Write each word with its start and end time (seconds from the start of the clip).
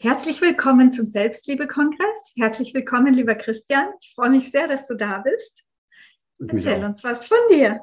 Herzlich 0.00 0.40
willkommen 0.40 0.92
zum 0.92 1.06
Selbstliebe-Kongress. 1.06 2.34
Herzlich 2.36 2.72
willkommen, 2.72 3.14
lieber 3.14 3.34
Christian. 3.34 3.88
Ich 4.00 4.12
freue 4.14 4.30
mich 4.30 4.52
sehr, 4.52 4.68
dass 4.68 4.86
du 4.86 4.94
da 4.94 5.18
bist. 5.18 5.64
Erzähl 6.38 6.84
uns 6.84 7.02
was 7.02 7.26
von 7.26 7.38
dir. 7.50 7.80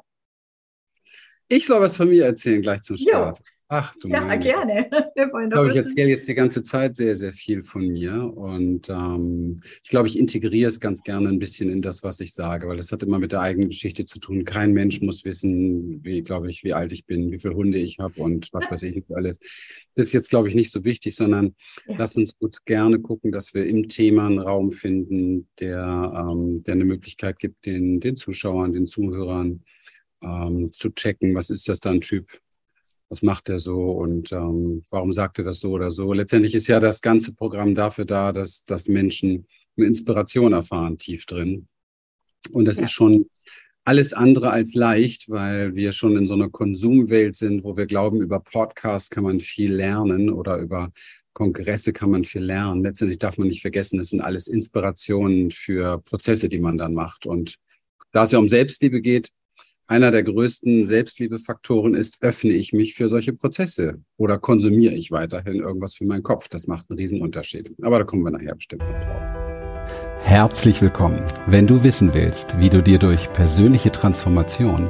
Ich 1.49 1.65
soll 1.65 1.81
was 1.81 1.97
von 1.97 2.07
mir 2.07 2.23
erzählen 2.23 2.61
gleich 2.61 2.83
zum 2.83 2.95
Start. 2.95 3.39
Jo. 3.39 3.45
Ach 3.67 3.95
du 3.99 4.09
Ja, 4.09 4.21
meine. 4.21 4.43
gerne. 4.43 4.87
Wir 5.15 5.31
wollen 5.33 5.47
ich 5.47 5.53
glaube, 5.53 5.71
ich 5.71 5.75
erzähle 5.75 6.09
jetzt 6.09 6.27
die 6.27 6.35
ganze 6.35 6.63
Zeit 6.63 6.95
sehr, 6.95 7.15
sehr 7.15 7.33
viel 7.33 7.63
von 7.63 7.87
mir. 7.87 8.31
Und 8.35 8.89
ähm, 8.89 9.59
ich 9.83 9.89
glaube, 9.89 10.07
ich 10.07 10.19
integriere 10.19 10.67
es 10.67 10.79
ganz 10.79 11.01
gerne 11.01 11.29
ein 11.29 11.39
bisschen 11.39 11.69
in 11.69 11.81
das, 11.81 12.03
was 12.03 12.19
ich 12.19 12.33
sage, 12.33 12.67
weil 12.67 12.77
das 12.77 12.91
hat 12.91 13.01
immer 13.01 13.17
mit 13.17 13.31
der 13.31 13.41
eigenen 13.41 13.69
Geschichte 13.69 14.05
zu 14.05 14.19
tun. 14.19 14.45
Kein 14.45 14.73
Mensch 14.73 15.01
muss 15.01 15.25
wissen, 15.25 16.03
wie, 16.03 16.21
glaube 16.21 16.49
ich, 16.49 16.63
wie 16.63 16.73
alt 16.73 16.91
ich 16.91 17.05
bin, 17.05 17.31
wie 17.31 17.39
viele 17.39 17.55
Hunde 17.55 17.79
ich 17.79 17.97
habe 17.97 18.21
und 18.21 18.49
was 18.53 18.69
weiß 18.69 18.83
ich 18.83 18.95
nicht 18.95 19.15
alles. 19.15 19.39
Das 19.95 20.07
ist 20.07 20.13
jetzt, 20.13 20.29
glaube 20.29 20.47
ich, 20.47 20.53
nicht 20.53 20.71
so 20.71 20.85
wichtig, 20.85 21.15
sondern 21.15 21.55
ja. 21.87 21.95
lass 21.97 22.15
uns 22.15 22.37
gut 22.37 22.65
gerne 22.65 22.99
gucken, 22.99 23.31
dass 23.31 23.55
wir 23.55 23.65
im 23.65 23.87
Thema 23.87 24.27
einen 24.27 24.39
Raum 24.39 24.71
finden, 24.71 25.47
der, 25.59 26.27
ähm, 26.29 26.59
der 26.59 26.75
eine 26.75 26.85
Möglichkeit 26.85 27.39
gibt, 27.39 27.65
den, 27.65 27.99
den 27.99 28.15
Zuschauern, 28.15 28.73
den 28.73 28.85
Zuhörern 28.85 29.63
ähm, 30.21 30.71
zu 30.73 30.91
checken, 30.91 31.33
was 31.33 31.49
ist 31.49 31.67
das 31.67 31.79
da 31.79 31.91
ein 31.91 32.01
Typ, 32.01 32.29
was 33.09 33.21
macht 33.21 33.49
er 33.49 33.59
so 33.59 33.91
und 33.91 34.31
ähm, 34.31 34.83
warum 34.89 35.13
sagt 35.13 35.37
er 35.37 35.45
das 35.45 35.59
so 35.59 35.71
oder 35.71 35.91
so. 35.91 36.13
Letztendlich 36.13 36.55
ist 36.55 36.67
ja 36.67 36.79
das 36.79 37.01
ganze 37.01 37.35
Programm 37.35 37.75
dafür 37.75 38.05
da, 38.05 38.31
dass, 38.31 38.65
dass 38.65 38.87
Menschen 38.87 39.47
eine 39.77 39.87
Inspiration 39.87 40.53
erfahren 40.53 40.97
tief 40.97 41.25
drin. 41.25 41.67
Und 42.51 42.65
das 42.65 42.77
ja. 42.77 42.85
ist 42.85 42.91
schon 42.91 43.29
alles 43.83 44.13
andere 44.13 44.49
als 44.49 44.73
leicht, 44.73 45.29
weil 45.29 45.75
wir 45.75 45.91
schon 45.91 46.17
in 46.17 46.25
so 46.25 46.33
einer 46.33 46.49
Konsumwelt 46.49 47.35
sind, 47.35 47.63
wo 47.63 47.77
wir 47.77 47.85
glauben, 47.85 48.21
über 48.21 48.39
Podcasts 48.39 49.09
kann 49.11 49.23
man 49.23 49.39
viel 49.39 49.73
lernen 49.73 50.31
oder 50.31 50.57
über 50.57 50.91
Kongresse 51.33 51.93
kann 51.93 52.09
man 52.09 52.23
viel 52.23 52.41
lernen. 52.41 52.81
Letztendlich 52.81 53.19
darf 53.19 53.37
man 53.37 53.49
nicht 53.49 53.61
vergessen, 53.61 53.97
das 53.97 54.09
sind 54.09 54.21
alles 54.21 54.47
Inspirationen 54.47 55.51
für 55.51 55.99
Prozesse, 55.99 56.49
die 56.49 56.59
man 56.59 56.77
dann 56.77 56.95
macht. 56.95 57.27
Und 57.27 57.57
da 58.11 58.23
es 58.23 58.31
ja 58.31 58.39
um 58.39 58.49
Selbstliebe 58.49 59.01
geht, 59.01 59.29
einer 59.87 60.11
der 60.11 60.23
größten 60.23 60.85
Selbstliebefaktoren 60.85 61.93
ist, 61.93 62.17
öffne 62.21 62.53
ich 62.53 62.73
mich 62.73 62.95
für 62.95 63.07
solche 63.07 63.33
Prozesse 63.33 64.01
oder 64.17 64.39
konsumiere 64.39 64.95
ich 64.95 65.11
weiterhin 65.11 65.59
irgendwas 65.61 65.95
für 65.95 66.05
meinen 66.05 66.23
Kopf. 66.23 66.47
Das 66.47 66.67
macht 66.67 66.89
einen 66.89 66.97
Riesenunterschied. 66.99 67.71
Aber 67.81 67.99
da 67.99 68.05
kommen 68.05 68.23
wir 68.23 68.31
nachher 68.31 68.55
bestimmt 68.55 68.81
noch 68.81 68.99
drauf. 68.99 69.21
Herzlich 70.23 70.81
willkommen. 70.81 71.23
Wenn 71.45 71.67
du 71.67 71.83
wissen 71.83 72.13
willst, 72.15 72.59
wie 72.59 72.69
du 72.69 72.81
dir 72.81 72.97
durch 72.97 73.31
persönliche 73.33 73.91
Transformation 73.91 74.89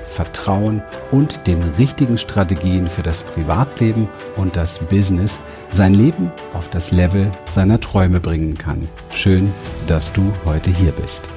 Vertrauen 0.11 0.83
und 1.09 1.47
den 1.47 1.63
richtigen 1.63 2.17
Strategien 2.17 2.87
für 2.87 3.01
das 3.01 3.23
Privatleben 3.23 4.09
und 4.35 4.55
das 4.57 4.79
Business 4.79 5.39
sein 5.69 5.93
Leben 5.93 6.31
auf 6.53 6.69
das 6.69 6.91
Level 6.91 7.31
seiner 7.49 7.79
Träume 7.79 8.19
bringen 8.19 8.57
kann. 8.57 8.87
Schön, 9.11 9.51
dass 9.87 10.11
du 10.11 10.33
heute 10.43 10.69
hier 10.69 10.91
bist. 10.91 11.27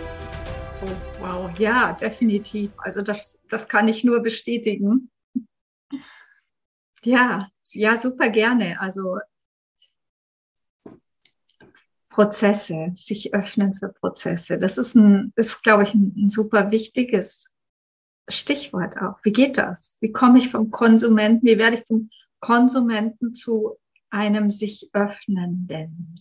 Oh, 0.83 0.89
wow, 1.20 1.58
ja, 1.58 1.92
definitiv. 1.92 2.72
Also 2.78 3.00
das, 3.00 3.39
das 3.48 3.69
kann 3.69 3.86
ich 3.86 4.02
nur 4.02 4.20
bestätigen. 4.20 5.11
Ja, 7.05 7.48
ja, 7.72 7.97
super 7.97 8.28
gerne. 8.28 8.80
Also 8.80 9.19
Prozesse, 12.08 12.90
sich 12.95 13.34
öffnen 13.34 13.74
für 13.77 13.89
Prozesse. 13.89 14.58
Das 14.58 14.79
ist 14.79 14.95
ein, 14.95 15.33
ist, 15.36 15.63
glaube 15.63 15.84
ich, 15.84 15.95
ein, 15.95 16.14
ein 16.17 16.29
super 16.29 16.70
wichtiges 16.70 17.54
Stichwort 18.29 18.96
auch. 18.98 19.18
Wie 19.23 19.33
geht 19.33 19.58
das? 19.58 19.96
Wie 20.01 20.12
komme 20.12 20.39
ich 20.39 20.51
vom 20.51 20.70
Konsumenten, 20.70 21.46
wie 21.46 21.58
werde 21.58 21.79
ich 21.79 21.86
vom 21.86 22.11
Konsumenten 22.40 23.35
zu 23.35 23.77
einem 24.11 24.51
sich 24.51 24.90
öffnenden? 24.92 26.20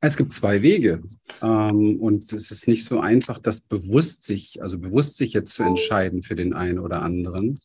Es 0.00 0.16
gibt 0.16 0.32
zwei 0.32 0.62
Wege 0.62 1.02
ähm, 1.42 2.00
und 2.00 2.32
es 2.32 2.50
ist 2.50 2.68
nicht 2.68 2.84
so 2.84 3.00
einfach, 3.00 3.38
das 3.38 3.60
bewusst 3.60 4.24
sich, 4.24 4.62
also 4.62 4.78
bewusst 4.78 5.16
sich 5.16 5.32
jetzt 5.32 5.52
zu 5.52 5.64
entscheiden 5.64 6.22
für 6.22 6.36
den 6.36 6.54
einen 6.54 6.78
oder 6.78 7.02
anderen 7.02 7.58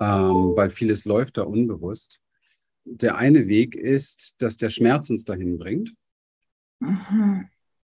ähm, 0.00 0.56
weil 0.56 0.70
vieles 0.70 1.04
läuft 1.04 1.36
da 1.38 1.42
unbewusst. 1.42 2.20
Der 2.84 3.16
eine 3.16 3.46
Weg 3.48 3.74
ist, 3.74 4.42
dass 4.42 4.56
der 4.56 4.70
Schmerz 4.70 5.10
uns 5.10 5.24
dahin 5.24 5.58
bringt. 5.58 5.94
Mhm. 6.80 7.48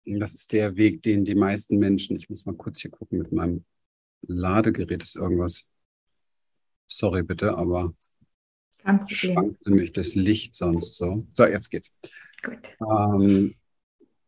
Das 0.04 0.34
ist 0.34 0.52
der 0.52 0.76
Weg, 0.76 1.02
den 1.02 1.24
die 1.24 1.34
meisten 1.34 1.78
Menschen, 1.78 2.16
ich 2.16 2.28
muss 2.28 2.44
mal 2.44 2.56
kurz 2.56 2.80
hier 2.80 2.90
gucken, 2.90 3.18
mit 3.18 3.32
meinem 3.32 3.64
Ladegerät 4.28 5.02
ist 5.02 5.16
irgendwas. 5.16 5.64
Sorry 6.86 7.22
bitte, 7.22 7.56
aber 7.56 7.94
schwankt 9.08 9.66
nämlich 9.66 9.92
das 9.92 10.14
Licht 10.14 10.54
sonst 10.54 10.96
so. 10.96 11.26
So, 11.36 11.46
jetzt 11.46 11.70
geht's. 11.70 11.94
Gut. 12.42 12.58
Ähm, 12.80 13.54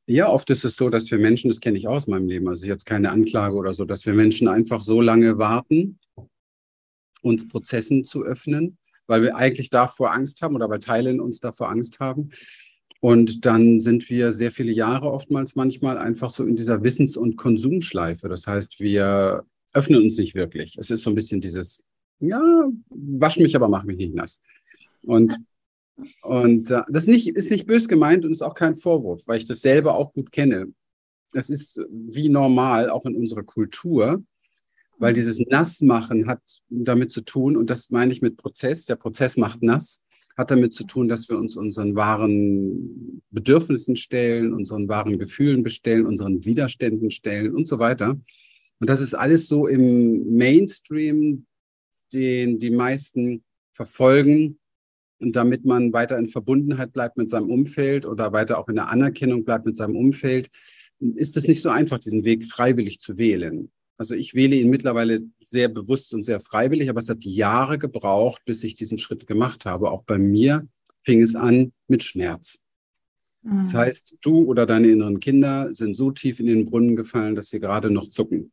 ja, 0.07 0.29
oft 0.29 0.49
ist 0.51 0.65
es 0.65 0.77
so, 0.77 0.89
dass 0.89 1.11
wir 1.11 1.19
Menschen, 1.19 1.51
das 1.51 1.61
kenne 1.61 1.77
ich 1.77 1.89
aus 1.89 2.07
meinem 2.07 2.29
Leben, 2.29 2.49
also 2.49 2.67
jetzt 2.67 2.87
keine 2.87 3.11
Anklage 3.11 3.57
oder 3.57 3.75
so, 3.75 3.85
dass 3.85 4.07
wir 4.07 4.15
Menschen 4.15 4.47
einfach 4.47 4.81
so 4.81 5.01
lange 5.01 5.39
warten, 5.39 5.99
uns 7.23 7.49
Prozessen 7.49 8.05
zu 8.05 8.23
öffnen, 8.23 8.79
weil 9.09 9.23
wir 9.23 9.37
eigentlich 9.37 9.69
davor 9.69 10.13
Angst 10.13 10.43
haben 10.43 10.55
oder 10.55 10.71
weil 10.71 10.79
Teile 10.79 11.11
in 11.11 11.21
uns 11.21 11.41
davor 11.41 11.71
Angst 11.71 11.99
haben. 11.99 12.31
Und 13.01 13.45
dann 13.47 13.81
sind 13.81 14.09
wir 14.09 14.33
sehr 14.33 14.53
viele 14.53 14.73
Jahre 14.73 15.11
oftmals 15.11 15.55
manchmal 15.55 15.99
einfach 15.99 16.31
so 16.31 16.45
in 16.45 16.57
dieser 16.57 16.83
Wissens- 16.83 17.17
und 17.17 17.37
Konsumschleife. 17.37 18.29
Das 18.29 18.47
heißt, 18.47 18.81
wir 18.81 19.45
öffnen 19.77 20.03
uns 20.03 20.19
nicht 20.19 20.35
wirklich. 20.35 20.77
Es 20.79 20.91
ist 20.91 21.03
so 21.03 21.11
ein 21.11 21.15
bisschen 21.15 21.41
dieses, 21.41 21.85
ja, 22.21 22.41
wasch 22.89 23.39
mich, 23.39 23.55
aber 23.55 23.69
mach 23.69 23.85
mich 23.85 23.99
nicht 23.99 24.15
nass. 24.15 24.41
Und, 25.03 25.37
und 26.23 26.71
äh, 26.71 26.83
das 26.89 27.07
nicht, 27.07 27.29
ist 27.29 27.51
nicht 27.51 27.67
bös 27.67 27.87
gemeint 27.87 28.25
und 28.25 28.31
ist 28.31 28.43
auch 28.43 28.55
kein 28.55 28.77
Vorwurf, 28.77 29.23
weil 29.27 29.39
ich 29.39 29.45
das 29.45 29.61
selber 29.61 29.95
auch 29.95 30.13
gut 30.15 30.33
kenne. 30.33 30.73
Das 31.33 31.51
ist 31.51 31.81
wie 31.91 32.31
normal, 32.31 32.89
auch 32.89 33.05
in 33.05 33.15
unserer 33.15 33.43
Kultur, 33.43 34.23
weil 34.99 35.13
dieses 35.13 35.39
Nassmachen 35.41 36.27
hat 36.27 36.41
damit 36.71 37.11
zu 37.11 37.21
tun, 37.21 37.57
und 37.57 37.69
das 37.69 37.91
meine 37.91 38.13
ich 38.13 38.23
mit 38.23 38.39
Prozess, 38.39 38.87
der 38.87 38.97
Prozess 38.97 39.37
macht 39.37 39.63
nass, 39.63 40.05
hat 40.39 40.51
damit 40.51 40.73
zu 40.73 40.85
tun, 40.85 41.09
dass 41.09 41.29
wir 41.29 41.37
uns 41.37 41.57
unseren 41.57 41.95
wahren 41.95 43.23
Bedürfnissen 43.31 43.97
stellen, 43.97 44.55
unseren 44.55 44.89
wahren 44.89 45.19
Gefühlen 45.19 45.63
bestellen, 45.63 46.07
unseren 46.07 46.47
Widerständen 46.47 47.11
stellen 47.11 47.55
und 47.55 47.69
so 47.69 47.79
weiter. 47.79 48.19
Und 48.79 48.91
das 48.91 49.01
ist 49.01 49.15
alles 49.15 49.49
so 49.49 49.67
im 49.67 50.37
Mainstream, 50.37 51.47
den 52.13 52.59
die 52.59 52.71
meisten 52.71 53.45
verfolgen. 53.73 54.59
Und 55.19 55.35
damit 55.35 55.65
man 55.65 55.93
weiter 55.93 56.19
in 56.19 56.29
Verbundenheit 56.29 56.93
bleibt 56.93 57.17
mit 57.17 57.31
seinem 57.31 57.51
Umfeld 57.51 58.05
oder 58.05 58.33
weiter 58.33 58.59
auch 58.59 58.69
in 58.69 58.75
der 58.75 58.89
Anerkennung 58.89 59.45
bleibt 59.45 59.65
mit 59.65 59.77
seinem 59.77 59.97
Umfeld, 59.97 60.51
ist 61.01 61.37
es 61.37 61.49
nicht 61.49 61.63
so 61.63 61.71
einfach, 61.71 61.99
diesen 61.99 62.25
Weg 62.25 62.45
freiwillig 62.45 63.01
zu 63.01 63.17
wählen. 63.17 63.71
Also 63.99 64.15
ich 64.15 64.35
wähle 64.35 64.57
ihn 64.57 64.69
mittlerweile 64.69 65.23
sehr 65.41 65.69
bewusst 65.69 66.13
und 66.13 66.23
sehr 66.23 66.41
freiwillig, 66.41 66.91
aber 66.91 66.99
es 66.99 67.09
hat 67.09 67.25
Jahre 67.25 67.79
gebraucht, 67.79 68.43
bis 68.45 68.63
ich 68.63 68.77
diesen 68.77 68.99
Schritt 68.99 69.27
gemacht 69.27 69.65
habe. 69.65 69.91
Auch 69.91 70.03
bei 70.03 70.19
mir 70.19 70.69
fing 71.03 71.23
es 71.23 71.35
an 71.35 71.73
mit 71.89 72.03
Schmerz. 72.03 72.63
Mhm. 73.43 73.59
Das 73.59 73.73
heißt, 73.73 74.17
du 74.21 74.45
oder 74.45 74.67
deine 74.67 74.89
inneren 74.89 75.21
Kinder 75.21 75.73
sind 75.73 75.97
so 75.97 76.11
tief 76.11 76.41
in 76.41 76.47
den 76.47 76.67
Brunnen 76.67 76.97
gefallen, 76.97 77.35
dass 77.35 77.49
sie 77.49 77.61
gerade 77.61 77.91
noch 77.91 78.09
zucken. 78.09 78.53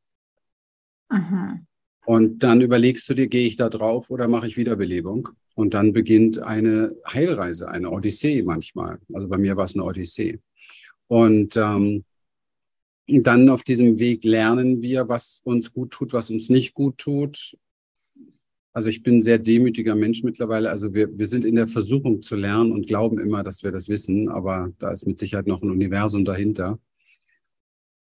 Mhm. 1.14 1.68
Und 2.06 2.44
dann 2.44 2.62
überlegst 2.62 3.08
du 3.10 3.14
dir, 3.14 3.28
gehe 3.28 3.48
ich 3.48 3.56
da 3.56 3.70
drauf 3.70 4.10
oder 4.10 4.28
mache 4.28 4.48
ich 4.48 4.58
Wiederbelebung? 4.58 5.30
Und 5.56 5.74
dann 5.74 5.94
beginnt 5.94 6.40
eine 6.40 6.96
Heilreise, 7.08 7.70
eine 7.70 7.92
Odyssee 7.92 8.42
manchmal. 8.44 9.00
Also 9.14 9.30
bei 9.30 9.38
mir 9.38 9.56
war 9.56 9.66
es 9.66 9.76
eine 9.76 9.86
Odyssee. 9.86 10.40
Und 11.08 11.56
ähm, 11.56 12.04
dann 13.08 13.50
auf 13.50 13.64
diesem 13.64 14.00
Weg 14.00 14.24
lernen 14.24 14.82
wir, 14.82 15.08
was 15.08 15.40
uns 15.44 15.72
gut 15.72 15.92
tut, 15.92 16.14
was 16.14 16.30
uns 16.30 16.50
nicht 16.50 16.74
gut 16.74 16.98
tut. 16.98 17.58
Also 18.74 18.90
ich 18.90 19.04
bin 19.04 19.18
ein 19.18 19.22
sehr 19.22 19.38
demütiger 19.38 19.96
Mensch 19.96 20.24
mittlerweile. 20.24 20.72
Also 20.72 20.94
wir, 20.94 21.16
wir 21.18 21.28
sind 21.28 21.46
in 21.46 21.56
der 21.56 21.68
Versuchung 21.68 22.22
zu 22.24 22.36
lernen 22.36 22.72
und 22.72 22.88
glauben 22.88 23.20
immer, 23.20 23.44
dass 23.44 23.64
wir 23.64 23.72
das 23.72 23.88
wissen, 23.88 24.30
aber 24.30 24.74
da 24.80 24.92
ist 24.92 25.06
mit 25.06 25.20
Sicherheit 25.20 25.46
noch 25.46 25.62
ein 25.62 25.70
Universum 25.70 26.26
dahinter. 26.26 26.80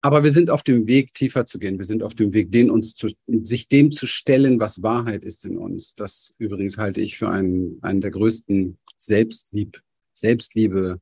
Aber 0.00 0.22
wir 0.22 0.30
sind 0.30 0.48
auf 0.50 0.62
dem 0.62 0.86
Weg, 0.86 1.12
tiefer 1.14 1.44
zu 1.46 1.58
gehen. 1.58 1.78
Wir 1.78 1.84
sind 1.84 2.02
auf 2.02 2.14
dem 2.14 2.32
Weg, 2.32 2.52
den 2.52 2.70
uns 2.70 2.94
zu, 2.94 3.08
sich 3.26 3.68
dem 3.68 3.90
zu 3.90 4.06
stellen, 4.06 4.60
was 4.60 4.82
Wahrheit 4.82 5.24
ist 5.24 5.44
in 5.44 5.58
uns. 5.58 5.94
Das 5.94 6.32
übrigens 6.38 6.78
halte 6.78 7.00
ich 7.00 7.18
für 7.18 7.28
einen, 7.28 7.78
einen 7.82 8.00
der 8.00 8.12
größten 8.12 8.78
Selbstlieb, 8.96 9.82
Selbstliebe 10.14 11.00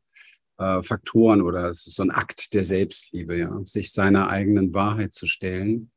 äh, 0.58 0.82
Faktoren 0.82 1.42
oder 1.42 1.68
es 1.68 1.86
ist 1.86 1.96
so 1.96 2.02
ein 2.02 2.10
Akt 2.10 2.54
der 2.54 2.64
Selbstliebe, 2.64 3.36
ja, 3.36 3.60
sich 3.64 3.92
seiner 3.92 4.28
eigenen 4.28 4.72
Wahrheit 4.72 5.12
zu 5.12 5.26
stellen 5.26 5.90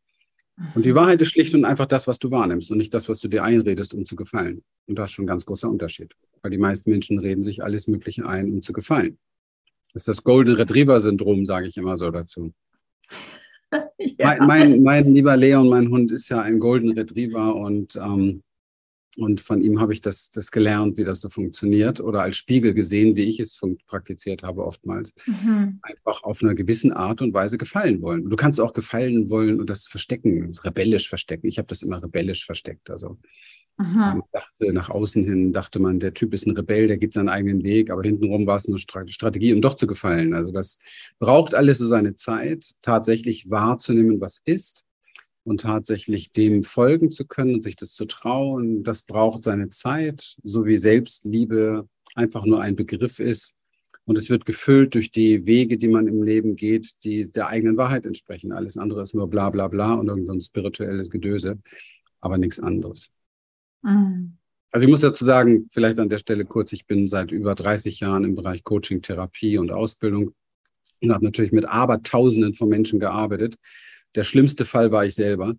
Und 0.75 0.85
die 0.85 0.93
Wahrheit 0.95 1.21
ist 1.21 1.29
schlicht 1.29 1.53
und 1.55 1.63
einfach 1.63 1.85
das, 1.85 2.07
was 2.07 2.19
du 2.19 2.31
wahrnimmst 2.31 2.69
und 2.71 2.77
nicht 2.77 2.93
das, 2.93 3.07
was 3.07 3.19
du 3.19 3.27
dir 3.27 3.43
einredest, 3.43 3.93
um 3.93 4.05
zu 4.05 4.15
gefallen. 4.15 4.63
Und 4.87 4.99
das 4.99 5.09
ist 5.09 5.15
schon 5.15 5.23
ein 5.23 5.27
ganz 5.27 5.45
großer 5.45 5.69
Unterschied. 5.69 6.13
Weil 6.41 6.51
die 6.51 6.57
meisten 6.57 6.89
Menschen 6.89 7.19
reden 7.19 7.41
sich 7.41 7.63
alles 7.63 7.87
Mögliche 7.87 8.27
ein, 8.27 8.51
um 8.51 8.61
zu 8.61 8.73
gefallen. 8.73 9.17
Das 9.93 10.01
ist 10.01 10.07
das 10.07 10.23
Golden 10.23 10.55
Retriever 10.55 10.99
Syndrom, 10.99 11.45
sage 11.45 11.67
ich 11.67 11.77
immer 11.77 11.95
so 11.95 12.11
dazu. 12.11 12.53
ja. 13.97 14.35
mein, 14.39 14.47
mein, 14.47 14.83
mein, 14.83 15.13
lieber 15.13 15.37
Leon, 15.37 15.69
mein 15.69 15.89
Hund, 15.89 16.11
ist 16.11 16.29
ja 16.29 16.41
ein 16.41 16.59
Golden 16.59 16.91
Retriever 16.91 17.55
und 17.55 17.95
ähm, 17.95 18.43
und 19.19 19.41
von 19.41 19.61
ihm 19.61 19.79
habe 19.79 19.91
ich 19.91 20.01
das, 20.01 20.31
das 20.31 20.51
gelernt, 20.51 20.97
wie 20.97 21.03
das 21.03 21.19
so 21.19 21.29
funktioniert 21.29 21.99
oder 21.99 22.21
als 22.21 22.37
Spiegel 22.37 22.73
gesehen, 22.73 23.15
wie 23.15 23.23
ich 23.23 23.39
es 23.39 23.59
praktiziert 23.87 24.43
habe 24.43 24.65
oftmals. 24.65 25.13
Mhm. 25.25 25.79
Einfach 25.81 26.23
auf 26.23 26.41
einer 26.41 26.55
gewissen 26.55 26.93
Art 26.93 27.21
und 27.21 27.33
Weise 27.33 27.57
gefallen 27.57 28.01
wollen. 28.01 28.29
Du 28.29 28.35
kannst 28.35 28.61
auch 28.61 28.73
gefallen 28.73 29.29
wollen 29.29 29.59
und 29.59 29.69
das 29.69 29.87
verstecken, 29.87 30.53
rebellisch 30.63 31.09
verstecken. 31.09 31.47
Ich 31.47 31.57
habe 31.57 31.67
das 31.67 31.81
immer 31.81 32.01
rebellisch 32.01 32.45
versteckt. 32.45 32.89
Also 32.89 33.17
mhm. 33.79 34.23
dachte 34.31 34.73
nach 34.73 34.89
außen 34.89 35.23
hin, 35.23 35.53
dachte 35.53 35.79
man, 35.79 35.99
der 35.99 36.13
Typ 36.13 36.33
ist 36.33 36.45
ein 36.45 36.55
Rebell, 36.55 36.87
der 36.87 36.97
geht 36.97 37.13
seinen 37.13 37.29
eigenen 37.29 37.63
Weg, 37.63 37.89
aber 37.89 38.03
hintenrum 38.03 38.45
war 38.45 38.57
es 38.57 38.67
eine 38.67 38.77
Strategie, 38.77 39.53
um 39.53 39.61
doch 39.61 39.75
zu 39.75 39.87
gefallen. 39.87 40.33
Also 40.33 40.51
das 40.51 40.79
braucht 41.17 41.55
alles 41.55 41.77
so 41.79 41.87
seine 41.87 42.15
Zeit, 42.15 42.75
tatsächlich 42.81 43.49
wahrzunehmen, 43.49 44.19
was 44.19 44.41
ist 44.45 44.85
und 45.43 45.61
tatsächlich 45.61 46.31
dem 46.31 46.63
folgen 46.63 47.09
zu 47.09 47.25
können 47.25 47.55
und 47.55 47.63
sich 47.63 47.75
das 47.75 47.93
zu 47.93 48.05
trauen, 48.05 48.83
das 48.83 49.03
braucht 49.03 49.43
seine 49.43 49.69
Zeit, 49.69 50.35
so 50.43 50.65
wie 50.65 50.77
Selbstliebe 50.77 51.87
einfach 52.15 52.45
nur 52.45 52.61
ein 52.61 52.75
Begriff 52.75 53.19
ist. 53.19 53.55
Und 54.05 54.17
es 54.17 54.29
wird 54.29 54.45
gefüllt 54.45 54.95
durch 54.95 55.11
die 55.11 55.45
Wege, 55.45 55.77
die 55.77 55.87
man 55.87 56.07
im 56.07 56.23
Leben 56.23 56.55
geht, 56.55 57.03
die 57.03 57.31
der 57.31 57.47
eigenen 57.47 57.77
Wahrheit 57.77 58.05
entsprechen. 58.05 58.51
Alles 58.51 58.75
andere 58.75 59.03
ist 59.03 59.13
nur 59.13 59.29
bla 59.29 59.51
bla 59.51 59.67
bla 59.67 59.93
und 59.93 60.07
irgendein 60.07 60.41
spirituelles 60.41 61.09
Gedöse, 61.09 61.59
aber 62.19 62.37
nichts 62.37 62.59
anderes. 62.59 63.11
Mhm. 63.81 64.37
Also 64.71 64.85
ich 64.85 64.91
muss 64.91 65.01
dazu 65.01 65.25
sagen, 65.25 65.67
vielleicht 65.71 65.97
an 65.97 66.09
der 66.09 66.19
Stelle 66.19 66.45
kurz, 66.45 66.73
ich 66.73 66.85
bin 66.85 67.07
seit 67.07 67.31
über 67.31 67.55
30 67.55 68.01
Jahren 68.01 68.23
im 68.23 68.35
Bereich 68.35 68.63
Coaching, 68.63 69.01
Therapie 69.01 69.57
und 69.57 69.71
Ausbildung 69.71 70.35
und 71.01 71.11
habe 71.11 71.25
natürlich 71.25 71.51
mit 71.51 71.65
Abertausenden 71.65 72.53
von 72.53 72.69
Menschen 72.69 72.99
gearbeitet 72.99 73.57
der 74.15 74.23
schlimmste 74.23 74.65
Fall 74.65 74.91
war 74.91 75.05
ich 75.05 75.15
selber. 75.15 75.55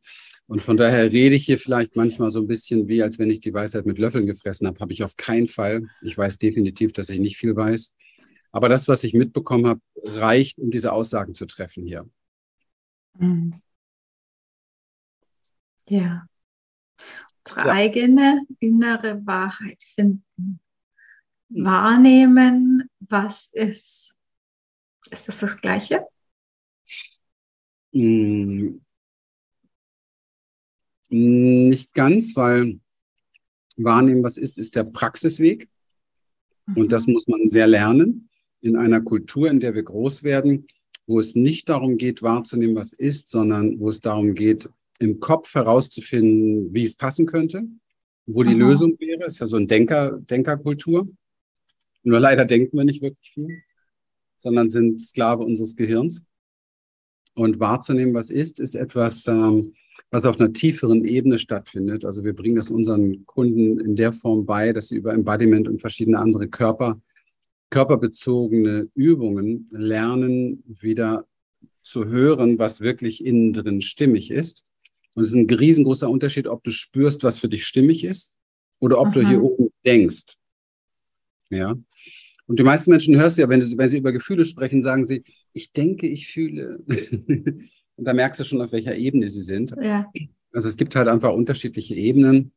Und 0.46 0.62
von 0.62 0.76
daher 0.76 1.12
rede 1.12 1.36
ich 1.36 1.44
hier 1.44 1.58
vielleicht 1.58 1.94
manchmal 1.94 2.30
so 2.30 2.40
ein 2.40 2.48
bisschen 2.48 2.88
wie, 2.88 3.02
als 3.02 3.18
wenn 3.18 3.30
ich 3.30 3.40
die 3.40 3.54
Weisheit 3.54 3.86
mit 3.86 3.98
Löffeln 3.98 4.26
gefressen 4.26 4.66
habe. 4.66 4.80
Habe 4.80 4.92
ich 4.92 5.04
auf 5.04 5.16
keinen 5.16 5.46
Fall. 5.46 5.88
Ich 6.02 6.18
weiß 6.18 6.38
definitiv, 6.38 6.92
dass 6.92 7.08
ich 7.08 7.20
nicht 7.20 7.36
viel 7.36 7.54
weiß. 7.54 7.94
Aber 8.50 8.68
das, 8.68 8.88
was 8.88 9.04
ich 9.04 9.14
mitbekommen 9.14 9.66
habe, 9.66 9.80
reicht, 10.02 10.58
um 10.58 10.72
diese 10.72 10.92
Aussagen 10.92 11.34
zu 11.34 11.46
treffen 11.46 11.86
hier. 11.86 12.08
Mhm. 13.14 13.54
Ja. 15.88 16.26
Unsere 17.50 17.66
ja. 17.66 17.72
eigene 17.72 18.46
innere 18.58 19.26
Wahrheit 19.26 19.82
finden. 19.82 20.24
Mhm. 20.36 21.64
Wahrnehmen, 21.64 22.88
was 23.00 23.50
ist. 23.52 24.14
Ist 25.10 25.28
das 25.28 25.40
das 25.40 25.60
Gleiche? 25.60 26.06
Hm, 27.92 28.80
nicht 31.08 31.92
ganz, 31.92 32.36
weil 32.36 32.78
wahrnehmen, 33.76 34.22
was 34.22 34.36
ist, 34.36 34.58
ist 34.58 34.76
der 34.76 34.84
Praxisweg. 34.84 35.68
Und 36.76 36.92
das 36.92 37.06
mhm. 37.06 37.14
muss 37.14 37.26
man 37.26 37.48
sehr 37.48 37.66
lernen 37.66 38.28
in 38.60 38.76
einer 38.76 39.00
Kultur, 39.00 39.50
in 39.50 39.58
der 39.58 39.74
wir 39.74 39.82
groß 39.82 40.22
werden, 40.22 40.68
wo 41.06 41.18
es 41.18 41.34
nicht 41.34 41.68
darum 41.68 41.96
geht, 41.96 42.22
wahrzunehmen, 42.22 42.76
was 42.76 42.92
ist, 42.92 43.30
sondern 43.30 43.80
wo 43.80 43.88
es 43.88 44.00
darum 44.00 44.34
geht, 44.34 44.68
im 45.00 45.18
Kopf 45.18 45.54
herauszufinden, 45.54 46.72
wie 46.72 46.84
es 46.84 46.94
passen 46.94 47.26
könnte, 47.26 47.64
wo 48.26 48.44
die 48.44 48.50
Aha. 48.50 48.58
Lösung 48.58 48.96
wäre. 49.00 49.24
Ist 49.24 49.40
ja 49.40 49.46
so 49.46 49.56
ein 49.56 49.66
Denker, 49.66 50.18
Denkerkultur. 50.20 51.08
Nur 52.02 52.20
leider 52.20 52.44
denken 52.44 52.76
wir 52.76 52.84
nicht 52.84 53.02
wirklich 53.02 53.32
viel, 53.32 53.62
sondern 54.36 54.70
sind 54.70 55.00
Sklave 55.00 55.42
unseres 55.42 55.74
Gehirns. 55.74 56.24
Und 57.34 57.60
wahrzunehmen, 57.60 58.14
was 58.14 58.30
ist, 58.30 58.60
ist 58.60 58.74
etwas, 58.74 59.26
ähm, 59.26 59.72
was 60.10 60.26
auf 60.26 60.38
einer 60.38 60.52
tieferen 60.52 61.04
Ebene 61.04 61.38
stattfindet. 61.38 62.04
Also 62.04 62.24
wir 62.24 62.34
bringen 62.34 62.56
das 62.56 62.70
unseren 62.70 63.24
Kunden 63.24 63.80
in 63.80 63.96
der 63.96 64.12
Form 64.12 64.44
bei, 64.44 64.72
dass 64.72 64.88
sie 64.88 64.96
über 64.96 65.14
Embodiment 65.14 65.66
und 65.68 65.80
verschiedene 65.80 66.18
andere 66.18 66.48
Körper, 66.48 67.00
körperbezogene 67.70 68.88
Übungen 68.94 69.68
lernen, 69.70 70.62
wieder 70.66 71.26
zu 71.82 72.06
hören, 72.06 72.58
was 72.58 72.80
wirklich 72.80 73.24
innen 73.24 73.52
drin 73.52 73.80
stimmig 73.80 74.30
ist. 74.30 74.66
Und 75.14 75.24
es 75.24 75.30
ist 75.30 75.34
ein 75.34 75.50
riesengroßer 75.50 76.08
Unterschied, 76.08 76.46
ob 76.46 76.62
du 76.64 76.70
spürst, 76.70 77.24
was 77.24 77.38
für 77.38 77.48
dich 77.48 77.66
stimmig 77.66 78.04
ist, 78.04 78.34
oder 78.78 78.98
ob 78.98 79.08
Aha. 79.08 79.14
du 79.14 79.28
hier 79.28 79.42
oben 79.42 79.70
denkst. 79.84 80.36
Ja. 81.50 81.76
Und 82.46 82.58
die 82.58 82.64
meisten 82.64 82.90
Menschen 82.90 83.16
hörst 83.16 83.36
du 83.38 83.42
ja, 83.42 83.48
wenn, 83.48 83.60
wenn 83.60 83.88
sie 83.88 83.98
über 83.98 84.12
Gefühle 84.12 84.44
sprechen, 84.44 84.82
sagen 84.82 85.06
sie, 85.06 85.22
ich 85.52 85.72
denke, 85.72 86.06
ich 86.06 86.28
fühle. 86.28 86.82
und 86.86 88.04
da 88.04 88.12
merkst 88.12 88.40
du 88.40 88.44
schon, 88.44 88.60
auf 88.60 88.72
welcher 88.72 88.96
Ebene 88.96 89.28
sie 89.28 89.42
sind. 89.42 89.74
Ja. 89.82 90.10
Also 90.52 90.68
es 90.68 90.76
gibt 90.76 90.96
halt 90.96 91.08
einfach 91.08 91.32
unterschiedliche 91.32 91.94
Ebenen 91.94 92.52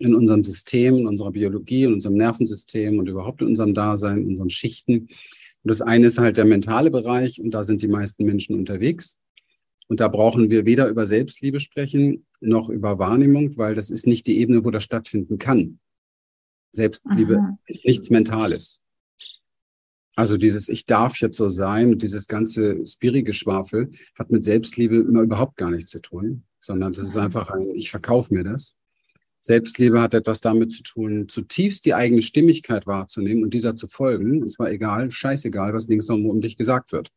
in 0.00 0.14
unserem 0.14 0.44
System, 0.44 0.96
in 0.96 1.06
unserer 1.06 1.30
Biologie, 1.30 1.84
in 1.84 1.94
unserem 1.94 2.16
Nervensystem 2.16 2.98
und 2.98 3.08
überhaupt 3.08 3.40
in 3.40 3.48
unserem 3.48 3.74
Dasein, 3.74 4.22
in 4.22 4.28
unseren 4.28 4.50
Schichten. 4.50 5.08
Und 5.62 5.70
das 5.70 5.80
eine 5.80 6.06
ist 6.06 6.18
halt 6.18 6.36
der 6.36 6.44
mentale 6.44 6.90
Bereich 6.90 7.40
und 7.40 7.52
da 7.52 7.62
sind 7.62 7.82
die 7.82 7.88
meisten 7.88 8.24
Menschen 8.24 8.56
unterwegs. 8.56 9.18
Und 9.88 10.00
da 10.00 10.08
brauchen 10.08 10.50
wir 10.50 10.66
weder 10.66 10.88
über 10.88 11.06
Selbstliebe 11.06 11.60
sprechen 11.60 12.26
noch 12.40 12.68
über 12.68 12.98
Wahrnehmung, 12.98 13.56
weil 13.56 13.74
das 13.74 13.90
ist 13.90 14.06
nicht 14.06 14.26
die 14.26 14.38
Ebene, 14.38 14.64
wo 14.64 14.70
das 14.70 14.82
stattfinden 14.82 15.38
kann. 15.38 15.78
Selbstliebe 16.72 17.38
Aha. 17.38 17.58
ist 17.66 17.84
nichts 17.84 18.10
Mentales. 18.10 18.80
Also 20.16 20.36
dieses 20.36 20.68
Ich 20.68 20.86
darf 20.86 21.20
jetzt 21.20 21.36
so 21.36 21.48
sein 21.48 21.92
und 21.92 22.02
dieses 22.02 22.26
ganze 22.26 22.86
Spiri-Geschwafel 22.86 23.90
hat 24.18 24.30
mit 24.30 24.44
Selbstliebe 24.44 24.96
immer 24.96 25.22
überhaupt 25.22 25.56
gar 25.56 25.70
nichts 25.70 25.90
zu 25.90 26.00
tun, 26.00 26.44
sondern 26.60 26.92
das 26.92 27.02
ist 27.04 27.16
einfach 27.16 27.50
ein 27.50 27.74
Ich 27.74 27.90
verkaufe 27.90 28.32
mir 28.34 28.42
das. 28.42 28.74
Selbstliebe 29.40 30.00
hat 30.00 30.14
etwas 30.14 30.40
damit 30.40 30.72
zu 30.72 30.82
tun, 30.82 31.28
zutiefst 31.28 31.84
die 31.86 31.94
eigene 31.94 32.22
Stimmigkeit 32.22 32.86
wahrzunehmen 32.86 33.44
und 33.44 33.54
dieser 33.54 33.76
zu 33.76 33.86
folgen. 33.86 34.42
Und 34.42 34.50
zwar 34.50 34.70
egal, 34.70 35.10
scheißegal, 35.10 35.72
was 35.72 35.86
links 35.86 36.08
und 36.08 36.28
um 36.28 36.40
dich 36.40 36.56
gesagt 36.56 36.92
wird. 36.92 37.12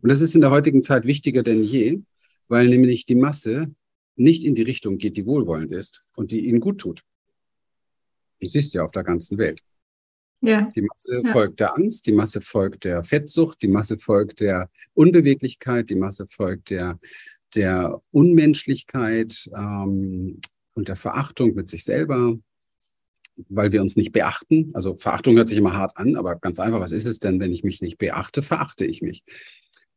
Und 0.00 0.08
das 0.08 0.20
ist 0.20 0.34
in 0.34 0.40
der 0.40 0.50
heutigen 0.50 0.82
Zeit 0.82 1.04
wichtiger 1.04 1.42
denn 1.42 1.62
je, 1.62 2.00
weil 2.48 2.68
nämlich 2.68 3.06
die 3.06 3.14
Masse 3.14 3.74
nicht 4.16 4.44
in 4.44 4.54
die 4.54 4.62
Richtung 4.62 4.98
geht, 4.98 5.16
die 5.16 5.26
wohlwollend 5.26 5.72
ist 5.72 6.04
und 6.16 6.30
die 6.30 6.46
ihnen 6.46 6.60
gut 6.60 6.78
tut. 6.78 7.02
Du 8.40 8.48
siehst 8.48 8.74
ja 8.74 8.84
auf 8.84 8.90
der 8.90 9.04
ganzen 9.04 9.38
Welt. 9.38 9.62
Ja. 10.40 10.68
Die 10.74 10.82
Masse 10.82 11.22
ja. 11.24 11.32
folgt 11.32 11.60
der 11.60 11.76
Angst, 11.76 12.06
die 12.06 12.12
Masse 12.12 12.40
folgt 12.40 12.84
der 12.84 13.04
Fettsucht, 13.04 13.62
die 13.62 13.68
Masse 13.68 13.96
folgt 13.96 14.40
der 14.40 14.70
Unbeweglichkeit, 14.92 15.88
die 15.88 15.94
Masse 15.94 16.26
folgt 16.26 16.70
der, 16.70 16.98
der 17.54 18.02
Unmenschlichkeit 18.10 19.48
ähm, 19.56 20.40
und 20.74 20.88
der 20.88 20.96
Verachtung 20.96 21.54
mit 21.54 21.68
sich 21.68 21.84
selber, 21.84 22.36
weil 23.48 23.70
wir 23.70 23.80
uns 23.80 23.94
nicht 23.94 24.10
beachten. 24.10 24.70
Also 24.74 24.96
Verachtung 24.96 25.36
hört 25.36 25.48
sich 25.48 25.58
immer 25.58 25.74
hart 25.74 25.96
an, 25.96 26.16
aber 26.16 26.36
ganz 26.36 26.58
einfach, 26.58 26.80
was 26.80 26.92
ist 26.92 27.06
es 27.06 27.20
denn, 27.20 27.38
wenn 27.38 27.52
ich 27.52 27.62
mich 27.62 27.80
nicht 27.80 27.98
beachte? 27.98 28.42
Verachte 28.42 28.84
ich 28.84 29.00
mich. 29.00 29.24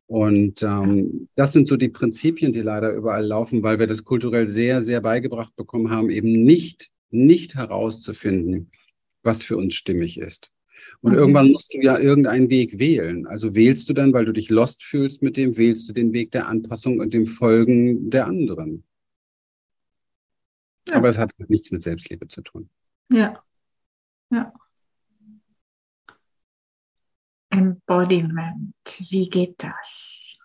Und 0.06 0.62
ähm, 0.62 1.28
das 1.34 1.52
sind 1.52 1.66
so 1.66 1.76
die 1.76 1.88
Prinzipien, 1.88 2.52
die 2.52 2.60
leider 2.60 2.92
überall 2.94 3.24
laufen, 3.24 3.62
weil 3.62 3.78
wir 3.78 3.88
das 3.88 4.04
kulturell 4.04 4.46
sehr, 4.46 4.80
sehr 4.80 5.00
beigebracht 5.00 5.56
bekommen 5.56 5.90
haben, 5.90 6.10
eben 6.10 6.44
nicht, 6.44 6.90
nicht 7.10 7.56
herauszufinden, 7.56 8.70
was 9.22 9.42
für 9.42 9.56
uns 9.56 9.74
stimmig 9.74 10.18
ist. 10.18 10.52
Und 11.00 11.12
okay. 11.12 11.20
irgendwann 11.20 11.50
musst 11.50 11.74
du 11.74 11.80
ja 11.80 11.98
irgendeinen 11.98 12.50
Weg 12.50 12.78
wählen. 12.78 13.26
Also 13.26 13.54
wählst 13.54 13.88
du 13.88 13.92
dann, 13.92 14.12
weil 14.12 14.24
du 14.24 14.32
dich 14.32 14.48
lost 14.48 14.84
fühlst 14.84 15.22
mit 15.22 15.36
dem, 15.36 15.56
wählst 15.56 15.88
du 15.88 15.92
den 15.92 16.12
Weg 16.12 16.30
der 16.30 16.46
Anpassung 16.46 17.00
und 17.00 17.12
dem 17.12 17.26
Folgen 17.26 18.08
der 18.10 18.26
anderen. 18.26 18.84
Ja. 20.88 20.94
Aber 20.94 21.08
es 21.08 21.18
hat 21.18 21.32
nichts 21.48 21.72
mit 21.72 21.82
Selbstliebe 21.82 22.28
zu 22.28 22.42
tun. 22.42 22.68
Ja. 23.10 23.42
Ja. 24.30 24.52
Embodiment, 27.56 28.74
wie 29.08 29.30
geht 29.30 29.54
das? 29.62 30.38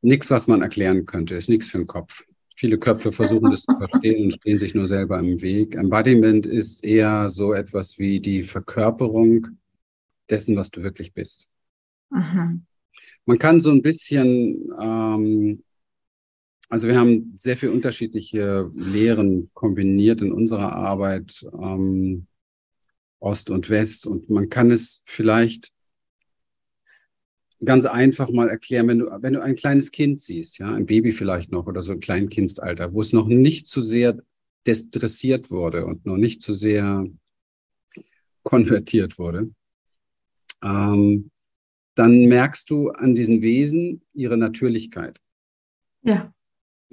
Nichts, 0.00 0.30
was 0.30 0.46
man 0.46 0.62
erklären 0.62 1.04
könnte, 1.04 1.34
ist 1.34 1.50
nichts 1.50 1.68
für 1.68 1.78
den 1.78 1.86
Kopf. 1.86 2.22
Viele 2.54 2.78
Köpfe 2.78 3.12
versuchen 3.12 3.50
das 3.50 3.62
zu 3.62 3.76
verstehen 3.78 4.24
und 4.24 4.34
stehen 4.34 4.56
sich 4.56 4.74
nur 4.74 4.86
selber 4.86 5.18
im 5.18 5.42
Weg. 5.42 5.74
Embodiment 5.74 6.46
ist 6.46 6.82
eher 6.82 7.28
so 7.28 7.52
etwas 7.52 7.98
wie 7.98 8.20
die 8.20 8.42
Verkörperung 8.42 9.48
dessen, 10.30 10.56
was 10.56 10.70
du 10.70 10.82
wirklich 10.82 11.12
bist. 11.12 11.50
Mhm. 12.08 12.64
Man 13.26 13.38
kann 13.38 13.60
so 13.60 13.70
ein 13.70 13.82
bisschen, 13.82 14.70
ähm, 14.80 15.62
also 16.70 16.88
wir 16.88 16.98
haben 16.98 17.34
sehr 17.36 17.58
viele 17.58 17.72
unterschiedliche 17.72 18.70
Lehren 18.74 19.50
kombiniert 19.52 20.22
in 20.22 20.32
unserer 20.32 20.72
Arbeit, 20.72 21.44
ähm, 21.52 22.26
Ost 23.20 23.50
und 23.50 23.70
West, 23.70 24.06
und 24.06 24.28
man 24.30 24.48
kann 24.48 24.70
es 24.70 25.02
vielleicht 25.04 25.70
ganz 27.64 27.86
einfach 27.86 28.30
mal 28.30 28.48
erklären, 28.48 28.88
wenn 28.88 28.98
du, 28.98 29.06
wenn 29.20 29.32
du 29.32 29.42
ein 29.42 29.54
kleines 29.54 29.90
Kind 29.90 30.20
siehst, 30.20 30.58
ja, 30.58 30.74
ein 30.74 30.86
Baby 30.86 31.12
vielleicht 31.12 31.50
noch 31.52 31.66
oder 31.66 31.82
so 31.82 31.92
ein 31.92 32.00
Kleinkindsalter, 32.00 32.92
wo 32.92 33.00
es 33.00 33.12
noch 33.12 33.26
nicht 33.26 33.66
zu 33.66 33.80
sehr 33.80 34.18
dressiert 34.64 35.50
wurde 35.50 35.86
und 35.86 36.04
noch 36.04 36.16
nicht 36.16 36.42
zu 36.42 36.52
sehr 36.52 37.06
konvertiert 38.42 39.18
wurde, 39.18 39.50
ähm, 40.62 41.30
dann 41.94 42.26
merkst 42.26 42.68
du 42.68 42.90
an 42.90 43.14
diesen 43.14 43.40
Wesen 43.40 44.02
ihre 44.12 44.36
Natürlichkeit. 44.36 45.20
Ja. 46.02 46.32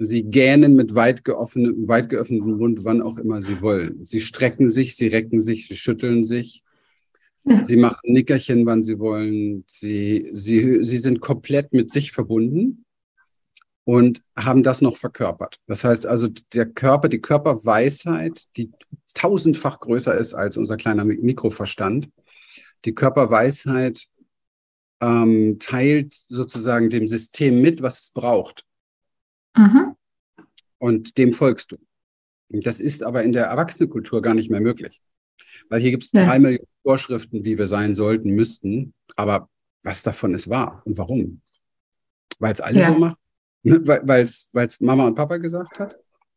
Sie 0.04 0.22
gähnen 0.22 0.76
mit 0.76 0.94
weit, 0.94 1.24
geöffnetem, 1.24 1.88
weit 1.88 2.08
geöffnetem 2.08 2.56
Mund, 2.56 2.84
wann 2.84 3.02
auch 3.02 3.18
immer 3.18 3.42
sie 3.42 3.60
wollen. 3.60 4.04
Sie 4.04 4.20
strecken 4.20 4.68
sich, 4.68 4.96
sie 4.96 5.08
recken 5.08 5.40
sich, 5.40 5.68
sie 5.68 5.76
schütteln 5.76 6.24
sich. 6.24 6.62
Ja. 7.44 7.62
Sie 7.62 7.76
machen 7.76 8.12
Nickerchen, 8.12 8.64
wann 8.66 8.82
sie 8.82 8.98
wollen. 8.98 9.64
Sie, 9.66 10.30
sie, 10.32 10.84
sie 10.84 10.98
sind 10.98 11.20
komplett 11.20 11.72
mit 11.72 11.90
sich 11.90 12.12
verbunden 12.12 12.84
und 13.84 14.22
haben 14.34 14.62
das 14.62 14.80
noch 14.80 14.96
verkörpert. 14.96 15.60
Das 15.66 15.84
heißt 15.84 16.06
also, 16.06 16.28
der 16.54 16.66
Körper, 16.66 17.08
die 17.08 17.20
Körperweisheit, 17.20 18.44
die 18.56 18.72
tausendfach 19.14 19.80
größer 19.80 20.14
ist 20.14 20.34
als 20.34 20.56
unser 20.56 20.76
kleiner 20.76 21.04
Mikroverstand, 21.04 22.08
die 22.84 22.94
Körperweisheit 22.94 24.06
ähm, 25.00 25.58
teilt 25.60 26.14
sozusagen 26.28 26.88
dem 26.88 27.06
System 27.06 27.60
mit, 27.60 27.82
was 27.82 28.00
es 28.00 28.10
braucht. 28.10 28.64
Mhm. 29.56 29.94
Und 30.78 31.18
dem 31.18 31.32
folgst 31.32 31.72
du. 31.72 31.76
Und 32.48 32.66
das 32.66 32.80
ist 32.80 33.02
aber 33.02 33.22
in 33.22 33.32
der 33.32 33.46
Erwachsenenkultur 33.46 34.22
gar 34.22 34.34
nicht 34.34 34.50
mehr 34.50 34.60
möglich. 34.60 35.00
Weil 35.68 35.80
hier 35.80 35.90
gibt 35.90 36.04
es 36.04 36.12
ja. 36.12 36.24
drei 36.24 36.38
Millionen 36.38 36.68
Vorschriften, 36.82 37.44
wie 37.44 37.58
wir 37.58 37.66
sein 37.66 37.94
sollten, 37.94 38.30
müssten. 38.30 38.94
Aber 39.16 39.48
was 39.82 40.02
davon 40.02 40.34
ist 40.34 40.48
wahr 40.48 40.82
und 40.84 40.98
warum? 40.98 41.40
Weil 42.38 42.52
es 42.52 42.60
alle 42.60 42.80
ja. 42.80 42.92
so 42.92 42.98
machen? 42.98 43.16
Weil 43.62 44.24
es 44.24 44.80
Mama 44.80 45.06
und 45.06 45.14
Papa 45.14 45.38
gesagt 45.38 45.80
hat? 45.80 45.96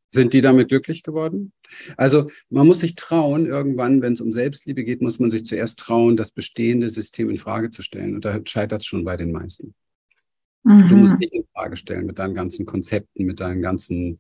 Sind 0.09 0.33
die 0.33 0.39
damit 0.39 0.69
glücklich 0.69 1.03
geworden? 1.03 1.51
Also 1.97 2.29
man 2.49 2.65
muss 2.65 2.79
sich 2.79 2.95
trauen, 2.95 3.45
irgendwann, 3.45 4.01
wenn 4.01 4.13
es 4.13 4.21
um 4.21 4.31
Selbstliebe 4.31 4.85
geht, 4.85 5.01
muss 5.01 5.19
man 5.19 5.29
sich 5.29 5.45
zuerst 5.45 5.79
trauen, 5.79 6.15
das 6.15 6.31
bestehende 6.31 6.89
System 6.89 7.29
in 7.29 7.37
Frage 7.37 7.71
zu 7.71 7.81
stellen. 7.81 8.15
Und 8.15 8.23
da 8.23 8.39
scheitert 8.45 8.81
es 8.81 8.87
schon 8.87 9.03
bei 9.03 9.17
den 9.17 9.33
meisten. 9.33 9.75
Mhm. 10.63 10.89
Du 10.89 10.95
musst 10.95 11.21
dich 11.21 11.33
in 11.33 11.45
Frage 11.53 11.77
stellen 11.77 12.05
mit 12.05 12.19
deinen 12.19 12.33
ganzen 12.33 12.65
Konzepten, 12.65 13.25
mit 13.25 13.39
deinen 13.39 13.61
ganzen 13.61 14.19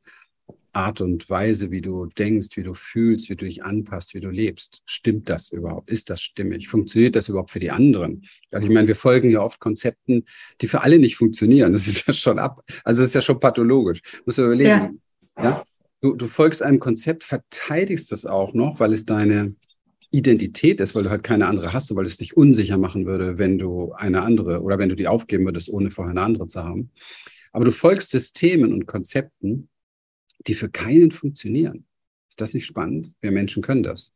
Art 0.77 1.01
und 1.01 1.27
Weise, 1.29 1.71
wie 1.71 1.81
du 1.81 2.05
denkst, 2.05 2.55
wie 2.55 2.63
du 2.63 2.75
fühlst, 2.75 3.29
wie 3.29 3.35
du 3.35 3.45
dich 3.45 3.63
anpasst, 3.63 4.13
wie 4.13 4.19
du 4.19 4.29
lebst. 4.29 4.81
Stimmt 4.85 5.27
das 5.27 5.49
überhaupt? 5.49 5.89
Ist 5.89 6.09
das 6.09 6.21
stimmig? 6.21 6.67
Funktioniert 6.67 7.15
das 7.15 7.29
überhaupt 7.29 7.51
für 7.51 7.59
die 7.59 7.71
anderen? 7.71 8.27
Also 8.51 8.67
ich 8.67 8.73
meine, 8.73 8.87
wir 8.87 8.95
folgen 8.95 9.31
ja 9.31 9.41
oft 9.41 9.59
Konzepten, 9.59 10.25
die 10.61 10.67
für 10.67 10.83
alle 10.83 10.99
nicht 10.99 11.15
funktionieren. 11.15 11.73
Das 11.73 11.87
ist 11.87 12.05
ja 12.05 12.13
schon 12.13 12.37
ab, 12.37 12.63
also 12.83 13.01
das 13.01 13.09
ist 13.09 13.15
ja 13.15 13.21
schon 13.21 13.39
pathologisch. 13.39 14.01
Muss 14.25 14.37
überlegen. 14.37 15.01
Ja. 15.37 15.43
ja? 15.43 15.63
Du, 16.01 16.15
du 16.15 16.27
folgst 16.27 16.61
einem 16.61 16.79
Konzept, 16.79 17.23
verteidigst 17.23 18.11
das 18.11 18.27
auch 18.27 18.53
noch, 18.53 18.79
weil 18.79 18.93
es 18.93 19.05
deine 19.05 19.55
Identität 20.11 20.79
ist, 20.79 20.95
weil 20.95 21.03
du 21.03 21.09
halt 21.09 21.23
keine 21.23 21.47
andere 21.47 21.73
hast, 21.73 21.93
weil 21.95 22.05
es 22.05 22.17
dich 22.17 22.37
unsicher 22.37 22.77
machen 22.77 23.05
würde, 23.05 23.37
wenn 23.37 23.57
du 23.57 23.91
eine 23.93 24.21
andere 24.21 24.61
oder 24.61 24.77
wenn 24.79 24.89
du 24.89 24.95
die 24.95 25.07
aufgeben 25.07 25.45
würdest, 25.45 25.69
ohne 25.69 25.91
vorher 25.91 26.11
eine 26.11 26.21
andere 26.21 26.47
zu 26.47 26.63
haben. 26.63 26.91
Aber 27.51 27.65
du 27.65 27.71
folgst 27.71 28.11
Systemen 28.11 28.73
und 28.73 28.85
Konzepten, 28.85 29.69
die 30.45 30.53
für 30.53 30.69
keinen 30.69 31.11
funktionieren. 31.11 31.85
Ist 32.29 32.39
das 32.39 32.53
nicht 32.53 32.65
spannend? 32.65 33.15
Wir 33.19 33.31
Menschen 33.31 33.63
können 33.63 33.83
das. 33.83 34.11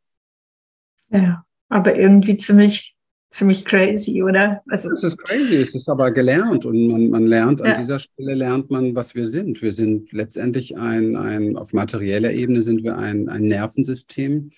Ja, 1.10 1.44
aber 1.68 1.98
irgendwie 1.98 2.36
ziemlich, 2.36 2.94
ziemlich 3.28 3.64
crazy, 3.64 4.22
oder? 4.22 4.62
Also 4.68 4.90
es 4.92 5.02
ist 5.02 5.18
crazy, 5.18 5.56
es 5.56 5.74
ist 5.74 5.88
aber 5.88 6.10
gelernt 6.10 6.64
und 6.64 6.86
man, 6.86 7.10
man 7.10 7.26
lernt, 7.26 7.60
ja. 7.60 7.66
an 7.66 7.80
dieser 7.80 7.98
Stelle 7.98 8.34
lernt 8.34 8.70
man, 8.70 8.94
was 8.94 9.14
wir 9.14 9.26
sind. 9.26 9.60
Wir 9.60 9.72
sind 9.72 10.10
letztendlich 10.12 10.76
ein, 10.78 11.16
ein 11.16 11.56
auf 11.56 11.72
materieller 11.72 12.32
Ebene 12.32 12.62
sind 12.62 12.82
wir 12.82 12.96
ein, 12.96 13.28
ein 13.28 13.48
Nervensystem, 13.48 14.52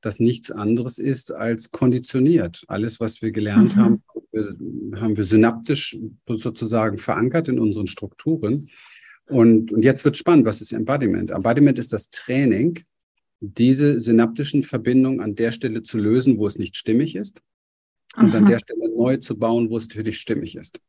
das 0.00 0.20
nichts 0.20 0.50
anderes 0.50 0.98
ist 0.98 1.32
als 1.32 1.70
konditioniert. 1.70 2.64
Alles, 2.68 3.00
was 3.00 3.20
wir 3.22 3.32
gelernt 3.32 3.76
mhm. 3.76 3.80
haben, 3.80 4.02
haben 4.96 5.16
wir 5.16 5.24
synaptisch 5.24 5.98
sozusagen 6.26 6.98
verankert 6.98 7.48
in 7.48 7.58
unseren 7.58 7.86
Strukturen. 7.86 8.70
Und, 9.26 9.72
und 9.72 9.82
jetzt 9.82 10.04
wird 10.04 10.16
spannend, 10.16 10.46
was 10.46 10.60
ist 10.60 10.72
Embodiment? 10.72 11.30
Embodiment 11.30 11.78
ist 11.78 11.92
das 11.92 12.10
Training, 12.10 12.80
diese 13.40 13.98
synaptischen 14.00 14.62
Verbindungen 14.62 15.20
an 15.20 15.34
der 15.34 15.52
Stelle 15.52 15.82
zu 15.82 15.98
lösen, 15.98 16.38
wo 16.38 16.46
es 16.46 16.58
nicht 16.58 16.76
stimmig 16.76 17.16
ist, 17.16 17.42
und 18.16 18.30
Aha. 18.30 18.38
an 18.38 18.46
der 18.46 18.58
Stelle 18.58 18.94
neu 18.94 19.18
zu 19.18 19.38
bauen, 19.38 19.70
wo 19.70 19.76
es 19.76 19.86
für 19.86 20.02
dich 20.02 20.18
stimmig 20.18 20.56
ist. 20.56 20.80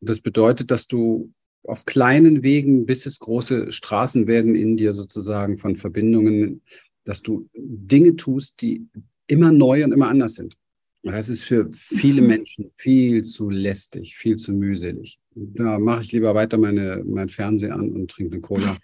Und 0.00 0.08
das 0.08 0.20
bedeutet, 0.20 0.70
dass 0.70 0.86
du 0.86 1.32
auf 1.62 1.84
kleinen 1.84 2.42
Wegen, 2.42 2.86
bis 2.86 3.06
es 3.06 3.18
große 3.18 3.70
Straßen 3.70 4.26
werden 4.26 4.54
in 4.54 4.76
dir 4.76 4.92
sozusagen 4.92 5.58
von 5.58 5.76
Verbindungen, 5.76 6.62
dass 7.04 7.22
du 7.22 7.48
Dinge 7.54 8.16
tust, 8.16 8.60
die 8.62 8.86
immer 9.26 9.52
neu 9.52 9.84
und 9.84 9.92
immer 9.92 10.08
anders 10.08 10.34
sind. 10.34 10.56
Und 11.02 11.12
das 11.12 11.28
ist 11.28 11.42
für 11.42 11.70
viele. 11.72 12.20
Menschen 12.20 12.72
viel 12.76 13.22
zu 13.22 13.48
lästig, 13.48 14.16
viel 14.16 14.36
zu 14.36 14.52
mühselig. 14.52 15.18
Da 15.34 15.78
mache 15.78 16.02
ich 16.02 16.12
lieber 16.12 16.34
weiter 16.34 16.58
meine, 16.58 17.02
mein 17.06 17.28
Fernseher 17.28 17.74
an 17.74 17.90
und 17.90 18.10
trinke 18.10 18.34
eine 18.34 18.42
Cola 18.42 18.76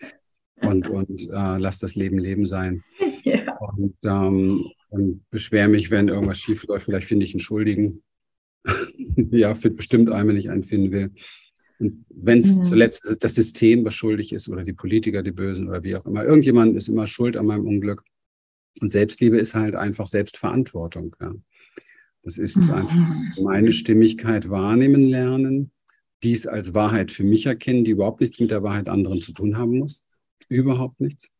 und, 0.62 0.88
und 0.88 1.28
äh, 1.30 1.58
lass 1.58 1.78
das 1.78 1.94
Leben 1.94 2.18
Leben 2.18 2.46
sein. 2.46 2.82
Ja. 3.24 3.58
Und, 3.76 3.96
ähm, 4.04 4.70
und 4.88 5.28
beschwere 5.30 5.68
mich, 5.68 5.90
wenn 5.90 6.08
irgendwas 6.08 6.38
schief 6.38 6.64
läuft. 6.64 6.86
Vielleicht 6.86 7.08
finde 7.08 7.24
ich 7.24 7.34
einen 7.34 7.40
Schuldigen. 7.40 8.02
ja, 9.30 9.54
finde 9.54 9.76
bestimmt 9.76 10.10
einen, 10.10 10.28
wenn 10.28 10.36
ich 10.36 10.48
einen 10.48 10.64
finden 10.64 10.92
will. 10.92 11.10
Und 11.78 12.04
wenn 12.08 12.38
es 12.38 12.56
mhm. 12.56 12.64
zuletzt 12.64 13.18
das 13.20 13.34
System, 13.34 13.84
was 13.84 13.94
schuldig 13.94 14.32
ist, 14.32 14.48
oder 14.48 14.64
die 14.64 14.72
Politiker, 14.72 15.22
die 15.22 15.32
Bösen 15.32 15.68
oder 15.68 15.82
wie 15.82 15.96
auch 15.96 16.06
immer. 16.06 16.24
Irgendjemand 16.24 16.76
ist 16.76 16.88
immer 16.88 17.06
schuld 17.06 17.36
an 17.36 17.46
meinem 17.46 17.66
Unglück. 17.66 18.02
Und 18.80 18.90
Selbstliebe 18.90 19.36
ist 19.36 19.54
halt 19.54 19.74
einfach 19.74 20.06
Selbstverantwortung. 20.06 21.16
Ja. 21.20 21.34
Das 22.22 22.38
ist 22.38 22.56
mhm. 22.56 22.70
einfach 22.70 23.40
meine 23.40 23.72
Stimmigkeit 23.72 24.50
wahrnehmen 24.50 25.04
lernen, 25.04 25.70
dies 26.22 26.46
als 26.46 26.74
Wahrheit 26.74 27.10
für 27.10 27.24
mich 27.24 27.46
erkennen, 27.46 27.84
die 27.84 27.92
überhaupt 27.92 28.20
nichts 28.20 28.40
mit 28.40 28.50
der 28.50 28.62
Wahrheit 28.62 28.88
anderen 28.88 29.20
zu 29.20 29.32
tun 29.32 29.56
haben 29.56 29.78
muss. 29.78 30.06
Überhaupt 30.48 31.00
nichts. 31.00 31.30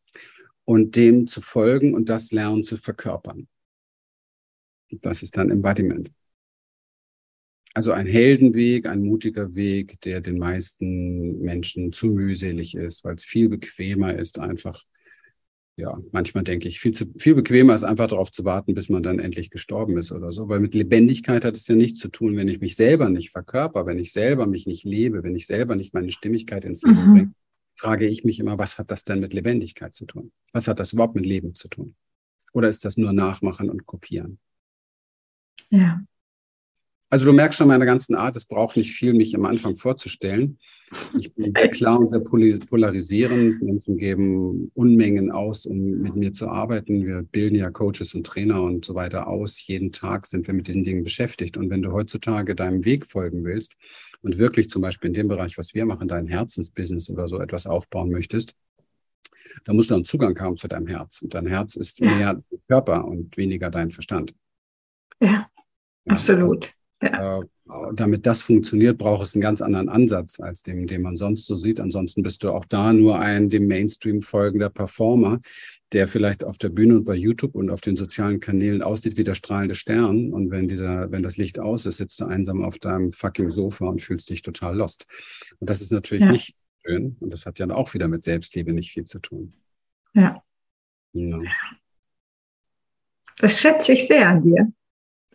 Und 0.65 0.95
dem 0.95 1.27
zu 1.27 1.41
folgen 1.41 1.93
und 1.93 2.09
das 2.09 2.31
lernen 2.31 2.63
zu 2.63 2.77
verkörpern. 2.77 3.47
Das 4.89 5.23
ist 5.23 5.35
dann 5.37 5.49
Embodiment. 5.49 6.11
Also 7.73 7.91
ein 7.91 8.07
Heldenweg, 8.07 8.87
ein 8.87 9.03
mutiger 9.03 9.55
Weg, 9.55 10.01
der 10.01 10.21
den 10.21 10.39
meisten 10.39 11.39
Menschen 11.41 11.91
zu 11.91 12.07
mühselig 12.07 12.75
ist, 12.75 13.03
weil 13.03 13.15
es 13.15 13.23
viel 13.23 13.49
bequemer 13.49 14.17
ist, 14.17 14.39
einfach 14.39 14.83
ja, 15.79 15.95
manchmal 16.11 16.43
denke 16.43 16.67
ich, 16.67 16.79
viel, 16.79 16.91
zu, 16.91 17.05
viel 17.19 17.35
bequemer 17.35 17.75
ist 17.75 17.83
einfach 17.83 18.07
darauf 18.07 18.31
zu 18.31 18.43
warten, 18.43 18.73
bis 18.73 18.89
man 18.89 19.03
dann 19.03 19.19
endlich 19.19 19.51
gestorben 19.51 19.97
ist 19.97 20.11
oder 20.11 20.31
so. 20.31 20.49
Weil 20.49 20.59
mit 20.59 20.73
Lebendigkeit 20.73 21.45
hat 21.45 21.55
es 21.55 21.67
ja 21.67 21.75
nichts 21.75 21.99
zu 21.99 22.09
tun, 22.09 22.35
wenn 22.35 22.47
ich 22.47 22.59
mich 22.59 22.75
selber 22.75 23.09
nicht 23.09 23.29
verkörper, 23.29 23.85
wenn 23.85 23.99
ich 23.99 24.11
selber 24.11 24.47
mich 24.47 24.65
nicht 24.65 24.85
lebe, 24.85 25.21
wenn 25.21 25.35
ich 25.35 25.45
selber 25.45 25.75
nicht 25.75 25.93
meine 25.93 26.09
Stimmigkeit 26.09 26.65
ins 26.65 26.81
Leben 26.81 27.09
mhm. 27.09 27.13
bringe, 27.13 27.33
frage 27.75 28.07
ich 28.07 28.23
mich 28.23 28.39
immer, 28.39 28.57
was 28.57 28.79
hat 28.79 28.89
das 28.89 29.03
denn 29.03 29.19
mit 29.19 29.33
Lebendigkeit 29.33 29.93
zu 29.93 30.07
tun? 30.07 30.31
Was 30.51 30.67
hat 30.67 30.79
das 30.79 30.93
überhaupt 30.93 31.13
mit 31.13 31.27
Leben 31.27 31.53
zu 31.53 31.67
tun? 31.67 31.95
Oder 32.53 32.69
ist 32.69 32.83
das 32.83 32.97
nur 32.97 33.13
Nachmachen 33.13 33.69
und 33.69 33.85
Kopieren? 33.85 34.39
Ja. 35.69 36.01
Also 37.09 37.25
du 37.25 37.33
merkst 37.33 37.57
schon 37.57 37.69
meine 37.69 37.85
ganzen 37.85 38.15
Art, 38.15 38.35
es 38.35 38.45
braucht 38.45 38.75
nicht 38.75 38.91
viel, 38.91 39.13
mich 39.13 39.35
am 39.35 39.45
Anfang 39.45 39.75
vorzustellen. 39.75 40.59
Ich 41.19 41.33
bin 41.33 41.51
sehr 41.51 41.69
klar 41.69 41.99
und 41.99 42.09
sehr 42.09 42.21
polarisierend. 42.21 43.61
Menschen 43.61 43.97
geben 43.97 44.71
Unmengen 44.73 45.31
aus, 45.31 45.65
um 45.65 45.77
mit 45.77 46.15
mir 46.15 46.31
zu 46.31 46.47
arbeiten. 46.47 47.05
Wir 47.05 47.23
bilden 47.23 47.55
ja 47.55 47.69
Coaches 47.71 48.13
und 48.13 48.25
Trainer 48.25 48.61
und 48.61 48.85
so 48.85 48.95
weiter 48.95 49.27
aus. 49.27 49.65
Jeden 49.67 49.91
Tag 49.91 50.25
sind 50.25 50.47
wir 50.47 50.53
mit 50.53 50.67
diesen 50.67 50.83
Dingen 50.85 51.03
beschäftigt. 51.03 51.57
Und 51.57 51.69
wenn 51.69 51.81
du 51.81 51.91
heutzutage 51.91 52.55
deinem 52.55 52.85
Weg 52.85 53.05
folgen 53.05 53.43
willst 53.43 53.75
und 54.21 54.37
wirklich 54.37 54.69
zum 54.69 54.81
Beispiel 54.81 55.09
in 55.09 55.13
dem 55.13 55.27
Bereich, 55.27 55.57
was 55.57 55.73
wir 55.73 55.85
machen, 55.85 56.07
dein 56.07 56.27
Herzensbusiness 56.27 57.09
oder 57.09 57.27
so 57.27 57.39
etwas 57.39 57.67
aufbauen 57.67 58.09
möchtest, 58.09 58.55
dann 59.65 59.75
musst 59.75 59.89
du 59.89 59.95
einen 59.95 60.05
Zugang 60.05 60.39
haben 60.39 60.55
zu 60.55 60.69
deinem 60.69 60.87
Herz. 60.87 61.21
Und 61.21 61.33
dein 61.33 61.47
Herz 61.47 61.75
ist 61.75 61.99
ja. 61.99 62.15
mehr 62.15 62.43
Körper 62.67 63.05
und 63.05 63.35
weniger 63.35 63.69
dein 63.69 63.91
Verstand. 63.91 64.33
Ja, 65.19 65.27
ja. 65.27 65.49
absolut. 66.07 66.76
Ja. 67.01 67.39
Äh, 67.39 67.45
damit 67.93 68.25
das 68.25 68.41
funktioniert, 68.41 68.97
braucht 68.97 69.23
es 69.23 69.35
einen 69.35 69.41
ganz 69.41 69.61
anderen 69.61 69.89
Ansatz 69.89 70.39
als 70.39 70.63
dem, 70.63 70.87
den 70.87 71.01
man 71.01 71.17
sonst 71.17 71.45
so 71.45 71.55
sieht. 71.55 71.79
Ansonsten 71.79 72.23
bist 72.23 72.43
du 72.43 72.51
auch 72.51 72.65
da 72.65 72.93
nur 72.93 73.19
ein 73.19 73.49
dem 73.49 73.67
Mainstream 73.67 74.21
folgender 74.21 74.69
Performer, 74.69 75.41
der 75.91 76.07
vielleicht 76.07 76.43
auf 76.43 76.57
der 76.57 76.69
Bühne 76.69 76.95
und 76.97 77.05
bei 77.05 77.15
YouTube 77.15 77.55
und 77.55 77.69
auf 77.69 77.81
den 77.81 77.95
sozialen 77.95 78.39
Kanälen 78.39 78.81
aussieht 78.81 79.17
wie 79.17 79.23
der 79.23 79.35
strahlende 79.35 79.75
Stern. 79.75 80.33
Und 80.33 80.49
wenn 80.49 80.67
dieser, 80.67 81.11
wenn 81.11 81.23
das 81.23 81.37
Licht 81.37 81.59
aus 81.59 81.85
ist, 81.85 81.97
sitzt 81.97 82.19
du 82.19 82.25
einsam 82.25 82.63
auf 82.63 82.77
deinem 82.77 83.11
fucking 83.11 83.49
Sofa 83.49 83.85
und 83.85 84.01
fühlst 84.01 84.29
dich 84.29 84.41
total 84.41 84.77
lost. 84.77 85.05
Und 85.59 85.69
das 85.69 85.81
ist 85.81 85.91
natürlich 85.91 86.23
ja. 86.23 86.31
nicht 86.31 86.55
schön. 86.85 87.17
Und 87.19 87.31
das 87.31 87.45
hat 87.45 87.59
ja 87.59 87.69
auch 87.69 87.93
wieder 87.93 88.07
mit 88.07 88.23
Selbstliebe 88.23 88.73
nicht 88.73 88.91
viel 88.91 89.05
zu 89.05 89.19
tun. 89.19 89.49
Ja. 90.13 90.41
ja. 91.13 91.41
Das 93.39 93.59
schätze 93.59 93.93
ich 93.93 94.07
sehr 94.07 94.27
an 94.29 94.41
dir. 94.41 94.71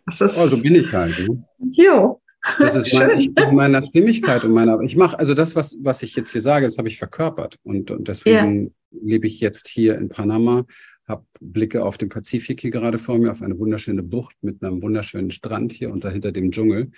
Das 0.05 0.21
ist, 0.21 0.37
oh, 0.37 0.47
so 0.47 0.61
bin 0.61 0.75
ich 0.75 0.91
halt. 0.91 1.27
Ne? 1.27 1.43
Jo, 1.71 2.21
Das 2.59 2.75
ist 2.75 2.93
mein, 2.93 3.17
ich 3.17 3.33
bin 3.33 3.55
meiner 3.55 3.81
Stimmigkeit 3.83 4.43
und 4.43 4.51
meiner, 4.51 4.79
ich 4.81 4.95
mache, 4.97 5.17
also 5.17 5.33
das, 5.33 5.55
was, 5.55 5.77
was 5.81 6.03
ich 6.03 6.15
jetzt 6.15 6.31
hier 6.31 6.41
sage, 6.41 6.65
das 6.65 6.77
habe 6.77 6.87
ich 6.87 6.97
verkörpert. 6.97 7.57
Und, 7.63 7.89
und 7.89 8.07
deswegen 8.07 8.65
ja. 8.65 8.99
lebe 9.01 9.27
ich 9.27 9.39
jetzt 9.39 9.67
hier 9.67 9.97
in 9.97 10.09
Panama, 10.09 10.65
habe 11.07 11.25
Blicke 11.39 11.83
auf 11.85 11.97
den 11.97 12.09
Pazifik 12.09 12.61
hier 12.61 12.71
gerade 12.71 12.99
vor 12.99 13.17
mir, 13.17 13.31
auf 13.31 13.41
eine 13.41 13.57
wunderschöne 13.57 14.03
Bucht 14.03 14.35
mit 14.41 14.61
einem 14.61 14.81
wunderschönen 14.81 15.31
Strand 15.31 15.71
hier 15.71 15.91
unter 15.91 16.11
hinter 16.11 16.31
dem 16.31 16.51
Dschungel 16.51 16.91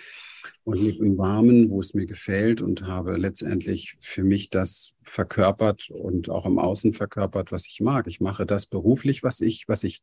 und 0.63 0.79
lebe 0.79 1.05
im 1.05 1.17
Warmen, 1.17 1.69
wo 1.69 1.79
es 1.79 1.93
mir 1.93 2.05
gefällt 2.05 2.61
und 2.61 2.83
habe 2.83 3.17
letztendlich 3.17 3.97
für 3.99 4.23
mich 4.23 4.49
das 4.49 4.93
verkörpert 5.03 5.89
und 5.89 6.29
auch 6.29 6.45
im 6.45 6.59
Außen 6.59 6.93
verkörpert, 6.93 7.51
was 7.51 7.67
ich 7.67 7.81
mag. 7.81 8.07
Ich 8.07 8.19
mache 8.19 8.45
das 8.45 8.65
beruflich, 8.65 9.23
was 9.23 9.41
ich, 9.41 9.67
was 9.67 9.83
ich 9.83 10.01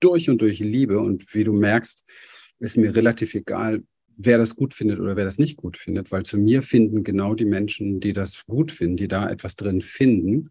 durch 0.00 0.30
und 0.30 0.38
durch 0.38 0.60
liebe. 0.60 0.98
Und 0.98 1.32
wie 1.34 1.44
du 1.44 1.52
merkst, 1.52 2.04
ist 2.58 2.76
mir 2.76 2.94
relativ 2.94 3.34
egal, 3.34 3.82
wer 4.16 4.38
das 4.38 4.56
gut 4.56 4.74
findet 4.74 5.00
oder 5.00 5.16
wer 5.16 5.24
das 5.24 5.38
nicht 5.38 5.56
gut 5.56 5.76
findet, 5.76 6.12
weil 6.12 6.24
zu 6.24 6.38
mir 6.38 6.62
finden 6.62 7.02
genau 7.02 7.34
die 7.34 7.44
Menschen, 7.44 8.00
die 8.00 8.12
das 8.12 8.44
gut 8.46 8.70
finden, 8.70 8.96
die 8.96 9.08
da 9.08 9.28
etwas 9.28 9.56
drin 9.56 9.80
finden. 9.80 10.50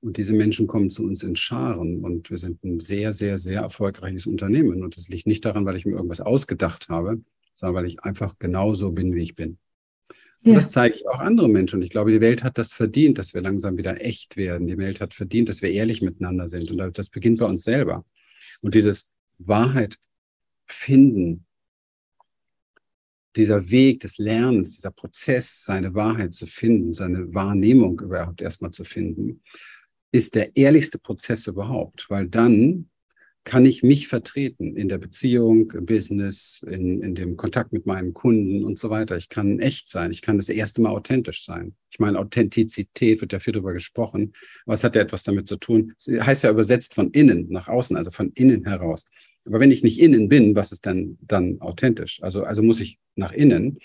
Und 0.00 0.16
diese 0.16 0.32
Menschen 0.32 0.66
kommen 0.66 0.90
zu 0.90 1.04
uns 1.04 1.22
in 1.22 1.36
Scharen 1.36 2.02
und 2.04 2.30
wir 2.30 2.38
sind 2.38 2.64
ein 2.64 2.80
sehr, 2.80 3.12
sehr, 3.12 3.38
sehr 3.38 3.60
erfolgreiches 3.60 4.26
Unternehmen. 4.26 4.82
Und 4.82 4.96
das 4.96 5.08
liegt 5.08 5.26
nicht 5.26 5.44
daran, 5.44 5.64
weil 5.64 5.76
ich 5.76 5.86
mir 5.86 5.92
irgendwas 5.92 6.20
ausgedacht 6.20 6.88
habe, 6.88 7.20
sondern 7.54 7.76
weil 7.76 7.86
ich 7.86 8.02
einfach 8.02 8.38
genauso 8.38 8.90
bin, 8.90 9.14
wie 9.14 9.22
ich 9.22 9.36
bin. 9.36 9.58
Und 10.44 10.52
ja. 10.52 10.54
das 10.56 10.72
zeige 10.72 10.96
ich 10.96 11.06
auch 11.06 11.20
anderen 11.20 11.52
Menschen. 11.52 11.76
Und 11.76 11.82
ich 11.82 11.90
glaube, 11.90 12.10
die 12.10 12.20
Welt 12.20 12.42
hat 12.42 12.58
das 12.58 12.72
verdient, 12.72 13.18
dass 13.18 13.32
wir 13.32 13.42
langsam 13.42 13.76
wieder 13.76 14.04
echt 14.04 14.36
werden. 14.36 14.66
Die 14.66 14.76
Welt 14.76 15.00
hat 15.00 15.14
verdient, 15.14 15.48
dass 15.48 15.62
wir 15.62 15.70
ehrlich 15.70 16.02
miteinander 16.02 16.48
sind. 16.48 16.72
Und 16.72 16.98
das 16.98 17.10
beginnt 17.10 17.38
bei 17.38 17.46
uns 17.46 17.62
selber. 17.62 18.04
Und 18.60 18.74
dieses 18.74 19.12
Wahrheit 19.38 19.98
finden, 20.72 21.46
dieser 23.36 23.70
Weg 23.70 24.00
des 24.00 24.18
Lernens, 24.18 24.76
dieser 24.76 24.90
Prozess, 24.90 25.64
seine 25.64 25.94
Wahrheit 25.94 26.34
zu 26.34 26.46
finden, 26.46 26.92
seine 26.92 27.34
Wahrnehmung 27.34 28.00
überhaupt 28.00 28.42
erstmal 28.42 28.72
zu 28.72 28.84
finden, 28.84 29.42
ist 30.10 30.34
der 30.34 30.56
ehrlichste 30.56 30.98
Prozess 30.98 31.46
überhaupt, 31.46 32.10
weil 32.10 32.28
dann 32.28 32.90
kann 33.44 33.66
ich 33.66 33.82
mich 33.82 34.06
vertreten 34.06 34.76
in 34.76 34.88
der 34.88 34.98
Beziehung, 34.98 35.72
im 35.72 35.84
Business, 35.84 36.64
in, 36.68 37.02
in 37.02 37.14
dem 37.14 37.36
Kontakt 37.36 37.72
mit 37.72 37.86
meinen 37.86 38.14
Kunden 38.14 38.64
und 38.64 38.78
so 38.78 38.88
weiter. 38.88 39.16
Ich 39.16 39.28
kann 39.28 39.58
echt 39.58 39.90
sein. 39.90 40.12
Ich 40.12 40.22
kann 40.22 40.36
das 40.36 40.48
erste 40.48 40.80
Mal 40.80 40.90
authentisch 40.90 41.44
sein. 41.44 41.74
Ich 41.90 41.98
meine, 41.98 42.20
Authentizität 42.20 43.20
wird 43.20 43.32
ja 43.32 43.40
viel 43.40 43.52
darüber 43.52 43.72
gesprochen, 43.72 44.32
aber 44.64 44.74
es 44.74 44.84
hat 44.84 44.94
ja 44.94 45.02
etwas 45.02 45.24
damit 45.24 45.48
zu 45.48 45.56
tun. 45.56 45.94
Es 45.98 46.06
heißt 46.06 46.44
ja 46.44 46.50
übersetzt 46.50 46.94
von 46.94 47.10
innen 47.10 47.48
nach 47.48 47.66
außen, 47.66 47.96
also 47.96 48.12
von 48.12 48.30
innen 48.34 48.64
heraus. 48.64 49.04
Aber 49.44 49.60
wenn 49.60 49.70
ich 49.70 49.82
nicht 49.82 50.00
innen 50.00 50.28
bin, 50.28 50.54
was 50.54 50.72
ist 50.72 50.86
dann, 50.86 51.18
dann 51.20 51.60
authentisch? 51.60 52.22
Also, 52.22 52.44
also 52.44 52.62
muss 52.62 52.80
ich 52.80 52.98
nach 53.16 53.32
innen 53.32 53.78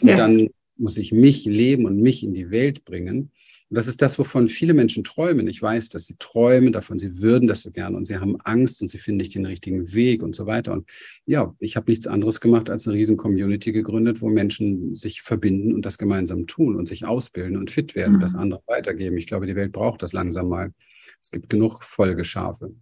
und 0.00 0.08
ja. 0.08 0.16
dann 0.16 0.50
muss 0.76 0.96
ich 0.96 1.12
mich 1.12 1.44
leben 1.44 1.84
und 1.84 2.00
mich 2.00 2.22
in 2.22 2.32
die 2.32 2.50
Welt 2.50 2.84
bringen. 2.84 3.30
Und 3.70 3.76
das 3.76 3.86
ist 3.86 4.02
das, 4.02 4.18
wovon 4.18 4.48
viele 4.48 4.74
Menschen 4.74 5.04
träumen. 5.04 5.46
Ich 5.46 5.62
weiß, 5.62 5.90
dass 5.90 6.06
sie 6.06 6.16
träumen 6.18 6.72
davon, 6.72 6.98
sie 6.98 7.20
würden 7.20 7.46
das 7.46 7.60
so 7.60 7.70
gerne 7.70 7.96
und 7.96 8.04
sie 8.04 8.18
haben 8.18 8.40
Angst 8.40 8.82
und 8.82 8.88
sie 8.88 8.98
finden 8.98 9.18
nicht 9.18 9.34
den 9.34 9.46
richtigen 9.46 9.92
Weg 9.92 10.24
und 10.24 10.34
so 10.34 10.46
weiter. 10.46 10.72
Und 10.72 10.88
ja, 11.24 11.54
ich 11.60 11.76
habe 11.76 11.88
nichts 11.88 12.08
anderes 12.08 12.40
gemacht, 12.40 12.68
als 12.68 12.88
eine 12.88 12.96
riesen 12.96 13.16
Community 13.16 13.70
gegründet, 13.70 14.22
wo 14.22 14.28
Menschen 14.28 14.96
sich 14.96 15.22
verbinden 15.22 15.72
und 15.72 15.86
das 15.86 15.98
gemeinsam 15.98 16.48
tun 16.48 16.74
und 16.74 16.88
sich 16.88 17.04
ausbilden 17.04 17.56
und 17.56 17.70
fit 17.70 17.94
werden 17.94 18.12
mhm. 18.12 18.14
und 18.16 18.22
das 18.22 18.32
mhm. 18.32 18.40
andere 18.40 18.62
weitergeben. 18.66 19.16
Ich 19.18 19.28
glaube, 19.28 19.46
die 19.46 19.56
Welt 19.56 19.70
braucht 19.70 20.02
das 20.02 20.12
langsam 20.12 20.48
mal. 20.48 20.72
Es 21.20 21.30
gibt 21.30 21.48
genug 21.48 21.84
Folgeschafe. 21.84 22.74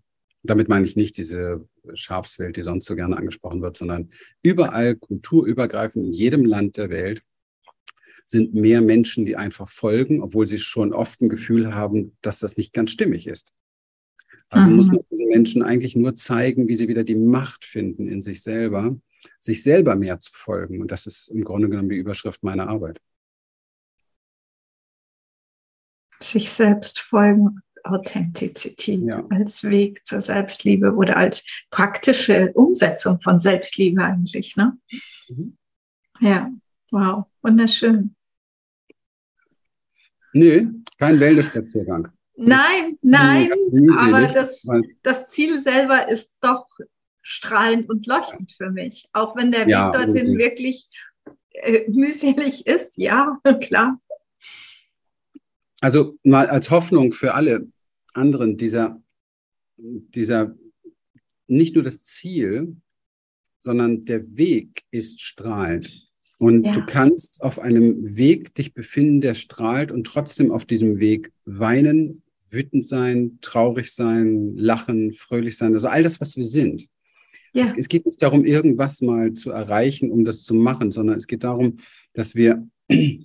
Damit 0.43 0.69
meine 0.71 0.87
ich 0.87 0.97
nicht 0.97 1.19
diese 1.19 1.69
Schafswelt, 1.95 2.57
die 2.57 2.63
sonst 2.63 2.87
so 2.87 2.97
gerne 2.97 3.17
angesprochen 3.17 3.63
wird, 3.63 3.77
sondern 3.77 4.11
überall 4.43 4.97
kulturübergreifend 4.97 6.07
in 6.07 6.13
jedem 6.13 6.45
Land 6.45 6.77
der 6.77 6.91
Welt 6.91 7.23
sind 8.27 8.55
mehr 8.55 8.83
Menschen, 8.83 9.25
die 9.25 9.37
einfach 9.37 9.69
folgen, 9.69 10.23
obwohl 10.23 10.47
sie 10.47 10.59
schon 10.59 10.93
oft 10.93 11.21
ein 11.21 11.31
Gefühl 11.31 11.75
haben, 11.75 12.17
dass 12.21 12.39
das 12.39 12.59
nicht 12.59 12.75
ganz 12.75 12.91
stimmig 12.91 13.27
ist. 13.27 13.51
Also 14.51 14.69
mhm. 14.69 14.77
muss 14.77 14.89
man 14.89 15.01
diesen 15.11 15.29
Menschen 15.29 15.63
eigentlich 15.63 15.97
nur 15.97 16.15
zeigen, 16.15 16.69
wie 16.69 16.75
sie 16.75 16.89
wieder 16.89 17.05
die 17.05 17.15
Macht 17.15 17.65
finden 17.65 18.09
in 18.09 18.23
sich 18.23 18.43
selber, 18.43 18.99
sich 19.41 19.63
selber 19.63 19.97
mehr 19.97 20.21
zu 20.21 20.33
folgen. 20.35 20.81
Und 20.81 20.91
das 20.91 21.07
ist 21.07 21.29
im 21.29 21.43
Grunde 21.43 21.69
genommen 21.69 21.89
die 21.89 21.97
Überschrift 21.97 22.43
meiner 22.43 22.69
Arbeit. 22.69 23.01
Sich 26.21 26.51
selbst 26.51 27.01
folgen, 27.01 27.61
Authentizität 27.85 29.01
ja. 29.03 29.25
als 29.31 29.65
Weg 29.65 30.07
zur 30.07 30.21
Selbstliebe 30.21 30.93
oder 30.95 31.17
als 31.17 31.45
praktische 31.71 32.53
Umsetzung 32.55 33.21
von 33.21 33.41
Selbstliebe 33.41 34.03
eigentlich. 34.03 34.57
Ne? 34.57 34.77
Mhm. 35.29 35.57
Ja, 36.21 36.51
wow, 36.91 37.25
wunderschön. 37.43 38.15
Nö, 40.33 40.67
kein 40.99 41.19
Wellness-Spaziergang. 41.21 42.09
Nein, 42.37 42.99
nein, 43.03 43.51
aber 43.99 44.27
das, 44.29 44.65
das 45.03 45.29
Ziel 45.31 45.61
selber 45.61 46.09
ist 46.09 46.39
doch 46.41 46.67
strahlend 47.23 47.91
und 47.91 48.07
leuchtend 48.07 48.53
für 48.53 48.71
mich. 48.71 49.09
Auch 49.13 49.37
wenn 49.37 49.51
der 49.51 49.69
ja, 49.69 49.89
Weg 49.89 50.01
dorthin 50.01 50.29
okay. 50.29 50.39
wirklich 50.39 50.89
äh, 51.51 51.91
mühselig 51.91 52.67
ist, 52.67 52.97
ja, 52.97 53.39
klar. 53.61 53.99
Also 55.81 56.19
mal 56.23 56.49
als 56.49 56.71
Hoffnung 56.71 57.13
für 57.13 57.35
alle 57.35 57.69
anderen, 58.13 58.57
dieser, 58.57 59.01
dieser, 59.77 60.55
nicht 61.47 61.75
nur 61.75 61.85
das 61.85 62.03
Ziel, 62.03 62.77
sondern 63.61 64.03
der 64.03 64.37
Weg 64.37 64.83
ist 64.91 65.21
strahlend. 65.21 66.09
Und 66.39 66.65
ja. 66.65 66.73
du 66.73 66.87
kannst 66.87 67.43
auf 67.43 67.59
einem 67.59 68.17
Weg 68.17 68.55
dich 68.55 68.73
befinden, 68.73 69.21
der 69.21 69.35
strahlt 69.35 69.91
und 69.91 70.07
trotzdem 70.07 70.53
auf 70.53 70.65
diesem 70.65 71.01
Weg 71.01 71.33
weinen, 71.45 72.23
wütend 72.51 72.85
sein, 72.85 73.39
traurig 73.41 73.93
sein, 73.93 74.57
lachen, 74.57 75.15
fröhlich 75.15 75.57
sein, 75.57 75.75
also 75.75 75.89
all 75.89 76.03
das, 76.03 76.21
was 76.21 76.37
wir 76.37 76.45
sind. 76.45 76.87
Ja. 77.53 77.65
Es, 77.65 77.73
es, 77.77 77.89
geht 77.89 78.07
nicht 78.07 78.23
darum, 78.23 78.45
irgendwas 78.45 79.01
mal 79.01 79.33
zu 79.33 79.51
erreichen, 79.51 80.11
um 80.11 80.25
das 80.25 80.45
zu 80.45 80.55
machen, 80.55 80.93
sondern 80.93 81.17
es 81.17 81.27
geht 81.27 81.45
darum, 81.45 81.79
dass 82.13 82.35
wir, 82.35 82.67
und 82.89 83.25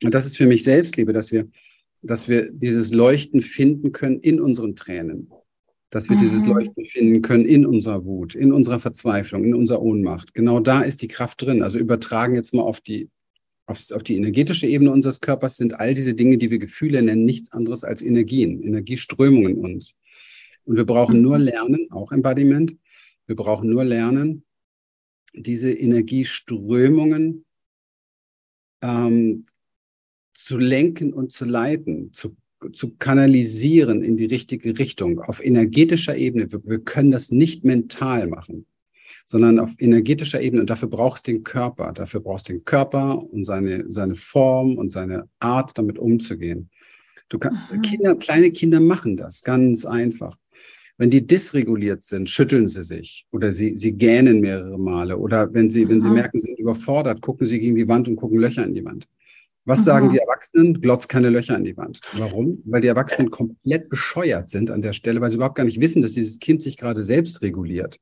das 0.00 0.26
ist 0.26 0.36
für 0.36 0.46
mich 0.46 0.64
Selbstliebe, 0.64 1.12
dass 1.12 1.30
wir, 1.30 1.48
dass 2.02 2.28
wir 2.28 2.50
dieses 2.50 2.92
Leuchten 2.92 3.42
finden 3.42 3.92
können 3.92 4.20
in 4.20 4.40
unseren 4.40 4.76
Tränen 4.76 5.30
dass 5.90 6.08
wir 6.08 6.16
mhm. 6.16 6.20
dieses 6.20 6.44
Leuchten 6.44 6.84
finden 6.84 7.22
können 7.22 7.46
in 7.46 7.64
unserer 7.64 8.04
Wut, 8.04 8.34
in 8.34 8.52
unserer 8.52 8.78
Verzweiflung, 8.78 9.44
in 9.44 9.54
unserer 9.54 9.82
Ohnmacht. 9.82 10.34
Genau 10.34 10.60
da 10.60 10.82
ist 10.82 11.02
die 11.02 11.08
Kraft 11.08 11.42
drin. 11.42 11.62
Also 11.62 11.78
übertragen 11.78 12.34
jetzt 12.34 12.52
mal 12.52 12.62
auf 12.62 12.80
die, 12.80 13.08
auf, 13.66 13.90
auf 13.92 14.02
die 14.02 14.16
energetische 14.16 14.66
Ebene 14.66 14.90
unseres 14.90 15.20
Körpers 15.20 15.56
sind 15.56 15.80
all 15.80 15.94
diese 15.94 16.14
Dinge, 16.14 16.36
die 16.36 16.50
wir 16.50 16.58
Gefühle 16.58 17.02
nennen, 17.02 17.24
nichts 17.24 17.52
anderes 17.52 17.84
als 17.84 18.02
Energien, 18.02 18.62
Energieströmungen 18.62 19.56
in 19.56 19.64
uns. 19.64 19.98
Und 20.64 20.76
wir 20.76 20.84
brauchen 20.84 21.16
mhm. 21.16 21.22
nur 21.22 21.38
lernen, 21.38 21.88
auch 21.90 22.12
Embodiment, 22.12 22.76
wir 23.26 23.36
brauchen 23.36 23.70
nur 23.70 23.84
lernen, 23.84 24.44
diese 25.34 25.70
Energieströmungen 25.70 27.44
ähm, 28.82 29.46
zu 30.38 30.56
lenken 30.56 31.12
und 31.12 31.32
zu 31.32 31.44
leiten, 31.44 32.12
zu 32.12 32.36
zu 32.72 32.96
kanalisieren 32.96 34.02
in 34.02 34.16
die 34.16 34.24
richtige 34.24 34.80
Richtung 34.80 35.20
auf 35.20 35.44
energetischer 35.44 36.16
Ebene. 36.16 36.50
Wir, 36.50 36.60
wir, 36.64 36.80
können 36.80 37.12
das 37.12 37.30
nicht 37.30 37.64
mental 37.64 38.26
machen, 38.26 38.66
sondern 39.26 39.60
auf 39.60 39.70
energetischer 39.78 40.40
Ebene. 40.40 40.62
Und 40.62 40.70
dafür 40.70 40.88
brauchst 40.88 41.28
du 41.28 41.32
den 41.32 41.44
Körper. 41.44 41.92
Dafür 41.92 42.18
brauchst 42.18 42.48
du 42.48 42.54
den 42.54 42.64
Körper 42.64 43.22
und 43.32 43.44
seine, 43.44 43.84
seine 43.92 44.16
Form 44.16 44.76
und 44.76 44.90
seine 44.90 45.28
Art, 45.38 45.78
damit 45.78 46.00
umzugehen. 46.00 46.68
Du 47.28 47.38
kann, 47.38 47.56
Kinder, 47.82 48.16
kleine 48.16 48.50
Kinder 48.50 48.80
machen 48.80 49.16
das 49.16 49.44
ganz 49.44 49.86
einfach. 49.86 50.36
Wenn 50.96 51.10
die 51.10 51.24
dysreguliert 51.24 52.02
sind, 52.02 52.28
schütteln 52.28 52.66
sie 52.66 52.82
sich 52.82 53.24
oder 53.30 53.52
sie, 53.52 53.76
sie 53.76 53.92
gähnen 53.92 54.40
mehrere 54.40 54.78
Male. 54.78 55.16
Oder 55.16 55.54
wenn 55.54 55.70
sie, 55.70 55.88
wenn 55.88 56.00
sie 56.00 56.10
merken, 56.10 56.40
sie 56.40 56.46
sind 56.46 56.58
überfordert, 56.58 57.20
gucken 57.20 57.46
sie 57.46 57.60
gegen 57.60 57.76
die 57.76 57.86
Wand 57.86 58.08
und 58.08 58.16
gucken 58.16 58.40
Löcher 58.40 58.66
in 58.66 58.74
die 58.74 58.84
Wand. 58.84 59.06
Was 59.68 59.80
Aha. 59.80 59.84
sagen 59.84 60.08
die 60.08 60.18
Erwachsenen? 60.18 60.80
Glotz 60.80 61.08
keine 61.08 61.28
Löcher 61.28 61.54
in 61.54 61.64
die 61.64 61.76
Wand. 61.76 62.00
Warum? 62.16 62.62
Weil 62.64 62.80
die 62.80 62.88
Erwachsenen 62.88 63.30
komplett 63.30 63.90
bescheuert 63.90 64.48
sind 64.48 64.70
an 64.70 64.80
der 64.80 64.94
Stelle, 64.94 65.20
weil 65.20 65.30
sie 65.30 65.36
überhaupt 65.36 65.56
gar 65.56 65.64
nicht 65.64 65.78
wissen, 65.78 66.00
dass 66.00 66.12
dieses 66.12 66.38
Kind 66.38 66.62
sich 66.62 66.78
gerade 66.78 67.02
selbst 67.02 67.42
reguliert. 67.42 67.98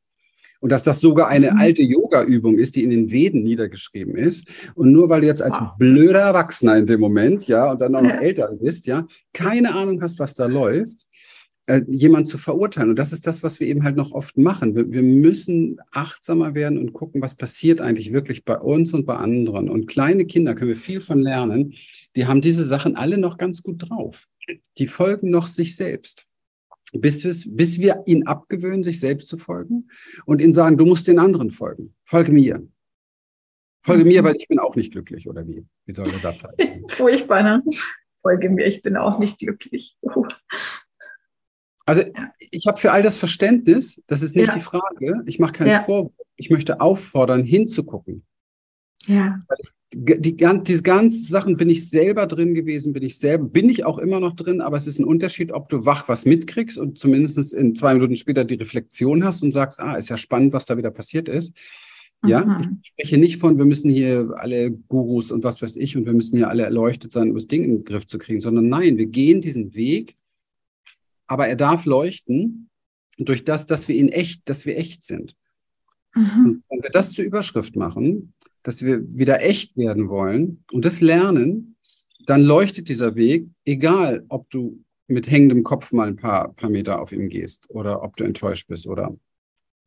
Und 0.60 0.70
dass 0.70 0.84
das 0.84 1.00
sogar 1.00 1.26
eine 1.26 1.50
mhm. 1.50 1.58
alte 1.58 1.82
Yoga-Übung 1.82 2.56
ist, 2.56 2.76
die 2.76 2.84
in 2.84 2.90
den 2.90 3.10
Veden 3.10 3.42
niedergeschrieben 3.42 4.16
ist. 4.16 4.48
Und 4.76 4.92
nur 4.92 5.08
weil 5.08 5.22
du 5.22 5.26
jetzt 5.26 5.42
als 5.42 5.56
wow. 5.60 5.72
blöder 5.76 6.20
Erwachsener 6.20 6.76
in 6.76 6.86
dem 6.86 7.00
Moment, 7.00 7.48
ja, 7.48 7.68
und 7.72 7.80
dann 7.80 7.96
auch 7.96 8.02
noch 8.02 8.10
ja. 8.10 8.20
älter 8.20 8.48
bist, 8.52 8.86
ja, 8.86 9.06
keine 9.32 9.74
Ahnung 9.74 10.00
hast, 10.00 10.20
was 10.20 10.34
da 10.34 10.46
läuft, 10.46 10.94
äh, 11.66 11.82
jemand 11.88 12.28
zu 12.28 12.38
verurteilen. 12.38 12.90
Und 12.90 12.98
das 12.98 13.12
ist 13.12 13.26
das, 13.26 13.42
was 13.42 13.58
wir 13.58 13.66
eben 13.66 13.82
halt 13.82 13.96
noch 13.96 14.12
oft 14.12 14.38
machen. 14.38 14.76
Wir, 14.76 14.90
wir, 14.90 15.02
müssen 15.02 15.80
achtsamer 15.90 16.54
werden 16.54 16.78
und 16.78 16.92
gucken, 16.92 17.20
was 17.20 17.34
passiert 17.34 17.80
eigentlich 17.80 18.12
wirklich 18.12 18.44
bei 18.44 18.56
uns 18.56 18.94
und 18.94 19.04
bei 19.04 19.16
anderen. 19.16 19.68
Und 19.68 19.86
kleine 19.86 20.26
Kinder 20.26 20.54
können 20.54 20.68
wir 20.68 20.76
viel 20.76 21.00
von 21.00 21.20
lernen. 21.20 21.74
Die 22.14 22.26
haben 22.26 22.40
diese 22.40 22.64
Sachen 22.64 22.94
alle 22.94 23.18
noch 23.18 23.36
ganz 23.36 23.62
gut 23.62 23.90
drauf. 23.90 24.28
Die 24.78 24.86
folgen 24.86 25.30
noch 25.30 25.48
sich 25.48 25.74
selbst. 25.74 26.26
Bis, 26.92 27.22
bis 27.50 27.80
wir 27.80 28.04
ihn 28.06 28.28
abgewöhnen, 28.28 28.84
sich 28.84 29.00
selbst 29.00 29.26
zu 29.26 29.36
folgen 29.36 29.88
und 30.24 30.40
ihnen 30.40 30.52
sagen, 30.52 30.78
du 30.78 30.86
musst 30.86 31.08
den 31.08 31.18
anderen 31.18 31.50
folgen. 31.50 31.94
Folge 32.04 32.30
mir. 32.30 32.66
Folge 33.82 34.04
mir, 34.04 34.22
weil 34.22 34.36
ich 34.36 34.46
bin 34.46 34.60
auch 34.60 34.76
nicht 34.76 34.92
glücklich, 34.92 35.28
oder 35.28 35.46
wie? 35.46 35.64
Wie 35.84 35.94
soll 35.94 36.06
der 36.06 36.18
Satz 36.18 36.40
sein? 36.40 36.84
Furchtbar, 36.88 37.42
ne? 37.42 37.62
Folge 38.16 38.50
mir, 38.50 38.66
ich 38.66 38.82
bin 38.82 38.96
auch 38.96 39.18
nicht 39.18 39.38
glücklich. 39.38 39.96
Also 41.86 42.02
ich 42.50 42.66
habe 42.66 42.78
für 42.78 42.92
all 42.92 43.02
das 43.02 43.16
Verständnis, 43.16 44.02
das 44.08 44.22
ist 44.22 44.36
nicht 44.36 44.48
ja. 44.48 44.54
die 44.54 44.60
Frage. 44.60 45.22
Ich 45.26 45.38
mache 45.38 45.52
keinen 45.52 45.68
ja. 45.68 45.80
Vorwurf. 45.80 46.12
Ich 46.36 46.50
möchte 46.50 46.80
auffordern, 46.80 47.44
hinzugucken. 47.44 48.24
Ja. 49.06 49.40
Die, 49.94 50.20
die, 50.20 50.36
diese 50.36 50.82
ganzen 50.82 51.22
Sachen 51.22 51.56
bin 51.56 51.70
ich 51.70 51.88
selber 51.88 52.26
drin 52.26 52.54
gewesen, 52.54 52.92
bin 52.92 53.04
ich 53.04 53.18
selber, 53.18 53.44
bin 53.44 53.68
ich 53.68 53.84
auch 53.84 53.98
immer 53.98 54.18
noch 54.18 54.34
drin, 54.34 54.60
aber 54.60 54.76
es 54.76 54.88
ist 54.88 54.98
ein 54.98 55.04
Unterschied, 55.04 55.52
ob 55.52 55.68
du 55.68 55.86
wach 55.86 56.08
was 56.08 56.26
mitkriegst 56.26 56.76
und 56.76 56.98
zumindest 56.98 57.54
in 57.54 57.76
zwei 57.76 57.94
Minuten 57.94 58.16
später 58.16 58.44
die 58.44 58.56
Reflexion 58.56 59.24
hast 59.24 59.44
und 59.44 59.52
sagst, 59.52 59.80
ah, 59.80 59.94
ist 59.94 60.08
ja 60.08 60.16
spannend, 60.16 60.52
was 60.52 60.66
da 60.66 60.76
wieder 60.76 60.90
passiert 60.90 61.28
ist. 61.28 61.56
Ja, 62.24 62.44
mhm. 62.44 62.80
ich 62.82 62.88
spreche 62.88 63.18
nicht 63.18 63.38
von, 63.38 63.58
wir 63.58 63.64
müssen 63.64 63.90
hier 63.90 64.34
alle 64.36 64.72
Gurus 64.72 65.30
und 65.30 65.44
was 65.44 65.62
weiß 65.62 65.76
ich 65.76 65.96
und 65.96 66.04
wir 66.04 66.14
müssen 66.14 66.36
hier 66.36 66.48
alle 66.48 66.64
erleuchtet 66.64 67.12
sein, 67.12 67.28
um 67.28 67.34
das 67.34 67.46
Ding 67.46 67.62
in 67.62 67.70
den 67.70 67.84
Griff 67.84 68.06
zu 68.06 68.18
kriegen, 68.18 68.40
sondern 68.40 68.68
nein, 68.68 68.96
wir 68.96 69.06
gehen 69.06 69.40
diesen 69.40 69.74
Weg, 69.74 70.16
aber 71.26 71.48
er 71.48 71.56
darf 71.56 71.84
leuchten 71.84 72.70
durch 73.18 73.44
das, 73.44 73.66
dass 73.66 73.88
wir 73.88 73.96
ihn 73.96 74.08
echt, 74.08 74.48
dass 74.48 74.66
wir 74.66 74.76
echt 74.76 75.04
sind. 75.04 75.36
Mhm. 76.14 76.44
Und 76.46 76.64
wenn 76.68 76.82
wir 76.82 76.90
das 76.90 77.12
zur 77.12 77.24
Überschrift 77.24 77.76
machen, 77.76 78.34
dass 78.62 78.82
wir 78.82 79.02
wieder 79.16 79.42
echt 79.42 79.76
werden 79.76 80.08
wollen 80.08 80.64
und 80.72 80.84
das 80.84 81.00
lernen, 81.00 81.76
dann 82.26 82.42
leuchtet 82.42 82.88
dieser 82.88 83.14
Weg, 83.14 83.48
egal 83.64 84.24
ob 84.28 84.50
du 84.50 84.82
mit 85.06 85.30
hängendem 85.30 85.62
Kopf 85.62 85.92
mal 85.92 86.08
ein 86.08 86.16
paar, 86.16 86.52
paar 86.54 86.70
Meter 86.70 87.00
auf 87.00 87.12
ihm 87.12 87.28
gehst 87.28 87.70
oder 87.70 88.02
ob 88.02 88.16
du 88.16 88.24
enttäuscht 88.24 88.66
bist 88.66 88.86
oder 88.86 89.16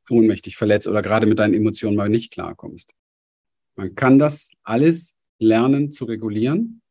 ohnmächtig 0.10 0.56
verletzt 0.56 0.88
oder 0.88 1.02
gerade 1.02 1.26
mit 1.26 1.40
deinen 1.40 1.54
Emotionen 1.54 1.96
mal 1.96 2.10
nicht 2.10 2.32
klarkommst. 2.32 2.94
Man 3.76 3.96
kann 3.96 4.18
das 4.18 4.50
alles 4.64 5.16
lernen 5.40 5.92
zu 5.92 6.06
regulieren. 6.06 6.82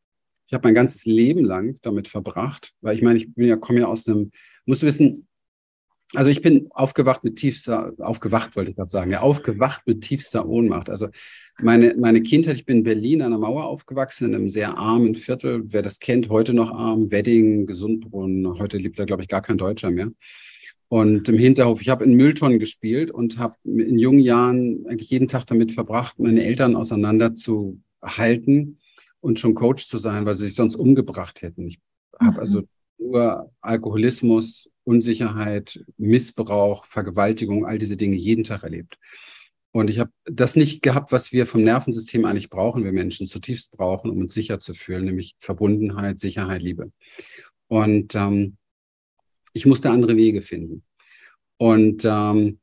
Ich 0.48 0.54
habe 0.54 0.66
mein 0.66 0.74
ganzes 0.74 1.04
Leben 1.04 1.44
lang 1.44 1.78
damit 1.82 2.08
verbracht, 2.08 2.72
weil 2.80 2.96
ich 2.96 3.02
meine, 3.02 3.18
ich 3.18 3.34
bin 3.34 3.46
ja, 3.46 3.56
komme 3.56 3.80
ja 3.80 3.87
aus 3.87 4.08
einem, 4.08 4.30
musst 4.64 4.82
du 4.82 4.87
wissen, 4.87 5.26
also 6.14 6.30
ich 6.30 6.40
bin 6.40 6.68
aufgewacht 6.70 7.22
mit 7.22 7.37
tiefster, 7.37 7.92
aufgewacht 7.98 8.56
wollte 8.56 8.70
ich 8.70 8.76
gerade 8.76 8.90
sagen, 8.90 9.11
ja, 9.11 9.20
aufgewacht 9.20 9.82
mit 9.84 10.00
tiefster 10.00 10.48
Ohnmacht. 10.48 10.88
Also 10.88 11.08
meine, 11.61 11.94
meine 11.98 12.22
Kindheit, 12.22 12.56
ich 12.56 12.64
bin 12.64 12.78
in 12.78 12.84
Berlin 12.84 13.20
an 13.20 13.32
der 13.32 13.38
Mauer 13.38 13.64
aufgewachsen, 13.64 14.28
in 14.28 14.34
einem 14.34 14.48
sehr 14.48 14.78
armen 14.78 15.16
Viertel. 15.16 15.64
Wer 15.66 15.82
das 15.82 15.98
kennt, 15.98 16.30
heute 16.30 16.54
noch 16.54 16.70
arm, 16.70 17.11
Wedding, 17.11 17.66
Gesundbrunnen. 17.66 18.58
Heute 18.58 18.78
lebt 18.78 18.98
da, 18.98 19.04
glaube 19.04 19.20
ich, 19.20 19.28
gar 19.28 19.42
kein 19.42 19.58
Deutscher 19.58 19.90
mehr. 19.90 20.11
Und 20.88 21.28
im 21.28 21.37
Hinterhof, 21.37 21.82
ich 21.82 21.90
habe 21.90 22.04
in 22.04 22.14
Mülltonnen 22.14 22.58
gespielt 22.58 23.11
und 23.11 23.38
habe 23.38 23.56
in 23.64 23.98
jungen 23.98 24.20
Jahren 24.20 24.87
eigentlich 24.88 25.11
jeden 25.11 25.28
Tag 25.28 25.46
damit 25.46 25.72
verbracht, 25.72 26.18
meine 26.18 26.42
Eltern 26.42 26.74
auseinanderzuhalten 26.74 28.78
und 29.20 29.38
schon 29.38 29.54
Coach 29.54 29.87
zu 29.87 29.98
sein, 29.98 30.26
weil 30.26 30.35
sie 30.35 30.46
sich 30.46 30.54
sonst 30.54 30.76
umgebracht 30.76 31.42
hätten. 31.42 31.66
Ich 31.66 31.78
habe 32.18 32.35
mhm. 32.35 32.40
also 32.40 32.62
nur 32.98 33.52
Alkoholismus, 33.61 34.70
Unsicherheit, 34.85 35.85
Missbrauch, 35.96 36.87
Vergewaltigung, 36.87 37.66
all 37.66 37.78
diese 37.78 37.96
Dinge 37.96 38.16
jeden 38.16 38.44
Tag 38.44 38.62
erlebt. 38.62 38.98
Und 39.70 39.90
ich 39.90 39.98
habe 39.98 40.11
das 40.24 40.57
nicht 40.57 40.83
gehabt, 40.83 41.12
was 41.12 41.31
wir 41.33 41.46
vom 41.46 41.62
Nervensystem 41.62 42.24
eigentlich 42.24 42.50
brauchen, 42.50 42.85
wir 42.85 42.92
Menschen 42.92 43.26
zutiefst 43.26 43.70
brauchen, 43.70 44.11
um 44.11 44.18
uns 44.18 44.35
sicher 44.35 44.61
zu 44.61 44.74
fühlen, 44.74 45.04
nämlich 45.04 45.37
Verbundenheit, 45.40 46.18
Sicherheit, 46.18 46.62
Liebe. 46.62 46.90
Und 47.68 48.14
ähm, 48.14 48.57
ich 49.52 49.66
musste 49.66 49.90
andere 49.90 50.16
Wege 50.16 50.40
finden. 50.40 50.83
Und 51.59 52.04
ähm, 52.04 52.61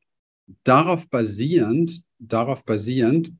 darauf 0.64 1.08
basierend, 1.08 2.02
darauf 2.18 2.64
basierend 2.64 3.32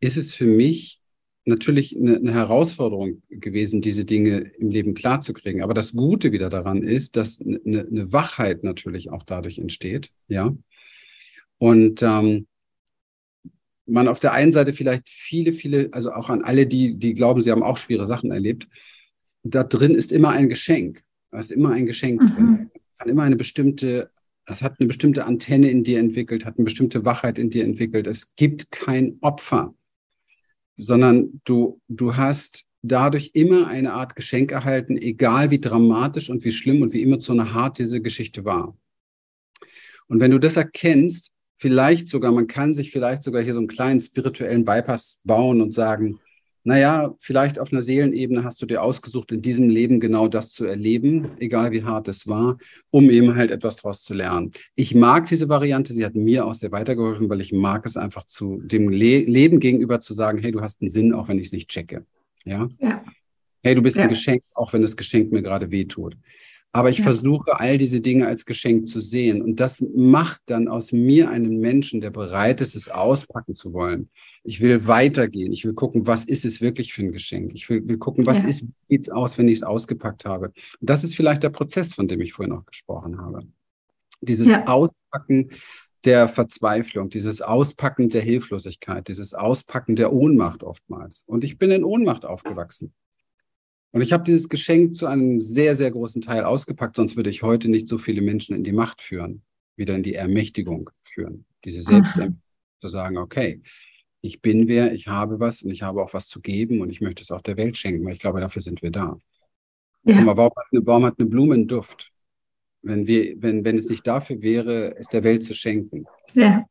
ist 0.00 0.16
es 0.16 0.32
für 0.32 0.46
mich 0.46 1.00
natürlich 1.46 1.96
eine, 1.96 2.16
eine, 2.16 2.34
Herausforderung 2.34 3.22
gewesen, 3.30 3.80
diese 3.80 4.04
Dinge 4.04 4.38
im 4.58 4.70
Leben 4.70 4.94
klarzukriegen. 4.94 5.62
Aber 5.62 5.74
das 5.74 5.92
Gute 5.92 6.32
wieder 6.32 6.50
daran 6.50 6.82
ist, 6.82 7.16
dass 7.16 7.40
eine, 7.40 7.86
eine 7.86 8.12
Wachheit 8.12 8.64
natürlich 8.64 9.10
auch 9.10 9.22
dadurch 9.22 9.58
entsteht, 9.58 10.10
ja. 10.28 10.54
Und 11.58 12.02
ähm, 12.02 12.46
man 13.86 14.08
auf 14.08 14.18
der 14.18 14.32
einen 14.32 14.52
Seite 14.52 14.74
vielleicht 14.74 15.08
viele, 15.08 15.52
viele, 15.52 15.88
also 15.92 16.12
auch 16.12 16.28
an 16.28 16.42
alle, 16.42 16.66
die, 16.66 16.96
die 16.96 17.14
glauben, 17.14 17.40
sie 17.40 17.52
haben 17.52 17.62
auch 17.62 17.78
schwere 17.78 18.04
Sachen 18.04 18.32
erlebt, 18.32 18.66
da 19.44 19.62
drin 19.62 19.94
ist 19.94 20.10
immer 20.10 20.30
ein 20.30 20.48
Geschenk. 20.48 21.04
Da 21.30 21.38
ist 21.38 21.52
immer 21.52 21.70
ein 21.70 21.86
Geschenk 21.86 22.22
mhm. 22.22 22.26
drin. 22.26 22.70
Kann 22.98 23.08
immer 23.08 23.22
eine 23.22 23.36
bestimmte, 23.36 24.10
das 24.44 24.62
hat 24.62 24.80
eine 24.80 24.88
bestimmte 24.88 25.24
Antenne 25.24 25.70
in 25.70 25.84
dir 25.84 26.00
entwickelt, 26.00 26.44
hat 26.44 26.58
eine 26.58 26.64
bestimmte 26.64 27.04
Wachheit 27.04 27.38
in 27.38 27.50
dir 27.50 27.62
entwickelt. 27.62 28.08
Es 28.08 28.34
gibt 28.34 28.72
kein 28.72 29.18
Opfer 29.20 29.75
sondern 30.76 31.40
du, 31.44 31.80
du 31.88 32.16
hast 32.16 32.66
dadurch 32.82 33.30
immer 33.34 33.66
eine 33.66 33.94
Art 33.94 34.16
Geschenk 34.16 34.52
erhalten, 34.52 34.96
egal 34.96 35.50
wie 35.50 35.60
dramatisch 35.60 36.30
und 36.30 36.44
wie 36.44 36.52
schlimm 36.52 36.82
und 36.82 36.92
wie 36.92 37.02
emotional 37.02 37.52
hart 37.52 37.78
diese 37.78 38.00
Geschichte 38.00 38.44
war. 38.44 38.76
Und 40.08 40.20
wenn 40.20 40.30
du 40.30 40.38
das 40.38 40.56
erkennst, 40.56 41.32
vielleicht 41.58 42.08
sogar, 42.08 42.32
man 42.32 42.46
kann 42.46 42.74
sich 42.74 42.92
vielleicht 42.92 43.24
sogar 43.24 43.42
hier 43.42 43.54
so 43.54 43.60
einen 43.60 43.68
kleinen 43.68 44.00
spirituellen 44.00 44.64
Bypass 44.64 45.20
bauen 45.24 45.60
und 45.60 45.72
sagen, 45.72 46.20
naja, 46.66 47.14
vielleicht 47.20 47.60
auf 47.60 47.72
einer 47.72 47.80
Seelenebene 47.80 48.42
hast 48.42 48.60
du 48.60 48.66
dir 48.66 48.82
ausgesucht, 48.82 49.30
in 49.30 49.40
diesem 49.40 49.68
Leben 49.68 50.00
genau 50.00 50.26
das 50.26 50.50
zu 50.50 50.64
erleben, 50.64 51.30
egal 51.38 51.70
wie 51.70 51.84
hart 51.84 52.08
es 52.08 52.26
war, 52.26 52.58
um 52.90 53.08
eben 53.08 53.36
halt 53.36 53.52
etwas 53.52 53.76
daraus 53.76 54.02
zu 54.02 54.14
lernen. 54.14 54.50
Ich 54.74 54.92
mag 54.92 55.26
diese 55.26 55.48
Variante, 55.48 55.92
sie 55.92 56.04
hat 56.04 56.16
mir 56.16 56.44
auch 56.44 56.54
sehr 56.54 56.72
weitergeholfen, 56.72 57.30
weil 57.30 57.40
ich 57.40 57.52
mag 57.52 57.86
es 57.86 57.96
einfach 57.96 58.26
zu 58.26 58.60
dem 58.64 58.88
Le 58.88 59.20
Leben 59.20 59.60
gegenüber 59.60 60.00
zu 60.00 60.12
sagen, 60.12 60.38
hey, 60.38 60.50
du 60.50 60.60
hast 60.60 60.82
einen 60.82 60.88
Sinn, 60.88 61.14
auch 61.14 61.28
wenn 61.28 61.38
ich 61.38 61.46
es 61.46 61.52
nicht 61.52 61.70
checke. 61.70 62.04
Ja? 62.44 62.68
ja. 62.80 63.04
Hey, 63.62 63.76
du 63.76 63.82
bist 63.82 63.96
ja. 63.96 64.02
ein 64.02 64.08
Geschenk, 64.08 64.42
auch 64.54 64.72
wenn 64.72 64.82
das 64.82 64.96
Geschenk 64.96 65.30
mir 65.30 65.42
gerade 65.42 65.70
wehtut. 65.70 66.16
Aber 66.76 66.90
ich 66.90 66.98
ja. 66.98 67.04
versuche, 67.04 67.58
all 67.58 67.78
diese 67.78 68.02
Dinge 68.02 68.26
als 68.26 68.44
Geschenk 68.44 68.86
zu 68.86 69.00
sehen. 69.00 69.40
Und 69.40 69.60
das 69.60 69.82
macht 69.94 70.42
dann 70.44 70.68
aus 70.68 70.92
mir 70.92 71.30
einen 71.30 71.58
Menschen, 71.58 72.02
der 72.02 72.10
bereit 72.10 72.60
ist, 72.60 72.76
es 72.76 72.90
auspacken 72.90 73.56
zu 73.56 73.72
wollen. 73.72 74.10
Ich 74.44 74.60
will 74.60 74.86
weitergehen. 74.86 75.52
Ich 75.52 75.64
will 75.64 75.72
gucken, 75.72 76.06
was 76.06 76.24
ist 76.24 76.44
es 76.44 76.60
wirklich 76.60 76.92
für 76.92 77.02
ein 77.02 77.12
Geschenk. 77.12 77.52
Ich 77.54 77.70
will, 77.70 77.88
will 77.88 77.96
gucken, 77.96 78.26
was 78.26 78.42
ja. 78.42 78.48
ist, 78.48 78.62
wie 78.62 78.72
sieht 78.88 79.02
es 79.04 79.08
aus, 79.08 79.38
wenn 79.38 79.48
ich 79.48 79.54
es 79.54 79.62
ausgepackt 79.62 80.26
habe. 80.26 80.48
Und 80.48 80.90
das 80.90 81.02
ist 81.02 81.16
vielleicht 81.16 81.42
der 81.42 81.48
Prozess, 81.48 81.94
von 81.94 82.08
dem 82.08 82.20
ich 82.20 82.34
vorhin 82.34 82.54
noch 82.54 82.66
gesprochen 82.66 83.16
habe. 83.18 83.40
Dieses 84.20 84.48
ja. 84.48 84.66
Auspacken 84.66 85.50
der 86.04 86.28
Verzweiflung, 86.28 87.08
dieses 87.08 87.40
Auspacken 87.40 88.10
der 88.10 88.20
Hilflosigkeit, 88.20 89.08
dieses 89.08 89.32
Auspacken 89.32 89.96
der 89.96 90.12
Ohnmacht 90.12 90.62
oftmals. 90.62 91.24
Und 91.26 91.42
ich 91.42 91.56
bin 91.56 91.70
in 91.70 91.84
Ohnmacht 91.84 92.26
aufgewachsen. 92.26 92.92
Und 93.92 94.02
ich 94.02 94.12
habe 94.12 94.24
dieses 94.24 94.48
Geschenk 94.48 94.94
zu 94.96 95.06
einem 95.06 95.40
sehr, 95.40 95.74
sehr 95.74 95.90
großen 95.90 96.20
Teil 96.20 96.44
ausgepackt, 96.44 96.96
sonst 96.96 97.16
würde 97.16 97.30
ich 97.30 97.42
heute 97.42 97.70
nicht 97.70 97.88
so 97.88 97.98
viele 97.98 98.20
Menschen 98.20 98.54
in 98.54 98.64
die 98.64 98.72
Macht 98.72 99.00
führen, 99.00 99.42
wieder 99.76 99.94
in 99.94 100.02
die 100.02 100.14
Ermächtigung 100.14 100.90
führen. 101.04 101.46
Diese 101.64 101.82
Selbstermächtigung, 101.82 102.42
zu 102.80 102.88
sagen, 102.88 103.16
okay, 103.16 103.62
ich 104.20 104.42
bin 104.42 104.68
wer, 104.68 104.92
ich 104.92 105.08
habe 105.08 105.40
was 105.40 105.62
und 105.62 105.70
ich 105.70 105.82
habe 105.82 106.02
auch 106.02 106.12
was 106.12 106.28
zu 106.28 106.40
geben 106.40 106.80
und 106.80 106.90
ich 106.90 107.00
möchte 107.00 107.22
es 107.22 107.30
auch 107.30 107.40
der 107.40 107.56
Welt 107.56 107.76
schenken, 107.76 108.04
weil 108.04 108.12
ich 108.12 108.18
glaube, 108.18 108.40
dafür 108.40 108.62
sind 108.62 108.82
wir 108.82 108.90
da. 108.90 109.18
Ja. 110.04 110.20
Aber 110.20 110.36
warum 110.36 110.52
hat, 110.56 110.66
eine, 110.72 110.86
warum 110.86 111.04
hat 111.04 111.14
eine 111.18 111.28
Blume 111.28 111.54
einen 111.54 111.68
Duft? 111.68 112.12
Wenn, 112.82 113.06
wir, 113.06 113.40
wenn, 113.42 113.64
wenn 113.64 113.76
es 113.76 113.88
nicht 113.88 114.06
dafür 114.06 114.40
wäre, 114.42 114.96
es 114.96 115.08
der 115.08 115.24
Welt 115.24 115.42
zu 115.42 115.54
schenken. 115.54 116.06
Ja. 116.34 116.64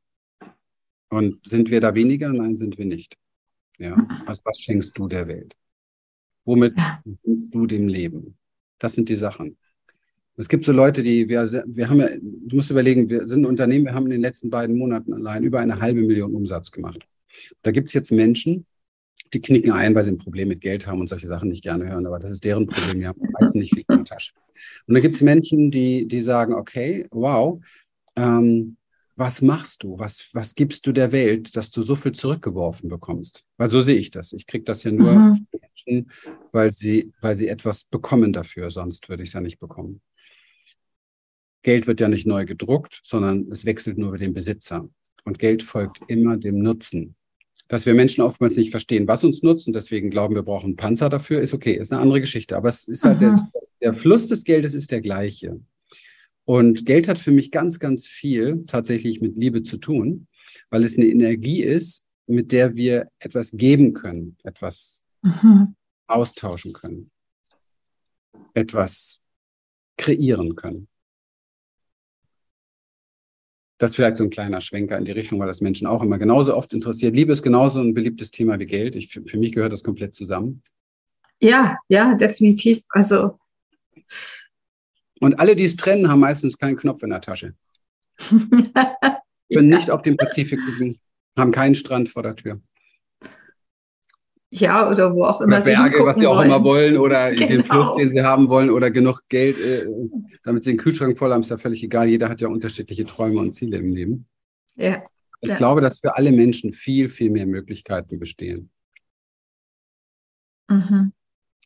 Und 1.09 1.39
sind 1.47 1.69
wir 1.69 1.81
da 1.81 1.95
weniger? 1.95 2.31
Nein, 2.31 2.55
sind 2.55 2.77
wir 2.77 2.85
nicht. 2.85 3.17
Ja. 3.77 3.95
Also 4.25 4.41
was 4.45 4.59
schenkst 4.59 4.97
du 4.97 5.07
der 5.07 5.27
Welt? 5.27 5.55
Womit 6.45 6.77
ja. 6.77 7.01
du 7.51 7.65
dem 7.65 7.87
Leben? 7.87 8.37
Das 8.79 8.93
sind 8.93 9.09
die 9.09 9.15
Sachen. 9.15 9.57
Es 10.37 10.49
gibt 10.49 10.65
so 10.65 10.71
Leute, 10.71 11.01
die, 11.01 11.29
wir, 11.29 11.43
wir 11.43 11.89
haben 11.89 11.99
ja, 11.99 12.09
du 12.19 12.55
musst 12.55 12.69
überlegen, 12.69 13.09
wir 13.09 13.27
sind 13.27 13.41
ein 13.41 13.45
Unternehmen, 13.45 13.85
wir 13.85 13.93
haben 13.93 14.05
in 14.05 14.11
den 14.11 14.21
letzten 14.21 14.49
beiden 14.49 14.77
Monaten 14.77 15.13
allein 15.13 15.43
über 15.43 15.59
eine 15.59 15.79
halbe 15.79 16.01
Million 16.01 16.35
Umsatz 16.35 16.71
gemacht. 16.71 16.99
Da 17.61 17.71
gibt 17.71 17.87
es 17.87 17.93
jetzt 17.93 18.11
Menschen, 18.11 18.65
die 19.33 19.41
knicken 19.41 19.71
ein, 19.71 19.95
weil 19.95 20.03
sie 20.03 20.11
ein 20.11 20.17
Problem 20.17 20.49
mit 20.49 20.61
Geld 20.61 20.87
haben 20.87 20.99
und 20.99 21.07
solche 21.07 21.27
Sachen 21.27 21.49
nicht 21.49 21.63
gerne 21.63 21.87
hören, 21.89 22.05
aber 22.05 22.19
das 22.19 22.31
ist 22.31 22.43
deren 22.43 22.67
Problem, 22.67 22.99
die 22.99 23.07
haben 23.07 23.21
meistens 23.31 23.55
nicht 23.55 23.73
viel 23.73 23.85
in 23.87 23.97
der 23.97 24.05
Tasche. 24.05 24.33
Und 24.87 24.93
da 24.93 24.99
gibt 24.99 25.15
es 25.15 25.21
Menschen, 25.21 25.71
die, 25.71 26.07
die 26.07 26.21
sagen, 26.21 26.53
okay, 26.53 27.07
wow, 27.11 27.61
ähm, 28.15 28.77
was 29.15 29.41
machst 29.41 29.83
du? 29.83 29.97
Was, 29.97 30.29
was 30.33 30.55
gibst 30.55 30.85
du 30.85 30.91
der 30.91 31.11
Welt, 31.11 31.55
dass 31.55 31.71
du 31.71 31.81
so 31.81 31.95
viel 31.95 32.11
zurückgeworfen 32.11 32.89
bekommst? 32.89 33.45
Weil 33.57 33.69
so 33.69 33.79
sehe 33.79 33.97
ich 33.97 34.11
das. 34.11 34.33
Ich 34.33 34.45
kriege 34.45 34.65
das 34.65 34.83
ja 34.83 34.91
nur 34.91 35.13
mhm. 35.13 35.47
Menschen, 35.75 36.11
weil 36.51 36.71
sie, 36.71 37.11
weil 37.21 37.35
sie 37.35 37.47
etwas 37.47 37.85
bekommen 37.85 38.33
dafür, 38.33 38.69
sonst 38.69 39.09
würde 39.09 39.23
ich 39.23 39.29
es 39.29 39.33
ja 39.33 39.41
nicht 39.41 39.59
bekommen. 39.59 40.01
Geld 41.63 41.87
wird 41.87 41.99
ja 41.99 42.07
nicht 42.07 42.27
neu 42.27 42.45
gedruckt, 42.45 43.01
sondern 43.03 43.49
es 43.51 43.65
wechselt 43.65 43.97
nur 43.97 44.11
mit 44.11 44.21
dem 44.21 44.33
Besitzer. 44.33 44.87
Und 45.23 45.39
Geld 45.39 45.63
folgt 45.63 45.99
immer 46.07 46.37
dem 46.37 46.59
Nutzen. 46.59 47.15
Dass 47.67 47.87
wir 47.87 47.95
Menschen 47.95 48.21
oftmals 48.21 48.55
nicht 48.57 48.69
verstehen, 48.69 49.07
was 49.07 49.23
uns 49.23 49.41
nutzt 49.41 49.65
und 49.65 49.73
deswegen 49.73 50.11
glauben, 50.11 50.35
wir 50.35 50.43
brauchen 50.43 50.65
einen 50.65 50.75
Panzer 50.75 51.09
dafür, 51.09 51.41
ist 51.41 51.55
okay, 51.55 51.73
ist 51.73 51.91
eine 51.91 52.01
andere 52.01 52.21
Geschichte. 52.21 52.55
Aber 52.55 52.69
es 52.69 52.87
ist 52.87 53.03
halt 53.03 53.21
der, 53.21 53.35
der 53.81 53.93
Fluss 53.93 54.27
des 54.27 54.43
Geldes 54.43 54.75
ist 54.75 54.91
der 54.91 55.01
gleiche. 55.01 55.59
Und 56.43 56.85
Geld 56.85 57.07
hat 57.07 57.17
für 57.17 57.31
mich 57.31 57.49
ganz, 57.49 57.79
ganz 57.79 58.05
viel 58.05 58.65
tatsächlich 58.67 59.19
mit 59.19 59.35
Liebe 59.35 59.63
zu 59.63 59.77
tun, 59.77 60.27
weil 60.69 60.83
es 60.83 60.95
eine 60.95 61.07
Energie 61.07 61.63
ist, 61.63 62.05
mit 62.27 62.51
der 62.51 62.75
wir 62.75 63.07
etwas 63.17 63.49
geben 63.51 63.93
können, 63.93 64.37
etwas 64.43 65.04
mhm. 65.25 65.75
austauschen 66.07 66.73
können, 66.73 67.11
etwas 68.53 69.21
kreieren 69.97 70.55
können. 70.55 70.87
Das 73.77 73.91
ist 73.91 73.95
vielleicht 73.97 74.17
so 74.17 74.23
ein 74.23 74.29
kleiner 74.29 74.61
Schwenker 74.61 74.97
in 74.97 75.03
die 75.03 75.11
Richtung, 75.11 75.39
weil 75.39 75.47
das 75.47 75.59
Menschen 75.59 75.85
auch 75.85 76.01
immer 76.01 76.17
genauso 76.17 76.55
oft 76.55 76.73
interessiert. 76.73 77.13
Liebe 77.13 77.33
ist 77.33 77.43
genauso 77.43 77.81
ein 77.81 77.93
beliebtes 77.93 78.31
Thema 78.31 78.57
wie 78.57 78.65
Geld. 78.65 78.95
Ich, 78.95 79.11
für 79.11 79.37
mich 79.37 79.51
gehört 79.51 79.73
das 79.73 79.83
komplett 79.83 80.15
zusammen. 80.15 80.63
Ja, 81.41 81.77
ja, 81.89 82.15
definitiv. 82.15 82.83
Also. 82.89 83.37
Und 85.19 85.39
alle, 85.39 85.57
die 85.57 85.65
es 85.65 85.75
trennen, 85.75 86.09
haben 86.09 86.21
meistens 86.21 86.57
keinen 86.57 86.77
Knopf 86.77 87.03
in 87.03 87.09
der 87.09 87.19
Tasche. 87.19 87.55
Können 88.19 89.21
ja. 89.49 89.61
nicht 89.61 89.91
auf 89.91 90.01
den 90.01 90.15
Pazifik 90.15 90.59
haben 91.37 91.51
keinen 91.51 91.75
Strand 91.75 92.07
vor 92.07 92.23
der 92.23 92.35
Tür. 92.37 92.61
Ja, 94.57 94.89
oder 94.89 95.13
wo 95.13 95.25
auch 95.25 95.41
immer 95.41 95.57
oder 95.57 95.65
Berge, 95.65 96.05
was 96.05 96.17
sie 96.17 96.27
auch 96.27 96.37
wollen. 96.37 96.47
immer 96.47 96.63
wollen, 96.63 96.97
oder 96.97 97.31
genau. 97.33 97.47
den 97.47 97.63
Fluss, 97.65 97.95
den 97.95 98.09
sie 98.09 98.21
haben 98.21 98.47
wollen, 98.47 98.69
oder 98.69 98.89
genug 98.89 99.21
Geld, 99.27 99.57
äh, 99.59 99.85
damit 100.43 100.63
sie 100.63 100.71
den 100.71 100.77
Kühlschrank 100.77 101.17
voll 101.17 101.33
haben, 101.33 101.41
ist 101.41 101.49
ja 101.49 101.57
völlig 101.57 101.83
egal. 101.83 102.07
Jeder 102.07 102.29
hat 102.29 102.39
ja 102.39 102.47
unterschiedliche 102.47 103.05
Träume 103.05 103.39
und 103.39 103.53
Ziele 103.53 103.77
im 103.77 103.91
Leben. 103.91 104.27
Ja. 104.75 105.03
Ich 105.41 105.49
ja. 105.49 105.57
glaube, 105.57 105.81
dass 105.81 105.99
für 105.99 106.15
alle 106.15 106.31
Menschen 106.31 106.71
viel, 106.71 107.09
viel 107.09 107.31
mehr 107.31 107.45
Möglichkeiten 107.45 108.17
bestehen. 108.17 108.69
Mhm. 110.69 111.11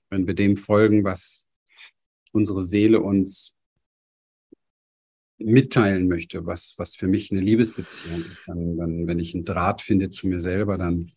Wenn 0.10 0.25
wir 0.25 0.34
dem 0.34 0.58
folgen, 0.58 1.04
was 1.04 1.45
unsere 2.32 2.63
Seele 2.63 3.02
uns 3.02 3.56
mitteilen 5.38 6.08
möchte, 6.08 6.45
was, 6.47 6.73
was 6.78 6.95
für 6.95 7.08
mich 7.08 7.32
eine 7.32 7.41
Liebesbeziehung 7.41 8.21
ist. 8.21 8.43
Dann, 8.47 8.78
dann, 8.78 9.08
wenn 9.08 9.19
ich 9.19 9.36
einen 9.36 9.45
Draht 9.45 9.82
finde 9.82 10.10
zu 10.10 10.28
mir 10.28 10.39
selber, 10.39 10.78
dann, 10.78 11.12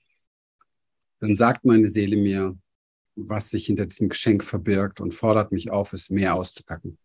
dann 1.22 1.36
sagt 1.36 1.64
meine 1.64 1.86
Seele 1.86 2.16
mir, 2.16 2.58
was 3.14 3.50
sich 3.50 3.66
hinter 3.66 3.86
diesem 3.86 4.08
Geschenk 4.08 4.42
verbirgt 4.42 5.00
und 5.00 5.14
fordert 5.14 5.52
mich 5.52 5.70
auf, 5.70 5.92
es 5.92 6.10
mehr 6.10 6.34
auszupacken. 6.34 6.98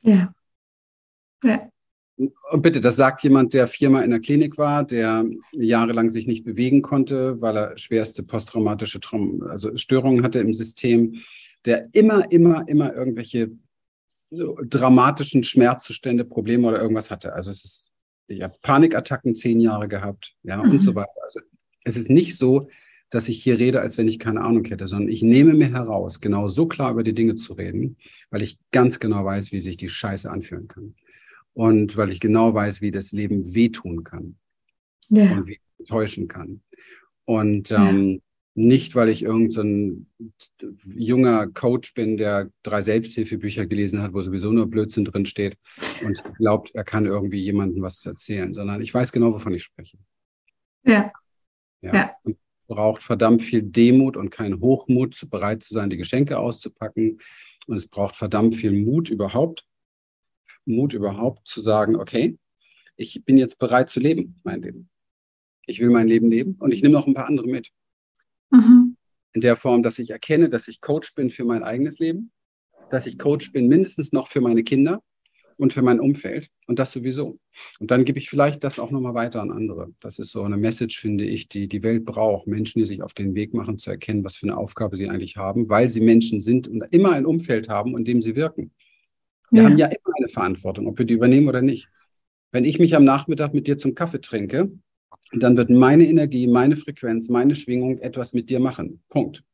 Ja. 0.00 0.32
Ja. 1.44 1.68
Und 2.16 2.62
bitte, 2.62 2.80
das 2.80 2.96
sagt 2.96 3.22
jemand, 3.22 3.52
der 3.52 3.66
viermal 3.66 4.02
in 4.04 4.10
der 4.10 4.20
Klinik 4.20 4.56
war, 4.56 4.84
der 4.84 5.26
jahrelang 5.52 6.08
sich 6.08 6.26
nicht 6.26 6.44
bewegen 6.44 6.80
konnte, 6.80 7.38
weil 7.42 7.56
er 7.56 7.78
schwerste 7.78 8.22
posttraumatische 8.22 9.00
Traum 9.00 9.42
also 9.42 9.76
Störungen 9.76 10.24
hatte 10.24 10.38
im 10.38 10.54
System, 10.54 11.16
der 11.66 11.88
immer, 11.92 12.30
immer, 12.32 12.66
immer 12.66 12.94
irgendwelche 12.94 13.50
dramatischen 14.30 15.42
Schmerzzustände, 15.42 16.24
Probleme 16.24 16.68
oder 16.68 16.80
irgendwas 16.80 17.10
hatte. 17.10 17.34
Also 17.34 17.50
es 17.50 17.64
ist, 17.64 17.90
ich 18.26 18.40
habe 18.40 18.54
Panikattacken 18.62 19.34
zehn 19.34 19.60
Jahre 19.60 19.86
gehabt, 19.86 20.34
ja, 20.42 20.62
mhm. 20.62 20.72
und 20.72 20.82
so 20.82 20.94
weiter. 20.94 21.10
Also 21.24 21.40
es 21.84 21.96
ist 21.96 22.10
nicht 22.10 22.36
so, 22.36 22.68
dass 23.10 23.28
ich 23.28 23.42
hier 23.42 23.58
rede, 23.58 23.80
als 23.80 23.98
wenn 23.98 24.06
ich 24.06 24.18
keine 24.18 24.40
Ahnung 24.40 24.64
hätte, 24.64 24.86
sondern 24.86 25.10
ich 25.10 25.22
nehme 25.22 25.54
mir 25.54 25.72
heraus, 25.72 26.20
genau 26.20 26.48
so 26.48 26.66
klar 26.66 26.92
über 26.92 27.02
die 27.02 27.14
Dinge 27.14 27.34
zu 27.34 27.54
reden, 27.54 27.96
weil 28.30 28.42
ich 28.42 28.58
ganz 28.70 29.00
genau 29.00 29.24
weiß, 29.24 29.50
wie 29.50 29.60
sich 29.60 29.76
die 29.76 29.88
Scheiße 29.88 30.30
anfühlen 30.30 30.68
kann. 30.68 30.94
Und 31.52 31.96
weil 31.96 32.10
ich 32.10 32.20
genau 32.20 32.54
weiß, 32.54 32.80
wie 32.80 32.92
das 32.92 33.10
Leben 33.10 33.54
wehtun 33.54 34.04
kann. 34.04 34.36
Ja. 35.08 35.32
Und 35.32 35.48
wie 35.48 35.58
es 35.78 35.88
täuschen 35.88 36.28
kann. 36.28 36.60
Und 37.24 37.72
ähm, 37.72 38.22
nicht, 38.54 38.94
weil 38.94 39.08
ich 39.08 39.22
irgendein 39.22 40.06
so 40.58 40.68
junger 40.84 41.48
Coach 41.48 41.94
bin, 41.94 42.16
der 42.16 42.50
drei 42.62 42.80
Selbsthilfebücher 42.80 43.66
gelesen 43.66 44.02
hat, 44.02 44.12
wo 44.12 44.20
sowieso 44.20 44.52
nur 44.52 44.66
Blödsinn 44.66 45.04
drin 45.04 45.26
steht 45.26 45.56
und 46.04 46.22
glaubt, 46.36 46.70
er 46.74 46.84
kann 46.84 47.06
irgendwie 47.06 47.40
jemandem 47.40 47.82
was 47.82 48.04
erzählen, 48.04 48.52
sondern 48.54 48.82
ich 48.82 48.92
weiß 48.92 49.12
genau, 49.12 49.32
wovon 49.32 49.54
ich 49.54 49.62
spreche. 49.62 49.98
Ja. 50.84 51.12
Ja. 51.82 51.94
ja. 51.94 52.32
Braucht 52.66 53.02
verdammt 53.02 53.42
viel 53.42 53.62
Demut 53.62 54.16
und 54.16 54.30
kein 54.30 54.60
Hochmut, 54.60 55.28
bereit 55.30 55.62
zu 55.62 55.74
sein, 55.74 55.90
die 55.90 55.96
Geschenke 55.96 56.38
auszupacken. 56.38 57.18
Und 57.66 57.76
es 57.76 57.88
braucht 57.88 58.16
verdammt 58.16 58.54
viel 58.54 58.72
Mut 58.72 59.10
überhaupt, 59.10 59.66
Mut 60.64 60.94
überhaupt 60.94 61.48
zu 61.48 61.60
sagen, 61.60 61.96
okay, 61.96 62.38
ich 62.96 63.24
bin 63.24 63.38
jetzt 63.38 63.58
bereit 63.58 63.90
zu 63.90 63.98
leben, 63.98 64.40
mein 64.44 64.62
Leben. 64.62 64.88
Ich 65.66 65.80
will 65.80 65.90
mein 65.90 66.06
Leben 66.06 66.30
leben 66.30 66.56
und 66.58 66.72
ich 66.72 66.82
nehme 66.82 66.94
noch 66.94 67.06
ein 67.06 67.14
paar 67.14 67.26
andere 67.26 67.46
mit. 67.46 67.70
Mhm. 68.50 68.96
In 69.32 69.40
der 69.40 69.56
Form, 69.56 69.82
dass 69.82 69.98
ich 69.98 70.10
erkenne, 70.10 70.48
dass 70.48 70.68
ich 70.68 70.80
Coach 70.80 71.14
bin 71.14 71.30
für 71.30 71.44
mein 71.44 71.62
eigenes 71.62 71.98
Leben, 71.98 72.32
dass 72.90 73.06
ich 73.06 73.18
Coach 73.18 73.52
bin 73.52 73.68
mindestens 73.68 74.12
noch 74.12 74.28
für 74.28 74.40
meine 74.40 74.64
Kinder 74.64 75.02
und 75.60 75.72
für 75.72 75.82
mein 75.82 76.00
Umfeld 76.00 76.50
und 76.66 76.78
das 76.78 76.92
sowieso. 76.92 77.38
Und 77.78 77.90
dann 77.90 78.04
gebe 78.04 78.18
ich 78.18 78.30
vielleicht 78.30 78.64
das 78.64 78.78
auch 78.78 78.90
nochmal 78.90 79.14
weiter 79.14 79.42
an 79.42 79.50
andere. 79.50 79.92
Das 80.00 80.18
ist 80.18 80.32
so 80.32 80.42
eine 80.42 80.56
Message, 80.56 80.98
finde 80.98 81.24
ich, 81.24 81.48
die 81.48 81.68
die 81.68 81.82
Welt 81.82 82.04
braucht. 82.04 82.46
Menschen, 82.46 82.78
die 82.78 82.86
sich 82.86 83.02
auf 83.02 83.14
den 83.14 83.34
Weg 83.34 83.54
machen, 83.54 83.78
zu 83.78 83.90
erkennen, 83.90 84.24
was 84.24 84.36
für 84.36 84.46
eine 84.46 84.56
Aufgabe 84.56 84.96
sie 84.96 85.08
eigentlich 85.08 85.36
haben, 85.36 85.68
weil 85.68 85.90
sie 85.90 86.00
Menschen 86.00 86.40
sind 86.40 86.66
und 86.66 86.82
immer 86.90 87.12
ein 87.12 87.26
Umfeld 87.26 87.68
haben, 87.68 87.96
in 87.96 88.04
dem 88.04 88.22
sie 88.22 88.36
wirken. 88.36 88.72
Wir 89.50 89.62
ja. 89.62 89.68
haben 89.68 89.78
ja 89.78 89.86
immer 89.86 90.14
eine 90.16 90.28
Verantwortung, 90.28 90.86
ob 90.86 90.98
wir 90.98 91.04
die 91.04 91.14
übernehmen 91.14 91.48
oder 91.48 91.62
nicht. 91.62 91.88
Wenn 92.52 92.64
ich 92.64 92.78
mich 92.78 92.96
am 92.96 93.04
Nachmittag 93.04 93.54
mit 93.54 93.66
dir 93.66 93.78
zum 93.78 93.94
Kaffee 93.94 94.20
trinke, 94.20 94.72
dann 95.32 95.56
wird 95.56 95.70
meine 95.70 96.06
Energie, 96.08 96.46
meine 96.46 96.76
Frequenz, 96.76 97.28
meine 97.28 97.54
Schwingung 97.54 97.98
etwas 97.98 98.32
mit 98.32 98.50
dir 98.50 98.60
machen. 98.60 99.02
Punkt. 99.08 99.44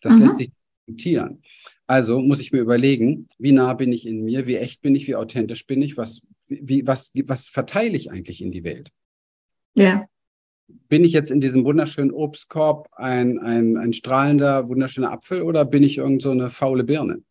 Das 0.00 0.14
mhm. 0.14 0.22
lässt 0.22 0.36
sich 0.38 0.50
diskutieren. 0.86 1.42
Also 1.86 2.20
muss 2.20 2.40
ich 2.40 2.52
mir 2.52 2.60
überlegen, 2.60 3.26
wie 3.38 3.52
nah 3.52 3.74
bin 3.74 3.92
ich 3.92 4.06
in 4.06 4.24
mir, 4.24 4.46
wie 4.46 4.56
echt 4.56 4.82
bin 4.82 4.94
ich, 4.94 5.06
wie 5.06 5.16
authentisch 5.16 5.66
bin 5.66 5.82
ich, 5.82 5.96
was, 5.96 6.26
wie, 6.46 6.86
was, 6.86 7.12
was 7.26 7.48
verteile 7.48 7.96
ich 7.96 8.10
eigentlich 8.10 8.40
in 8.40 8.52
die 8.52 8.64
Welt? 8.64 8.90
Ja. 9.74 10.06
Bin 10.88 11.04
ich 11.04 11.12
jetzt 11.12 11.30
in 11.30 11.40
diesem 11.40 11.64
wunderschönen 11.64 12.12
Obstkorb 12.12 12.88
ein, 12.92 13.38
ein, 13.38 13.76
ein 13.76 13.92
strahlender, 13.92 14.68
wunderschöner 14.68 15.12
Apfel 15.12 15.42
oder 15.42 15.64
bin 15.64 15.82
ich 15.82 15.98
irgend 15.98 16.22
so 16.22 16.30
eine 16.30 16.50
faule 16.50 16.84
Birne? 16.84 17.22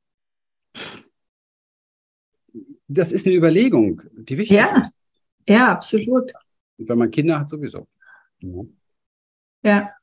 Das 2.88 3.12
ist 3.12 3.26
eine 3.26 3.36
Überlegung, 3.36 4.02
die 4.14 4.38
wichtig 4.38 4.58
ja. 4.58 4.80
ist. 4.80 4.94
Ja, 5.48 5.72
absolut. 5.72 6.34
Und 6.78 6.90
wenn 6.90 6.98
man 6.98 7.10
Kinder 7.10 7.40
hat, 7.40 7.50
sowieso. 7.50 7.88
Ja. 9.64 9.94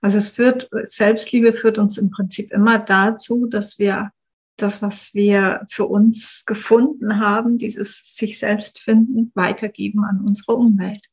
Also 0.00 0.18
es 0.18 0.28
führt, 0.28 0.68
Selbstliebe 0.84 1.52
führt 1.52 1.78
uns 1.78 1.98
im 1.98 2.10
Prinzip 2.10 2.52
immer 2.52 2.78
dazu, 2.78 3.46
dass 3.46 3.78
wir 3.78 4.10
das, 4.56 4.82
was 4.82 5.14
wir 5.14 5.66
für 5.68 5.86
uns 5.86 6.44
gefunden 6.46 7.20
haben, 7.20 7.58
dieses 7.58 8.02
sich 8.04 8.38
selbst 8.38 8.80
finden, 8.80 9.30
weitergeben 9.34 10.04
an 10.04 10.24
unsere 10.26 10.54
Umwelt. 10.54 11.06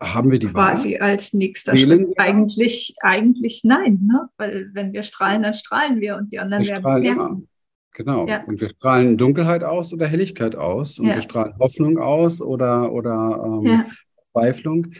Haben 0.00 0.30
wir 0.30 0.38
die 0.38 0.48
Quasi 0.48 0.94
Wahl? 0.94 1.10
als 1.10 1.32
nächster 1.32 1.76
Schritt. 1.76 2.18
Eigentlich, 2.18 2.96
eigentlich 3.00 3.62
nein, 3.62 4.00
ne? 4.02 4.28
weil 4.36 4.70
wenn 4.72 4.92
wir 4.92 5.02
strahlen, 5.02 5.42
dann 5.42 5.54
strahlen 5.54 6.00
wir 6.00 6.16
und 6.16 6.32
die 6.32 6.40
anderen 6.40 6.66
werden 6.66 6.84
es 6.86 6.98
merken. 6.98 7.48
Genau. 7.92 8.26
Ja. 8.26 8.42
Und 8.44 8.60
wir 8.60 8.68
strahlen 8.70 9.16
Dunkelheit 9.16 9.62
aus 9.62 9.92
oder 9.92 10.08
Helligkeit 10.08 10.56
aus. 10.56 10.98
Und 10.98 11.06
ja. 11.06 11.14
wir 11.14 11.22
strahlen 11.22 11.56
Hoffnung 11.60 11.98
aus 11.98 12.40
oder, 12.40 12.92
oder 12.92 13.42
ähm, 13.44 13.66
ja. 13.66 13.86
Verzweiflung. 14.34 14.92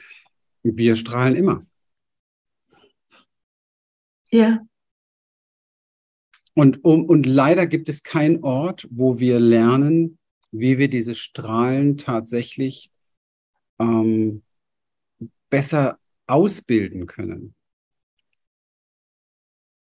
Wir 0.63 0.97
strahlen 0.97 1.35
immer. 1.35 1.67
Ja. 4.31 4.61
Und, 6.55 6.85
um, 6.85 7.05
und 7.05 7.27
leider 7.27 7.67
gibt 7.67 7.89
es 7.89 8.03
keinen 8.03 8.43
Ort, 8.45 8.87
wo 8.91 9.19
wir 9.19 9.41
lernen, 9.41 10.19
wie 10.53 10.79
wir 10.79 10.89
diese 10.89 11.17
Strahlen 11.17 11.97
tatsächlich 11.97 12.93
ähm, 13.81 14.43
besser 15.51 15.99
ausbilden 16.27 17.07
können. 17.07 17.55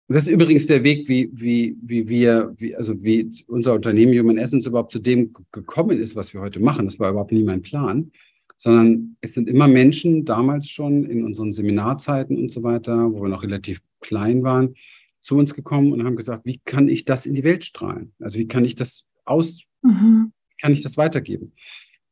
Das 0.08 0.24
ist 0.24 0.28
übrigens 0.28 0.66
der 0.66 0.84
Weg, 0.84 1.08
wie, 1.08 1.30
wie, 1.32 1.76
wie 1.82 2.08
wir, 2.08 2.54
wie, 2.58 2.76
also 2.76 3.02
wie 3.02 3.44
unser 3.48 3.74
Unternehmen 3.74 4.16
Human 4.16 4.38
Essence 4.38 4.66
überhaupt 4.66 4.92
zu 4.92 5.00
dem 5.00 5.34
gekommen 5.50 5.98
ist, 5.98 6.14
was 6.14 6.32
wir 6.32 6.40
heute 6.40 6.60
machen. 6.60 6.86
Das 6.86 6.98
war 6.98 7.10
überhaupt 7.10 7.32
nie 7.32 7.42
mein 7.42 7.62
Plan, 7.62 8.12
sondern 8.56 9.16
es 9.20 9.34
sind 9.34 9.48
immer 9.48 9.68
Menschen 9.68 10.24
damals 10.24 10.68
schon 10.68 11.04
in 11.04 11.24
unseren 11.24 11.52
Seminarzeiten 11.52 12.38
und 12.38 12.50
so 12.50 12.62
weiter, 12.62 13.12
wo 13.12 13.22
wir 13.22 13.28
noch 13.28 13.42
relativ 13.42 13.80
klein 14.00 14.42
waren, 14.42 14.74
zu 15.20 15.36
uns 15.36 15.54
gekommen 15.54 15.92
und 15.92 16.04
haben 16.04 16.16
gesagt, 16.16 16.46
wie 16.46 16.60
kann 16.64 16.88
ich 16.88 17.04
das 17.04 17.26
in 17.26 17.34
die 17.34 17.44
Welt 17.44 17.64
strahlen? 17.64 18.12
Also 18.20 18.38
wie 18.38 18.46
kann 18.46 18.64
ich 18.64 18.74
das 18.74 19.06
aus, 19.24 19.62
mhm. 19.82 20.32
kann 20.60 20.72
ich 20.72 20.82
das 20.82 20.96
weitergeben? 20.96 21.52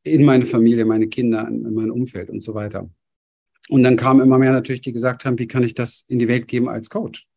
In 0.03 0.23
meine 0.25 0.45
Familie, 0.45 0.85
meine 0.85 1.07
Kinder, 1.07 1.47
in 1.47 1.73
mein 1.73 1.89
Umfeld 1.89 2.29
und 2.29 2.43
so 2.43 2.53
weiter. 2.53 2.89
Und 3.69 3.83
dann 3.83 3.95
kamen 3.95 4.21
immer 4.21 4.37
mehr 4.37 4.51
natürlich, 4.51 4.81
die 4.81 4.93
gesagt 4.93 5.25
haben, 5.25 5.39
wie 5.39 5.47
kann 5.47 5.63
ich 5.63 5.73
das 5.73 6.05
in 6.07 6.19
die 6.19 6.27
Welt 6.27 6.47
geben 6.47 6.69
als 6.69 6.89
Coach? 6.89 7.27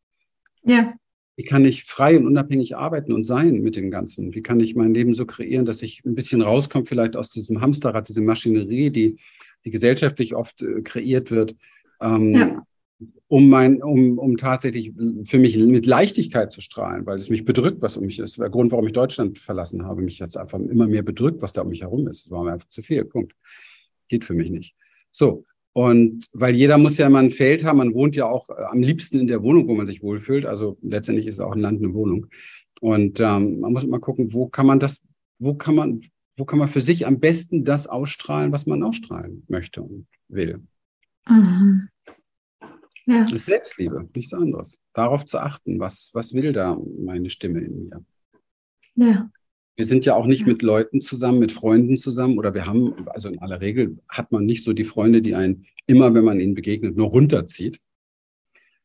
Ja. 0.62 0.92
Wie 1.38 1.44
kann 1.44 1.64
ich 1.64 1.84
frei 1.84 2.18
und 2.18 2.26
unabhängig 2.26 2.76
arbeiten 2.76 3.12
und 3.12 3.22
sein 3.22 3.60
mit 3.60 3.76
dem 3.76 3.92
Ganzen? 3.92 4.34
Wie 4.34 4.42
kann 4.42 4.58
ich 4.58 4.74
mein 4.74 4.92
Leben 4.92 5.14
so 5.14 5.24
kreieren, 5.24 5.66
dass 5.66 5.82
ich 5.82 6.02
ein 6.04 6.16
bisschen 6.16 6.42
rauskomme, 6.42 6.84
vielleicht 6.84 7.14
aus 7.14 7.30
diesem 7.30 7.60
Hamsterrad, 7.60 8.08
diese 8.08 8.22
Maschinerie, 8.22 8.90
die, 8.90 9.18
die 9.64 9.70
gesellschaftlich 9.70 10.34
oft 10.34 10.62
äh, 10.62 10.82
kreiert 10.82 11.30
wird? 11.30 11.54
Ähm, 12.00 12.34
ja. 12.34 12.66
um 13.28 13.48
mein, 13.48 13.80
um, 13.84 14.18
um 14.18 14.36
tatsächlich 14.36 14.92
für 15.26 15.38
mich 15.38 15.56
mit 15.56 15.86
Leichtigkeit 15.86 16.50
zu 16.50 16.60
strahlen, 16.60 17.06
weil 17.06 17.18
es 17.18 17.30
mich 17.30 17.44
bedrückt, 17.44 17.82
was 17.82 17.96
um 17.96 18.06
mich 18.06 18.18
ist. 18.18 18.40
Der 18.40 18.50
Grund, 18.50 18.72
warum 18.72 18.88
ich 18.88 18.92
Deutschland 18.92 19.38
verlassen 19.38 19.84
habe, 19.84 20.02
mich 20.02 20.18
jetzt 20.18 20.36
einfach 20.36 20.58
immer 20.58 20.88
mehr 20.88 21.04
bedrückt, 21.04 21.40
was 21.40 21.52
da 21.52 21.62
um 21.62 21.68
mich 21.68 21.82
herum 21.82 22.08
ist. 22.08 22.24
Das 22.24 22.32
war 22.32 22.42
mir 22.42 22.54
einfach 22.54 22.68
zu 22.68 22.82
viel. 22.82 23.04
Punkt. 23.04 23.36
Geht 24.08 24.24
für 24.24 24.34
mich 24.34 24.50
nicht. 24.50 24.74
So. 25.12 25.44
Und 25.78 26.28
weil 26.32 26.56
jeder 26.56 26.76
muss 26.76 26.98
ja 26.98 27.06
immer 27.06 27.20
ein 27.20 27.30
Feld 27.30 27.64
haben, 27.64 27.78
man 27.78 27.94
wohnt 27.94 28.16
ja 28.16 28.26
auch 28.26 28.48
äh, 28.50 28.64
am 28.68 28.82
liebsten 28.82 29.20
in 29.20 29.28
der 29.28 29.44
Wohnung, 29.44 29.68
wo 29.68 29.76
man 29.76 29.86
sich 29.86 30.02
wohlfühlt. 30.02 30.44
Also 30.44 30.76
letztendlich 30.82 31.28
ist 31.28 31.38
auch 31.38 31.52
ein 31.52 31.60
Land 31.60 31.80
eine 31.80 31.94
Wohnung. 31.94 32.26
Und 32.80 33.20
ähm, 33.20 33.60
man 33.60 33.72
muss 33.72 33.84
immer 33.84 34.00
gucken, 34.00 34.32
wo 34.32 34.48
kann 34.48 34.66
man 34.66 34.80
das, 34.80 35.04
wo 35.38 35.54
kann 35.54 35.76
man, 35.76 36.00
wo 36.36 36.44
kann 36.44 36.58
man 36.58 36.68
für 36.68 36.80
sich 36.80 37.06
am 37.06 37.20
besten 37.20 37.62
das 37.64 37.86
ausstrahlen, 37.86 38.50
was 38.50 38.66
man 38.66 38.82
ausstrahlen 38.82 39.44
möchte 39.46 39.82
und 39.82 40.08
will. 40.26 40.66
Mhm. 41.28 41.88
Ja. 43.06 43.22
Das 43.22 43.30
ist 43.30 43.46
Selbstliebe, 43.46 44.08
nichts 44.16 44.34
anderes. 44.34 44.80
Darauf 44.94 45.26
zu 45.26 45.38
achten, 45.38 45.78
was, 45.78 46.10
was 46.12 46.34
will 46.34 46.52
da 46.52 46.76
meine 46.98 47.30
Stimme 47.30 47.60
in 47.60 47.88
mir. 47.88 48.04
Ja. 48.96 49.30
Wir 49.78 49.84
sind 49.84 50.04
ja 50.04 50.16
auch 50.16 50.26
nicht 50.26 50.44
mit 50.44 50.62
Leuten 50.62 51.00
zusammen, 51.00 51.38
mit 51.38 51.52
Freunden 51.52 51.96
zusammen 51.96 52.36
oder 52.36 52.52
wir 52.52 52.66
haben, 52.66 53.06
also 53.10 53.28
in 53.28 53.38
aller 53.38 53.60
Regel 53.60 53.98
hat 54.08 54.32
man 54.32 54.44
nicht 54.44 54.64
so 54.64 54.72
die 54.72 54.82
Freunde, 54.82 55.22
die 55.22 55.36
einen 55.36 55.66
immer, 55.86 56.12
wenn 56.14 56.24
man 56.24 56.40
ihnen 56.40 56.54
begegnet, 56.54 56.96
nur 56.96 57.10
runterzieht, 57.10 57.80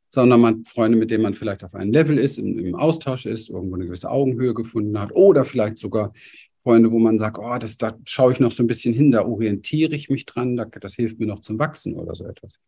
sondern 0.07 0.39
man 0.39 0.65
Freunde, 0.65 0.95
mit 0.95 1.09
denen 1.09 1.23
man 1.23 1.33
vielleicht 1.33 1.63
auf 1.63 1.73
einem 1.73 1.91
Level 1.91 2.19
ist, 2.19 2.37
im, 2.37 2.59
im 2.59 2.75
Austausch 2.75 3.25
ist, 3.25 3.49
irgendwo 3.49 3.73
eine 3.73 3.85
gewisse 3.85 4.11
Augenhöhe 4.11 4.53
gefunden 4.53 4.99
hat 4.99 5.11
oder 5.13 5.45
vielleicht 5.45 5.79
sogar 5.79 6.13
Freunde, 6.61 6.91
wo 6.91 6.99
man 6.99 7.17
sagt, 7.17 7.39
oh, 7.39 7.57
das, 7.57 7.79
da 7.79 7.97
schaue 8.05 8.31
ich 8.31 8.39
noch 8.39 8.51
so 8.51 8.61
ein 8.61 8.67
bisschen 8.67 8.93
hin, 8.93 9.09
da 9.09 9.25
orientiere 9.25 9.95
ich 9.95 10.11
mich 10.11 10.27
dran, 10.27 10.55
da, 10.55 10.65
das 10.65 10.93
hilft 10.93 11.19
mir 11.19 11.25
noch 11.25 11.39
zum 11.39 11.57
Wachsen 11.57 11.95
oder 11.95 12.13
so 12.13 12.27
etwas. 12.27 12.61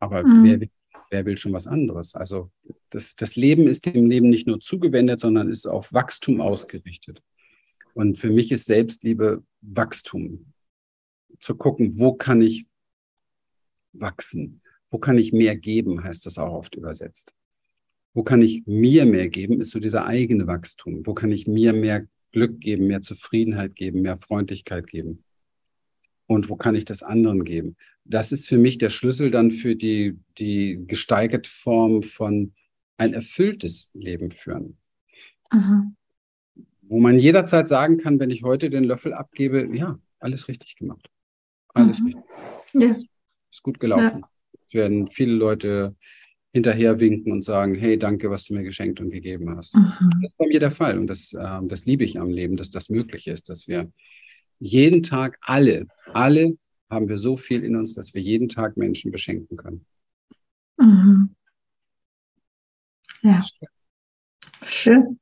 Aber 0.00 0.22
mhm. 0.22 0.44
wer, 0.44 0.60
will, 0.60 0.70
wer 1.10 1.24
will 1.24 1.36
schon 1.36 1.52
was 1.52 1.66
anderes? 1.66 2.14
Also 2.14 2.50
das, 2.90 3.16
das 3.16 3.36
Leben 3.36 3.66
ist 3.66 3.86
dem 3.86 4.06
Leben 4.06 4.30
nicht 4.30 4.46
nur 4.46 4.60
zugewendet, 4.60 5.20
sondern 5.20 5.48
ist 5.48 5.66
auf 5.66 5.92
Wachstum 5.92 6.40
ausgerichtet. 6.40 7.22
Und 7.94 8.18
für 8.18 8.30
mich 8.30 8.52
ist 8.52 8.66
Selbstliebe 8.66 9.42
Wachstum. 9.62 10.52
Zu 11.40 11.56
gucken, 11.56 11.98
wo 11.98 12.14
kann 12.14 12.42
ich 12.42 12.66
wachsen? 13.92 14.60
Wo 14.90 14.98
kann 14.98 15.18
ich 15.18 15.32
mehr 15.32 15.56
geben, 15.56 16.02
heißt 16.02 16.26
das 16.26 16.38
auch 16.38 16.52
oft 16.52 16.74
übersetzt. 16.74 17.34
Wo 18.14 18.22
kann 18.22 18.40
ich 18.40 18.66
mir 18.66 19.04
mehr 19.04 19.28
geben, 19.28 19.60
ist 19.60 19.70
so 19.70 19.80
dieser 19.80 20.06
eigene 20.06 20.46
Wachstum. 20.46 21.06
Wo 21.06 21.14
kann 21.14 21.32
ich 21.32 21.46
mir 21.46 21.72
mehr 21.72 22.06
Glück 22.32 22.60
geben, 22.60 22.86
mehr 22.86 23.02
Zufriedenheit 23.02 23.74
geben, 23.74 24.02
mehr 24.02 24.18
Freundlichkeit 24.18 24.86
geben? 24.86 25.24
Und 26.26 26.48
wo 26.48 26.56
kann 26.56 26.74
ich 26.74 26.84
das 26.84 27.02
anderen 27.02 27.44
geben? 27.44 27.76
Das 28.08 28.32
ist 28.32 28.48
für 28.48 28.58
mich 28.58 28.78
der 28.78 28.90
Schlüssel 28.90 29.30
dann 29.30 29.50
für 29.50 29.76
die, 29.76 30.18
die 30.38 30.84
gesteigerte 30.86 31.50
Form 31.50 32.02
von 32.02 32.52
ein 32.98 33.12
erfülltes 33.12 33.90
Leben 33.94 34.30
führen. 34.30 34.78
Aha. 35.50 35.90
Wo 36.82 37.00
man 37.00 37.18
jederzeit 37.18 37.68
sagen 37.68 37.98
kann, 37.98 38.20
wenn 38.20 38.30
ich 38.30 38.42
heute 38.42 38.70
den 38.70 38.84
Löffel 38.84 39.12
abgebe, 39.12 39.68
ja, 39.72 39.98
alles 40.20 40.48
richtig 40.48 40.76
gemacht. 40.76 41.10
Alles 41.68 42.00
mhm. 42.00 42.06
richtig. 42.06 42.24
Ja. 42.74 42.96
Ist 43.50 43.62
gut 43.62 43.80
gelaufen. 43.80 44.20
Ja. 44.20 44.30
Es 44.68 44.74
werden 44.74 45.08
viele 45.08 45.32
Leute 45.32 45.94
hinterher 46.52 47.00
winken 47.00 47.32
und 47.32 47.42
sagen, 47.42 47.74
hey, 47.74 47.98
danke, 47.98 48.30
was 48.30 48.44
du 48.44 48.54
mir 48.54 48.62
geschenkt 48.62 49.00
und 49.00 49.10
gegeben 49.10 49.54
hast. 49.56 49.74
Mhm. 49.74 49.92
Das 50.22 50.32
ist 50.32 50.38
bei 50.38 50.46
mir 50.46 50.60
der 50.60 50.70
Fall 50.70 50.98
und 50.98 51.06
das, 51.06 51.32
äh, 51.34 51.60
das 51.64 51.84
liebe 51.84 52.04
ich 52.04 52.18
am 52.18 52.30
Leben, 52.30 52.56
dass 52.56 52.70
das 52.70 52.88
möglich 52.88 53.26
ist, 53.26 53.50
dass 53.50 53.68
wir 53.68 53.92
jeden 54.58 55.02
Tag 55.02 55.36
alle, 55.42 55.86
alle 56.14 56.56
haben 56.90 57.08
wir 57.08 57.18
so 57.18 57.36
viel 57.36 57.64
in 57.64 57.76
uns, 57.76 57.94
dass 57.94 58.14
wir 58.14 58.22
jeden 58.22 58.48
Tag 58.48 58.76
Menschen 58.76 59.10
beschenken 59.10 59.56
können. 59.56 59.84
Mhm. 60.78 61.34
Ja. 63.22 63.44
Schön. 64.62 65.18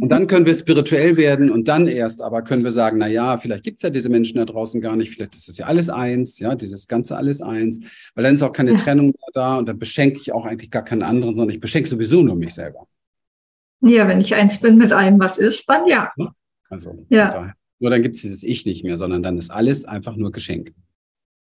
Und 0.00 0.10
dann 0.10 0.26
können 0.26 0.44
wir 0.44 0.56
spirituell 0.56 1.16
werden 1.16 1.50
und 1.50 1.68
dann 1.68 1.86
erst 1.86 2.20
aber 2.20 2.42
können 2.42 2.64
wir 2.64 2.70
sagen, 2.70 2.98
na 2.98 3.06
ja, 3.06 3.38
vielleicht 3.38 3.64
gibt 3.64 3.78
es 3.78 3.82
ja 3.82 3.90
diese 3.90 4.10
Menschen 4.10 4.36
da 4.36 4.44
draußen 4.44 4.80
gar 4.80 4.94
nicht, 4.94 5.10
vielleicht 5.10 5.34
ist 5.34 5.48
es 5.48 5.56
ja 5.56 5.66
alles 5.66 5.88
eins, 5.88 6.38
ja, 6.38 6.54
dieses 6.54 6.86
ganze 6.86 7.16
alles 7.16 7.40
eins, 7.40 7.80
weil 8.14 8.24
dann 8.24 8.34
ist 8.34 8.42
auch 8.42 8.52
keine 8.52 8.72
ja. 8.72 8.76
Trennung 8.76 9.06
mehr 9.06 9.30
da 9.32 9.56
und 9.56 9.66
dann 9.66 9.78
beschenke 9.78 10.18
ich 10.18 10.32
auch 10.32 10.44
eigentlich 10.44 10.70
gar 10.70 10.84
keinen 10.84 11.02
anderen, 11.02 11.34
sondern 11.34 11.54
ich 11.54 11.60
beschenke 11.60 11.88
sowieso 11.88 12.22
nur 12.22 12.36
mich 12.36 12.52
selber. 12.52 12.86
Ja, 13.80 14.06
wenn 14.08 14.20
ich 14.20 14.34
eins 14.34 14.60
bin 14.60 14.76
mit 14.76 14.92
allem, 14.92 15.18
was 15.18 15.38
ist, 15.38 15.68
dann 15.68 15.86
ja. 15.86 16.12
Also, 16.68 17.06
ja. 17.08 17.54
nur 17.78 17.90
dann 17.90 18.02
gibt 18.02 18.16
es 18.16 18.22
dieses 18.22 18.42
Ich 18.42 18.66
nicht 18.66 18.84
mehr, 18.84 18.96
sondern 18.96 19.22
dann 19.22 19.38
ist 19.38 19.50
alles 19.50 19.84
einfach 19.84 20.16
nur 20.16 20.32
Geschenk. 20.32 20.74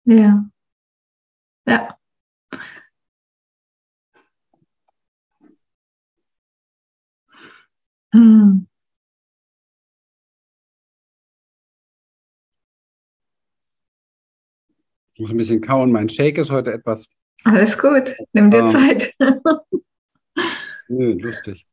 Ja. 0.07 0.49
Ja. 1.65 1.97
Hm. 8.13 8.67
Ich 15.13 15.19
muss 15.19 15.31
ein 15.31 15.37
bisschen 15.37 15.59
kauen. 15.59 15.91
Mein 15.91 16.07
Shake 16.07 16.37
ist 16.37 16.51
heute 16.51 16.71
etwas. 16.71 17.09
Alles 17.43 17.77
gut. 17.77 18.15
Nimm 18.31 18.49
dir 18.49 18.59
ähm, 18.59 18.69
Zeit. 18.69 19.13
Nö, 20.87 21.13
lustig. 21.19 21.67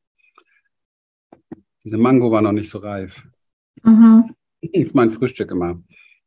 Diese 1.85 1.99
Mango 1.99 2.33
war 2.33 2.43
noch 2.43 2.51
nicht 2.53 2.69
so 2.69 2.79
reif. 2.79 3.23
Mhm. 3.85 4.35
Das 4.61 4.71
ist 4.73 4.95
mein 4.95 5.11
Frühstück 5.11 5.53
immer. 5.53 5.81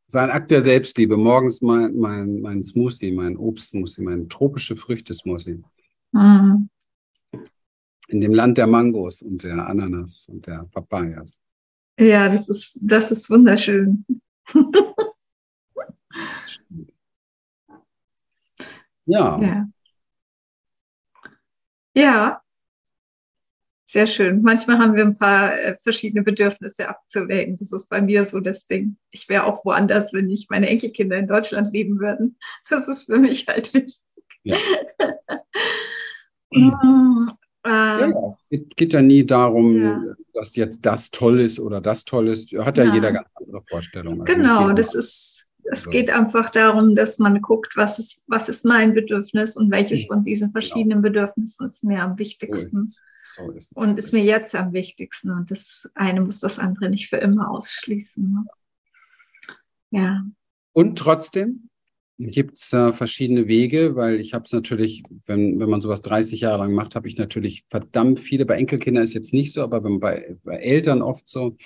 Sein 0.09 0.29
Akt 0.31 0.51
der 0.51 0.61
Selbstliebe. 0.61 1.17
Morgens 1.17 1.61
mein, 1.61 1.97
mein, 1.97 2.39
mein 2.41 2.63
Smoothie, 2.63 3.11
mein 3.11 3.35
Obstsmoothie, 3.35 4.01
mein 4.03 4.29
tropische 4.29 4.77
Früchte-Smoothie. 4.77 5.61
Mhm. 6.13 6.69
In 8.07 8.21
dem 8.21 8.33
Land 8.33 8.57
der 8.57 8.67
Mangos 8.67 9.21
und 9.21 9.43
der 9.43 9.67
Ananas 9.67 10.27
und 10.29 10.47
der 10.47 10.65
Papayas. 10.71 11.43
Ja, 11.99 12.29
das 12.29 12.47
ist, 12.47 12.79
das 12.81 13.11
ist 13.11 13.29
wunderschön. 13.29 14.05
ja. 19.05 19.41
ja. 19.41 19.67
Ja, 21.93 22.41
sehr 23.89 24.05
schön. 24.05 24.41
Manchmal 24.41 24.79
haben 24.79 24.95
wir 24.95 25.05
ein 25.05 25.17
paar 25.17 25.57
äh, 25.57 25.77
verschiedene 25.81 26.21
Bedürfnisse 26.21 26.89
abzuwägen. 26.89 27.55
Das 27.55 27.71
ist 27.71 27.87
bei 27.87 28.01
mir 28.01 28.25
so 28.25 28.41
das 28.41 28.67
Ding. 28.67 28.97
Ich 29.11 29.29
wäre 29.29 29.45
auch 29.45 29.63
woanders, 29.63 30.11
wenn 30.11 30.25
nicht 30.25 30.51
meine 30.51 30.67
Enkelkinder 30.67 31.15
in 31.15 31.25
Deutschland 31.25 31.71
leben 31.71 31.97
würden. 31.99 32.37
Das 32.69 32.89
ist 32.89 33.05
für 33.05 33.17
mich 33.17 33.47
halt 33.47 33.73
wichtig. 33.73 34.01
Ja. 34.43 34.57
äh, 36.51 36.59
ja, 37.63 38.11
es 38.29 38.43
geht, 38.49 38.75
geht, 38.75 38.91
ja 38.93 39.01
nie 39.01 39.25
darum, 39.25 39.81
ja. 39.81 40.03
dass 40.33 40.53
jetzt 40.57 40.85
das 40.85 41.09
toll 41.09 41.39
ist 41.39 41.57
oder 41.57 41.79
das 41.79 42.03
toll 42.03 42.27
ist. 42.27 42.51
Hat 42.51 42.77
ja, 42.77 42.83
ja. 42.83 42.93
jeder 42.93 43.13
ganz 43.13 43.29
andere 43.35 43.63
Vorstellungen. 43.69 44.19
Also 44.21 44.33
genau, 44.33 44.71
das 44.71 44.95
ist, 44.95 45.47
es 45.63 45.87
also. 45.87 45.91
geht 45.91 46.09
einfach 46.09 46.49
darum, 46.49 46.93
dass 46.93 47.19
man 47.19 47.41
guckt, 47.41 47.77
was 47.77 47.99
ist, 47.99 48.25
was 48.27 48.49
ist 48.49 48.65
mein 48.65 48.93
Bedürfnis 48.93 49.55
und 49.55 49.71
welches 49.71 50.01
hm. 50.01 50.07
von 50.07 50.23
diesen 50.25 50.47
genau. 50.51 50.59
verschiedenen 50.59 51.01
genau. 51.01 51.13
Bedürfnissen 51.13 51.65
ist 51.65 51.85
mir 51.85 52.03
am 52.03 52.17
wichtigsten. 52.17 52.89
So 52.89 52.99
so 53.37 53.51
ist 53.51 53.71
und 53.75 53.99
ist 53.99 54.13
mir 54.13 54.23
jetzt 54.23 54.55
am 54.55 54.73
wichtigsten. 54.73 55.31
Und 55.31 55.51
das 55.51 55.89
eine 55.95 56.21
muss 56.21 56.39
das 56.39 56.59
andere 56.59 56.89
nicht 56.89 57.09
für 57.09 57.17
immer 57.17 57.49
ausschließen. 57.49 58.23
Ne? 58.31 58.45
Ja. 59.91 60.23
Und 60.73 60.97
trotzdem 60.97 61.69
gibt 62.19 62.57
es 62.57 62.73
äh, 62.73 62.93
verschiedene 62.93 63.47
Wege, 63.47 63.95
weil 63.95 64.19
ich 64.19 64.33
habe 64.33 64.45
es 64.45 64.51
natürlich, 64.51 65.03
wenn, 65.25 65.59
wenn 65.59 65.69
man 65.69 65.81
sowas 65.81 66.01
30 66.01 66.41
Jahre 66.41 66.59
lang 66.59 66.73
macht, 66.73 66.95
habe 66.95 67.07
ich 67.07 67.17
natürlich 67.17 67.65
verdammt 67.69 68.19
viele. 68.19 68.45
Bei 68.45 68.57
Enkelkindern 68.57 69.03
ist 69.03 69.13
jetzt 69.13 69.33
nicht 69.33 69.53
so, 69.53 69.61
aber 69.61 69.81
bei, 69.81 70.35
bei 70.43 70.57
Eltern 70.57 71.01
oft 71.01 71.27
so. 71.27 71.57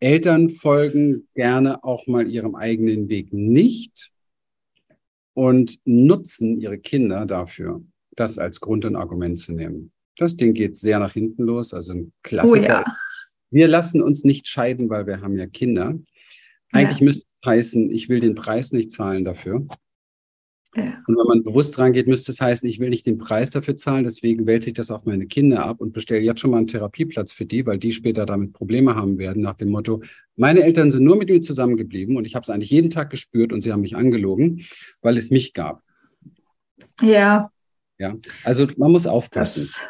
Eltern 0.00 0.50
folgen 0.50 1.28
gerne 1.34 1.82
auch 1.82 2.06
mal 2.06 2.30
ihrem 2.30 2.54
eigenen 2.54 3.08
Weg 3.08 3.32
nicht 3.32 4.12
und 5.32 5.78
nutzen 5.84 6.60
ihre 6.60 6.78
Kinder 6.78 7.26
dafür, 7.26 7.82
das 8.14 8.38
als 8.38 8.60
Grund 8.60 8.84
und 8.84 8.96
Argument 8.96 9.38
zu 9.38 9.52
nehmen. 9.52 9.92
Das 10.16 10.36
Ding 10.36 10.54
geht 10.54 10.76
sehr 10.76 10.98
nach 10.98 11.12
hinten 11.12 11.44
los, 11.44 11.74
also 11.74 11.92
ein 11.92 12.12
Klassiker. 12.22 12.60
Oh, 12.60 12.90
ja. 12.90 12.96
Wir 13.50 13.68
lassen 13.68 14.02
uns 14.02 14.24
nicht 14.24 14.48
scheiden, 14.48 14.88
weil 14.90 15.06
wir 15.06 15.20
haben 15.20 15.36
ja 15.36 15.46
Kinder. 15.46 15.98
Eigentlich 16.72 17.00
ja. 17.00 17.04
müsste 17.04 17.24
es 17.40 17.48
heißen, 17.48 17.90
ich 17.90 18.08
will 18.08 18.20
den 18.20 18.34
Preis 18.34 18.72
nicht 18.72 18.92
zahlen 18.92 19.24
dafür. 19.24 19.66
Ja. 20.76 21.02
Und 21.06 21.16
wenn 21.16 21.26
man 21.26 21.44
bewusst 21.44 21.78
rangeht, 21.78 22.08
müsste 22.08 22.32
es 22.32 22.40
heißen, 22.40 22.68
ich 22.68 22.80
will 22.80 22.88
nicht 22.88 23.06
den 23.06 23.18
Preis 23.18 23.50
dafür 23.50 23.76
zahlen, 23.76 24.02
deswegen 24.02 24.46
wälze 24.46 24.70
ich 24.70 24.74
das 24.74 24.90
auf 24.90 25.04
meine 25.04 25.26
Kinder 25.26 25.64
ab 25.64 25.80
und 25.80 25.92
bestelle 25.92 26.22
jetzt 26.22 26.40
schon 26.40 26.50
mal 26.50 26.58
einen 26.58 26.66
Therapieplatz 26.66 27.32
für 27.32 27.44
die, 27.44 27.64
weil 27.64 27.78
die 27.78 27.92
später 27.92 28.26
damit 28.26 28.52
Probleme 28.52 28.96
haben 28.96 29.18
werden, 29.18 29.42
nach 29.42 29.54
dem 29.54 29.68
Motto, 29.68 30.02
meine 30.36 30.62
Eltern 30.64 30.90
sind 30.90 31.04
nur 31.04 31.16
mit 31.16 31.28
mir 31.28 31.40
zusammengeblieben 31.40 32.16
und 32.16 32.24
ich 32.24 32.34
habe 32.34 32.42
es 32.42 32.50
eigentlich 32.50 32.70
jeden 32.70 32.90
Tag 32.90 33.10
gespürt 33.10 33.52
und 33.52 33.60
sie 33.60 33.72
haben 33.72 33.82
mich 33.82 33.94
angelogen, 33.94 34.64
weil 35.00 35.16
es 35.16 35.30
mich 35.30 35.54
gab. 35.54 35.82
Ja. 37.00 37.50
Ja, 37.98 38.16
also 38.42 38.66
man 38.76 38.90
muss 38.90 39.06
aufpassen. 39.06 39.60
Das 39.62 39.86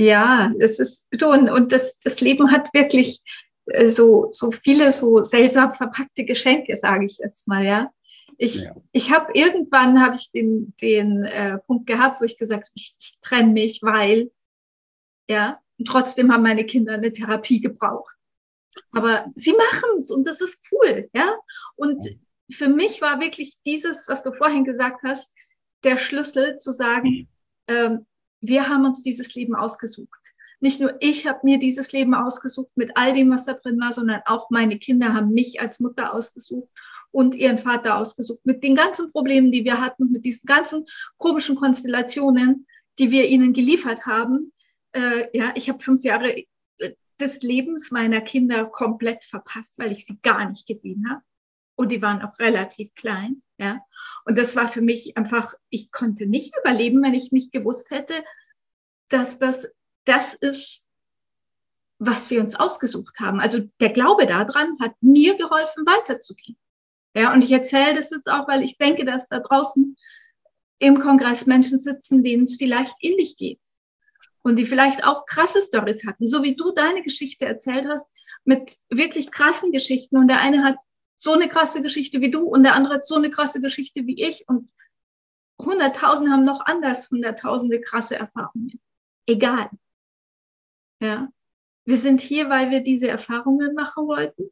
ja, 0.00 0.50
es 0.58 0.78
ist, 0.78 1.06
und, 1.22 1.50
und 1.50 1.72
das, 1.72 1.98
das 2.00 2.20
Leben 2.20 2.50
hat 2.50 2.72
wirklich 2.72 3.20
äh, 3.66 3.88
so, 3.88 4.30
so 4.32 4.50
viele 4.50 4.92
so 4.92 5.22
seltsam 5.22 5.74
verpackte 5.74 6.24
Geschenke, 6.24 6.74
sage 6.76 7.04
ich 7.04 7.18
jetzt 7.18 7.46
mal, 7.46 7.64
ja. 7.64 7.92
Ich, 8.38 8.54
ja. 8.54 8.74
ich 8.92 9.12
habe 9.12 9.32
irgendwann 9.34 10.02
habe 10.02 10.16
ich 10.16 10.30
den, 10.30 10.74
den 10.80 11.24
äh, 11.24 11.58
Punkt 11.58 11.86
gehabt, 11.86 12.20
wo 12.20 12.24
ich 12.24 12.38
gesagt 12.38 12.64
habe, 12.64 12.72
ich, 12.74 12.96
ich 12.98 13.18
trenne 13.20 13.52
mich, 13.52 13.80
weil, 13.82 14.30
ja, 15.28 15.60
und 15.78 15.84
trotzdem 15.86 16.32
haben 16.32 16.44
meine 16.44 16.64
Kinder 16.64 16.94
eine 16.94 17.12
Therapie 17.12 17.60
gebraucht. 17.60 18.16
Aber 18.92 19.26
sie 19.34 19.52
machen 19.52 19.98
es 19.98 20.10
und 20.10 20.26
das 20.26 20.40
ist 20.40 20.66
cool, 20.72 21.10
ja. 21.12 21.36
Und 21.76 22.02
für 22.50 22.68
mich 22.68 23.02
war 23.02 23.20
wirklich 23.20 23.58
dieses, 23.66 24.08
was 24.08 24.22
du 24.22 24.32
vorhin 24.32 24.64
gesagt 24.64 25.02
hast, 25.04 25.30
der 25.84 25.98
Schlüssel 25.98 26.56
zu 26.56 26.72
sagen, 26.72 27.28
ähm, 27.68 28.06
wir 28.40 28.68
haben 28.68 28.84
uns 28.84 29.02
dieses 29.02 29.34
Leben 29.34 29.54
ausgesucht. 29.54 30.20
Nicht 30.60 30.80
nur 30.80 30.94
ich 31.00 31.26
habe 31.26 31.40
mir 31.42 31.58
dieses 31.58 31.92
Leben 31.92 32.14
ausgesucht 32.14 32.70
mit 32.76 32.92
all 32.94 33.14
dem, 33.14 33.30
was 33.30 33.46
da 33.46 33.54
drin 33.54 33.80
war, 33.80 33.92
sondern 33.92 34.20
auch 34.26 34.50
meine 34.50 34.78
Kinder 34.78 35.14
haben 35.14 35.32
mich 35.32 35.60
als 35.60 35.80
Mutter 35.80 36.14
ausgesucht 36.14 36.70
und 37.10 37.34
ihren 37.34 37.58
Vater 37.58 37.96
ausgesucht. 37.96 38.40
Mit 38.44 38.62
den 38.62 38.74
ganzen 38.74 39.10
Problemen, 39.10 39.50
die 39.50 39.64
wir 39.64 39.80
hatten, 39.80 40.10
mit 40.12 40.24
diesen 40.24 40.46
ganzen 40.46 40.84
komischen 41.16 41.56
Konstellationen, 41.56 42.66
die 42.98 43.10
wir 43.10 43.28
ihnen 43.28 43.54
geliefert 43.54 44.04
haben. 44.04 44.52
Äh, 44.92 45.36
ja, 45.36 45.52
ich 45.54 45.70
habe 45.70 45.82
fünf 45.82 46.04
Jahre 46.04 46.36
äh, 46.36 46.94
des 47.18 47.40
Lebens 47.42 47.90
meiner 47.90 48.20
Kinder 48.20 48.66
komplett 48.66 49.24
verpasst, 49.24 49.78
weil 49.78 49.92
ich 49.92 50.04
sie 50.04 50.18
gar 50.22 50.46
nicht 50.48 50.66
gesehen 50.66 51.08
habe. 51.08 51.22
Und 51.74 51.90
die 51.90 52.02
waren 52.02 52.20
auch 52.20 52.38
relativ 52.38 52.94
klein. 52.94 53.42
Ja. 53.60 53.78
Und 54.24 54.38
das 54.38 54.56
war 54.56 54.68
für 54.68 54.80
mich 54.80 55.16
einfach, 55.16 55.52
ich 55.68 55.92
konnte 55.92 56.26
nicht 56.26 56.54
überleben, 56.58 57.02
wenn 57.02 57.14
ich 57.14 57.30
nicht 57.30 57.52
gewusst 57.52 57.90
hätte, 57.90 58.14
dass 59.08 59.38
das 59.38 59.68
das 60.04 60.34
ist, 60.34 60.86
was 61.98 62.30
wir 62.30 62.40
uns 62.40 62.54
ausgesucht 62.54 63.18
haben. 63.20 63.40
Also 63.40 63.60
der 63.80 63.90
Glaube 63.90 64.26
daran 64.26 64.78
hat 64.80 64.94
mir 65.00 65.36
geholfen, 65.36 65.84
weiterzugehen. 65.86 66.58
Ja, 67.14 67.32
und 67.32 67.44
ich 67.44 67.52
erzähle 67.52 67.94
das 67.94 68.10
jetzt 68.10 68.30
auch, 68.30 68.48
weil 68.48 68.62
ich 68.62 68.78
denke, 68.78 69.04
dass 69.04 69.28
da 69.28 69.40
draußen 69.40 69.96
im 70.78 70.98
Kongress 70.98 71.46
Menschen 71.46 71.80
sitzen, 71.80 72.22
denen 72.22 72.44
es 72.44 72.56
vielleicht 72.56 72.94
ähnlich 73.00 73.36
geht. 73.36 73.60
Und 74.42 74.56
die 74.56 74.64
vielleicht 74.64 75.04
auch 75.04 75.26
krasse 75.26 75.60
Stories 75.60 76.06
hatten, 76.06 76.26
so 76.26 76.42
wie 76.42 76.56
du 76.56 76.72
deine 76.72 77.02
Geschichte 77.02 77.44
erzählt 77.44 77.86
hast, 77.86 78.10
mit 78.44 78.78
wirklich 78.88 79.30
krassen 79.30 79.70
Geschichten. 79.70 80.16
Und 80.16 80.28
der 80.28 80.40
eine 80.40 80.64
hat 80.64 80.76
so 81.20 81.34
eine 81.34 81.48
krasse 81.48 81.82
Geschichte 81.82 82.22
wie 82.22 82.30
du 82.30 82.44
und 82.44 82.62
der 82.62 82.74
andere 82.74 82.94
hat 82.94 83.04
so 83.04 83.14
eine 83.14 83.30
krasse 83.30 83.60
Geschichte 83.60 84.06
wie 84.06 84.24
ich. 84.24 84.48
Und 84.48 84.72
Hunderttausende 85.60 86.32
haben 86.32 86.44
noch 86.44 86.64
anders 86.64 87.10
Hunderttausende 87.10 87.82
krasse 87.82 88.16
Erfahrungen. 88.16 88.80
Egal. 89.26 89.68
Ja. 91.02 91.28
Wir 91.84 91.98
sind 91.98 92.22
hier, 92.22 92.48
weil 92.48 92.70
wir 92.70 92.80
diese 92.80 93.08
Erfahrungen 93.08 93.74
machen 93.74 94.06
wollten. 94.06 94.50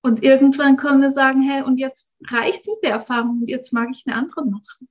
Und 0.00 0.24
irgendwann 0.24 0.76
können 0.76 1.00
wir 1.00 1.10
sagen, 1.10 1.42
hey, 1.42 1.62
und 1.62 1.78
jetzt 1.78 2.16
reicht 2.26 2.66
diese 2.66 2.92
Erfahrung 2.92 3.40
und 3.40 3.48
jetzt 3.48 3.72
mag 3.72 3.88
ich 3.92 4.02
eine 4.04 4.16
andere 4.16 4.46
machen. 4.46 4.88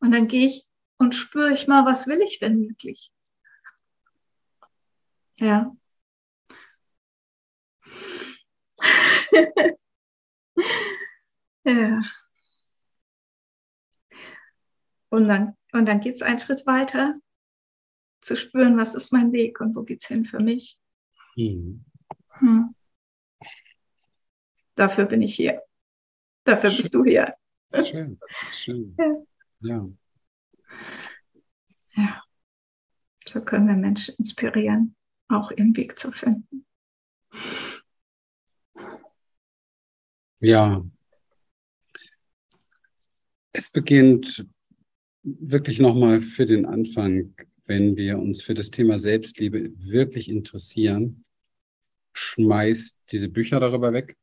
Und 0.00 0.12
dann 0.12 0.28
gehe 0.28 0.46
ich 0.46 0.66
und 0.98 1.14
spüre 1.14 1.54
ich 1.54 1.68
mal, 1.68 1.86
was 1.86 2.06
will 2.06 2.20
ich 2.20 2.38
denn 2.38 2.60
wirklich? 2.60 3.10
Ja. 5.38 5.74
ja. 11.64 12.02
Und 15.08 15.28
dann, 15.28 15.56
und 15.72 15.86
dann 15.86 16.00
geht 16.00 16.16
es 16.16 16.22
einen 16.22 16.38
Schritt 16.38 16.66
weiter 16.66 17.14
zu 18.20 18.36
spüren, 18.36 18.76
was 18.78 18.94
ist 18.94 19.12
mein 19.12 19.32
Weg 19.32 19.60
und 19.60 19.74
wo 19.74 19.82
geht 19.82 20.02
es 20.02 20.08
hin 20.08 20.24
für 20.24 20.40
mich. 20.40 20.78
Mhm. 21.36 21.84
Hm. 22.38 22.74
Dafür 24.74 25.06
bin 25.06 25.22
ich 25.22 25.34
hier. 25.34 25.62
Dafür 26.44 26.70
schön. 26.70 26.76
bist 26.76 26.94
du 26.94 27.04
hier. 27.04 27.34
Schön, 27.84 28.18
schön. 28.52 28.96
Ja. 28.98 29.12
ja. 29.60 29.88
Ja. 31.94 32.22
So 33.26 33.44
können 33.44 33.68
wir 33.68 33.76
Menschen 33.76 34.14
inspirieren, 34.18 34.96
auch 35.28 35.50
ihren 35.50 35.76
Weg 35.76 35.98
zu 35.98 36.10
finden. 36.10 36.66
Ja. 40.40 40.84
Es 43.52 43.70
beginnt 43.70 44.46
wirklich 45.22 45.78
nochmal 45.80 46.22
für 46.22 46.46
den 46.46 46.66
Anfang 46.66 47.34
wenn 47.70 47.96
wir 47.96 48.18
uns 48.18 48.42
für 48.42 48.54
das 48.54 48.72
Thema 48.72 48.98
Selbstliebe 48.98 49.70
wirklich 49.78 50.28
interessieren, 50.28 51.24
schmeißt 52.14 52.98
diese 53.12 53.28
Bücher 53.28 53.60
darüber 53.60 53.92
weg. 53.92 54.16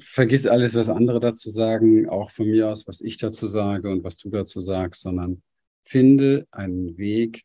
Vergiss 0.00 0.46
alles, 0.46 0.74
was 0.74 0.88
andere 0.88 1.20
dazu 1.20 1.50
sagen, 1.50 2.08
auch 2.08 2.30
von 2.30 2.46
mir 2.46 2.70
aus, 2.70 2.88
was 2.88 3.02
ich 3.02 3.18
dazu 3.18 3.46
sage 3.46 3.90
und 3.90 4.04
was 4.04 4.16
du 4.16 4.30
dazu 4.30 4.62
sagst, 4.62 5.02
sondern 5.02 5.42
finde 5.84 6.46
einen 6.50 6.96
Weg, 6.96 7.44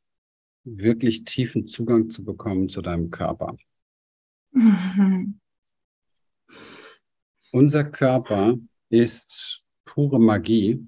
wirklich 0.64 1.26
tiefen 1.26 1.68
Zugang 1.68 2.10
zu 2.10 2.24
bekommen 2.24 2.70
zu 2.70 2.82
deinem 2.82 3.12
Körper. 3.12 3.58
Mhm. 4.52 5.42
Unser 7.52 7.86
Körper 7.86 8.58
ist 8.90 9.64
pure 9.86 10.20
Magie 10.20 10.86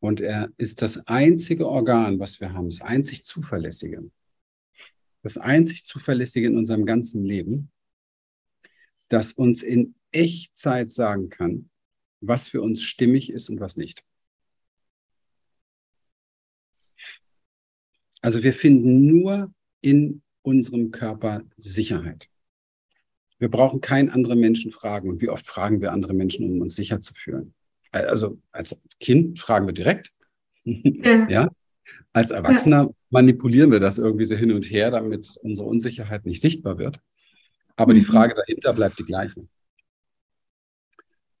und 0.00 0.20
er 0.20 0.52
ist 0.56 0.82
das 0.82 1.06
einzige 1.06 1.68
Organ, 1.68 2.18
was 2.18 2.40
wir 2.40 2.52
haben, 2.52 2.68
das 2.68 2.80
einzig 2.80 3.24
zuverlässige. 3.24 4.10
Das 5.22 5.38
einzig 5.38 5.86
zuverlässige 5.86 6.46
in 6.46 6.56
unserem 6.56 6.86
ganzen 6.86 7.24
Leben, 7.24 7.70
das 9.08 9.32
uns 9.32 9.62
in 9.62 9.94
Echtzeit 10.12 10.92
sagen 10.92 11.30
kann, 11.30 11.70
was 12.20 12.48
für 12.48 12.62
uns 12.62 12.82
stimmig 12.82 13.30
ist 13.30 13.48
und 13.48 13.60
was 13.60 13.76
nicht. 13.76 14.04
Also 18.20 18.42
wir 18.42 18.52
finden 18.52 19.06
nur 19.06 19.52
in 19.80 20.22
unserem 20.42 20.90
Körper 20.90 21.44
Sicherheit. 21.56 22.28
Wir 23.38 23.50
brauchen 23.50 23.80
keinen 23.80 24.10
anderen 24.10 24.40
Menschen 24.40 24.72
fragen. 24.72 25.10
Und 25.10 25.20
wie 25.20 25.28
oft 25.28 25.46
fragen 25.46 25.80
wir 25.80 25.92
andere 25.92 26.14
Menschen, 26.14 26.50
um 26.50 26.60
uns 26.60 26.76
sicher 26.76 27.00
zu 27.00 27.14
fühlen? 27.14 27.54
also 27.92 28.38
als 28.52 28.76
Kind 29.00 29.38
fragen 29.38 29.66
wir 29.66 29.72
direkt. 29.72 30.12
Ja. 30.64 31.28
ja? 31.28 31.48
Als 32.12 32.30
Erwachsener 32.30 32.82
ja. 32.84 32.90
manipulieren 33.10 33.70
wir 33.70 33.80
das 33.80 33.98
irgendwie 33.98 34.24
so 34.24 34.34
hin 34.34 34.52
und 34.52 34.64
her, 34.64 34.90
damit 34.90 35.36
unsere 35.42 35.68
Unsicherheit 35.68 36.26
nicht 36.26 36.42
sichtbar 36.42 36.78
wird. 36.78 37.00
Aber 37.76 37.92
mhm. 37.92 37.98
die 37.98 38.04
Frage 38.04 38.34
dahinter 38.34 38.74
bleibt 38.74 38.98
die 38.98 39.04
gleiche. 39.04 39.46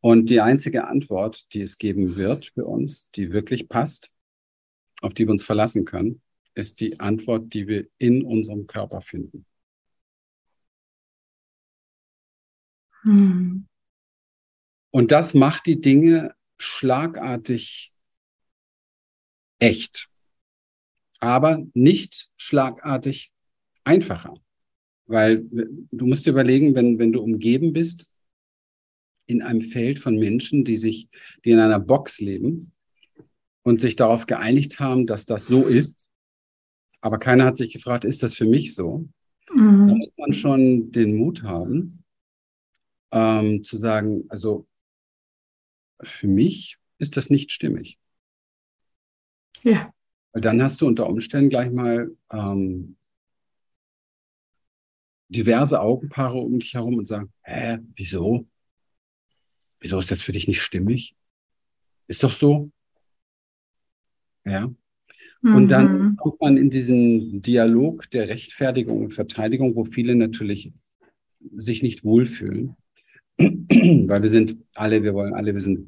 Und 0.00 0.30
die 0.30 0.40
einzige 0.40 0.86
Antwort, 0.86 1.52
die 1.52 1.62
es 1.62 1.78
geben 1.78 2.16
wird 2.16 2.52
für 2.54 2.64
uns, 2.64 3.10
die 3.10 3.32
wirklich 3.32 3.68
passt, 3.68 4.12
auf 5.02 5.14
die 5.14 5.26
wir 5.26 5.32
uns 5.32 5.42
verlassen 5.42 5.84
können, 5.84 6.22
ist 6.54 6.80
die 6.80 7.00
Antwort, 7.00 7.52
die 7.52 7.66
wir 7.66 7.86
in 7.98 8.22
unserem 8.22 8.66
Körper 8.66 9.00
finden. 9.00 9.44
Mhm. 13.06 13.66
Und 14.90 15.12
das 15.12 15.34
macht 15.34 15.66
die 15.66 15.80
Dinge 15.80 16.34
schlagartig 16.58 17.92
echt, 19.58 20.08
aber 21.20 21.64
nicht 21.74 22.30
schlagartig 22.36 23.32
einfacher. 23.84 24.34
Weil 25.06 25.44
du 25.50 26.06
musst 26.06 26.26
dir 26.26 26.30
überlegen, 26.30 26.74
wenn, 26.74 26.98
wenn 26.98 27.12
du 27.12 27.20
umgeben 27.20 27.72
bist 27.72 28.08
in 29.26 29.42
einem 29.42 29.62
Feld 29.62 29.98
von 29.98 30.16
Menschen, 30.16 30.64
die 30.64 30.76
sich, 30.76 31.08
die 31.44 31.50
in 31.50 31.60
einer 31.60 31.78
Box 31.78 32.20
leben 32.20 32.72
und 33.62 33.80
sich 33.80 33.96
darauf 33.96 34.26
geeinigt 34.26 34.80
haben, 34.80 35.06
dass 35.06 35.26
das 35.26 35.46
so 35.46 35.64
ist, 35.64 36.08
aber 37.00 37.18
keiner 37.18 37.44
hat 37.44 37.56
sich 37.56 37.72
gefragt, 37.72 38.04
ist 38.04 38.22
das 38.22 38.34
für 38.34 38.46
mich 38.46 38.74
so? 38.74 39.08
Mhm. 39.52 39.88
Da 39.88 39.94
muss 39.94 40.12
man 40.16 40.32
schon 40.32 40.90
den 40.90 41.14
Mut 41.16 41.44
haben, 41.44 42.02
ähm, 43.12 43.64
zu 43.64 43.76
sagen, 43.76 44.24
also 44.28 44.66
für 46.02 46.28
mich 46.28 46.78
ist 46.98 47.16
das 47.16 47.30
nicht 47.30 47.52
stimmig. 47.52 47.98
Ja. 49.62 49.92
Weil 50.32 50.42
dann 50.42 50.62
hast 50.62 50.80
du 50.80 50.86
unter 50.86 51.08
Umständen 51.08 51.50
gleich 51.50 51.70
mal 51.70 52.14
ähm, 52.30 52.96
diverse 55.28 55.80
Augenpaare 55.80 56.38
um 56.38 56.58
dich 56.58 56.74
herum 56.74 56.98
und 56.98 57.06
sagen, 57.06 57.32
hä, 57.42 57.78
wieso? 57.94 58.46
Wieso 59.80 59.98
ist 59.98 60.10
das 60.10 60.22
für 60.22 60.32
dich 60.32 60.48
nicht 60.48 60.60
stimmig? 60.60 61.16
Ist 62.06 62.22
doch 62.22 62.32
so. 62.32 62.70
Ja. 64.44 64.70
Mhm. 65.42 65.54
Und 65.54 65.68
dann 65.68 65.98
mhm. 65.98 66.16
kommt 66.16 66.40
man 66.40 66.56
in 66.56 66.70
diesen 66.70 67.42
Dialog 67.42 68.10
der 68.10 68.28
Rechtfertigung 68.28 69.04
und 69.04 69.14
Verteidigung, 69.14 69.74
wo 69.74 69.84
viele 69.84 70.14
natürlich 70.14 70.72
sich 71.54 71.82
nicht 71.82 72.04
wohlfühlen. 72.04 72.76
Weil 73.38 74.22
wir 74.22 74.28
sind 74.28 74.56
alle, 74.74 75.02
wir 75.02 75.14
wollen 75.14 75.34
alle, 75.34 75.52
wir 75.52 75.60
sind 75.60 75.86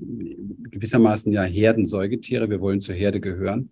gewissermaßen 0.70 1.32
ja 1.32 1.42
Herdensäugetiere, 1.42 2.51
wir 2.51 2.61
wollen 2.61 2.80
zur 2.80 2.94
Herde 2.94 3.20
gehören. 3.20 3.70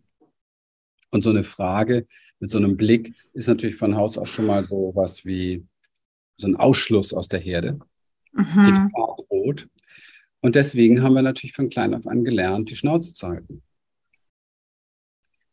Und 1.11 1.23
so 1.23 1.31
eine 1.31 1.45
Frage 1.45 2.07
mit 2.41 2.51
so 2.51 2.59
einem 2.59 2.77
Blick 2.77 3.15
ist 3.33 3.49
natürlich 3.49 3.77
von 3.77 3.97
Haus 3.97 4.19
aus 4.19 4.29
schon 4.29 4.47
mal 4.47 4.63
so 4.63 4.93
was 4.95 5.25
wie 5.25 5.65
so 6.37 6.47
ein 6.47 6.57
Ausschluss 6.57 7.13
aus 7.13 7.29
der 7.29 7.41
Herde. 7.41 7.79
Mhm. 8.33 8.65
Die 8.65 8.71
Gefahr 8.71 9.17
Brot. 9.47 9.69
Und 10.41 10.55
deswegen 10.57 11.03
haben 11.03 11.15
wir 11.15 11.23
natürlich 11.23 11.55
von 11.55 11.69
klein 11.69 11.95
auf 11.95 12.07
an 12.07 12.25
gelernt, 12.25 12.71
die 12.71 12.77
Schnauze 12.77 13.15
zu 13.15 13.29
halten. 13.29 13.63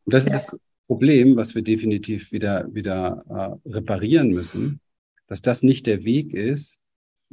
Und 0.05 0.13
das 0.13 0.27
ja. 0.27 0.35
ist 0.35 0.53
das 0.53 0.59
Problem, 0.87 1.35
was 1.35 1.55
wir 1.55 1.61
definitiv 1.61 2.31
wieder, 2.31 2.73
wieder 2.73 3.59
äh, 3.65 3.69
reparieren 3.69 4.31
müssen, 4.31 4.81
dass 5.27 5.41
das 5.41 5.63
nicht 5.63 5.87
der 5.87 6.03
Weg 6.03 6.33
ist, 6.33 6.81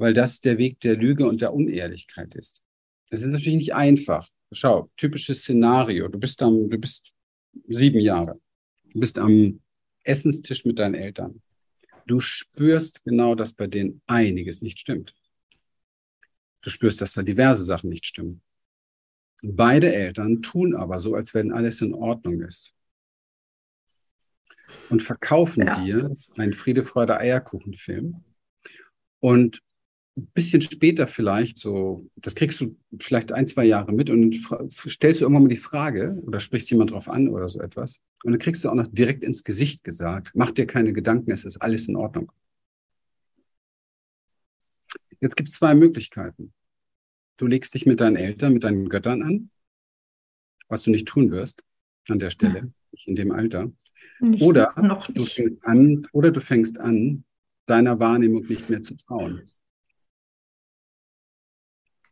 weil 0.00 0.14
das 0.14 0.40
der 0.40 0.56
Weg 0.56 0.80
der 0.80 0.96
Lüge 0.96 1.28
und 1.28 1.42
der 1.42 1.52
Unehrlichkeit 1.52 2.34
ist. 2.34 2.64
Das 3.10 3.20
ist 3.20 3.26
natürlich 3.26 3.58
nicht 3.58 3.74
einfach. 3.74 4.26
Schau, 4.50 4.90
typisches 4.96 5.40
Szenario. 5.40 6.08
Du 6.08 6.18
bist 6.18 6.42
am, 6.42 6.70
du 6.70 6.78
bist 6.78 7.12
sieben 7.68 8.00
Jahre. 8.00 8.40
Du 8.92 8.98
bist 8.98 9.18
am 9.18 9.60
Essenstisch 10.02 10.64
mit 10.64 10.78
deinen 10.78 10.94
Eltern. 10.94 11.42
Du 12.06 12.18
spürst 12.18 13.04
genau, 13.04 13.34
dass 13.34 13.52
bei 13.52 13.66
denen 13.66 14.00
einiges 14.06 14.62
nicht 14.62 14.78
stimmt. 14.78 15.14
Du 16.62 16.70
spürst, 16.70 17.02
dass 17.02 17.12
da 17.12 17.22
diverse 17.22 17.62
Sachen 17.62 17.90
nicht 17.90 18.06
stimmen. 18.06 18.40
Beide 19.42 19.94
Eltern 19.94 20.40
tun 20.40 20.74
aber 20.74 20.98
so, 20.98 21.14
als 21.14 21.34
wenn 21.34 21.52
alles 21.52 21.82
in 21.82 21.92
Ordnung 21.92 22.40
ist. 22.40 22.72
Und 24.88 25.02
verkaufen 25.02 25.66
ja. 25.66 25.78
dir 25.78 26.16
einen 26.38 26.54
Friede, 26.54 26.86
Freude, 26.86 27.18
Eierkuchen-Film. 27.18 28.24
Und 29.20 29.62
ein 30.20 30.30
bisschen 30.34 30.60
später 30.60 31.06
vielleicht, 31.06 31.58
so, 31.58 32.06
das 32.16 32.34
kriegst 32.34 32.60
du 32.60 32.76
vielleicht 32.98 33.32
ein, 33.32 33.46
zwei 33.46 33.64
Jahre 33.64 33.92
mit 33.92 34.10
und 34.10 34.34
stellst 34.88 35.20
du 35.20 35.24
irgendwann 35.24 35.44
mal 35.44 35.48
die 35.48 35.56
Frage 35.56 36.20
oder 36.22 36.40
sprichst 36.40 36.70
jemand 36.70 36.92
drauf 36.92 37.08
an 37.08 37.28
oder 37.28 37.48
so 37.48 37.60
etwas. 37.60 38.00
Und 38.24 38.32
dann 38.32 38.38
kriegst 38.38 38.64
du 38.64 38.68
auch 38.68 38.74
noch 38.74 38.86
direkt 38.86 39.24
ins 39.24 39.44
Gesicht 39.44 39.84
gesagt, 39.84 40.32
mach 40.34 40.50
dir 40.50 40.66
keine 40.66 40.92
Gedanken, 40.92 41.30
es 41.30 41.44
ist 41.44 41.58
alles 41.58 41.88
in 41.88 41.96
Ordnung. 41.96 42.30
Jetzt 45.20 45.36
gibt 45.36 45.48
es 45.50 45.56
zwei 45.56 45.74
Möglichkeiten. 45.74 46.52
Du 47.36 47.46
legst 47.46 47.74
dich 47.74 47.86
mit 47.86 48.00
deinen 48.00 48.16
Eltern, 48.16 48.52
mit 48.52 48.64
deinen 48.64 48.88
Göttern 48.88 49.22
an, 49.22 49.50
was 50.68 50.82
du 50.82 50.90
nicht 50.90 51.08
tun 51.08 51.30
wirst 51.30 51.62
an 52.08 52.18
der 52.18 52.30
Stelle, 52.30 52.72
nicht 52.92 53.06
in 53.06 53.16
dem 53.16 53.32
Alter. 53.32 53.70
Nicht, 54.20 54.42
oder, 54.42 54.74
Du 55.14 55.24
fängst 55.24 55.64
an, 55.64 56.06
oder 56.12 56.30
du 56.30 56.40
fängst 56.40 56.78
an, 56.78 57.24
deiner 57.66 58.00
Wahrnehmung 58.00 58.46
nicht 58.46 58.68
mehr 58.68 58.82
zu 58.82 58.96
trauen. 58.96 59.50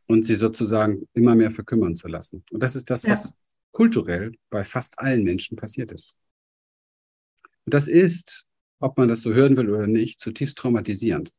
Und 0.09 0.25
sie 0.25 0.35
sozusagen 0.35 1.07
immer 1.13 1.35
mehr 1.35 1.51
verkümmern 1.51 1.95
zu 1.95 2.09
lassen. 2.09 2.43
Und 2.51 2.63
das 2.63 2.75
ist 2.75 2.89
das, 2.91 3.03
ja. 3.03 3.13
was 3.13 3.35
kulturell 3.73 4.33
bei 4.51 4.65
fast 4.65 4.99
allen 4.99 5.23
Menschen 5.23 5.57
passiert 5.57 5.93
ist. 5.93 6.17
Und 7.67 7.75
das 7.75 7.87
ist, 7.87 8.47
ob 8.81 8.97
man 8.97 9.09
das 9.09 9.21
so 9.21 9.35
hören 9.35 9.57
will 9.57 9.69
oder 9.69 9.87
nicht, 9.87 10.21
zutiefst 10.21 10.57
traumatisierend. 10.57 11.31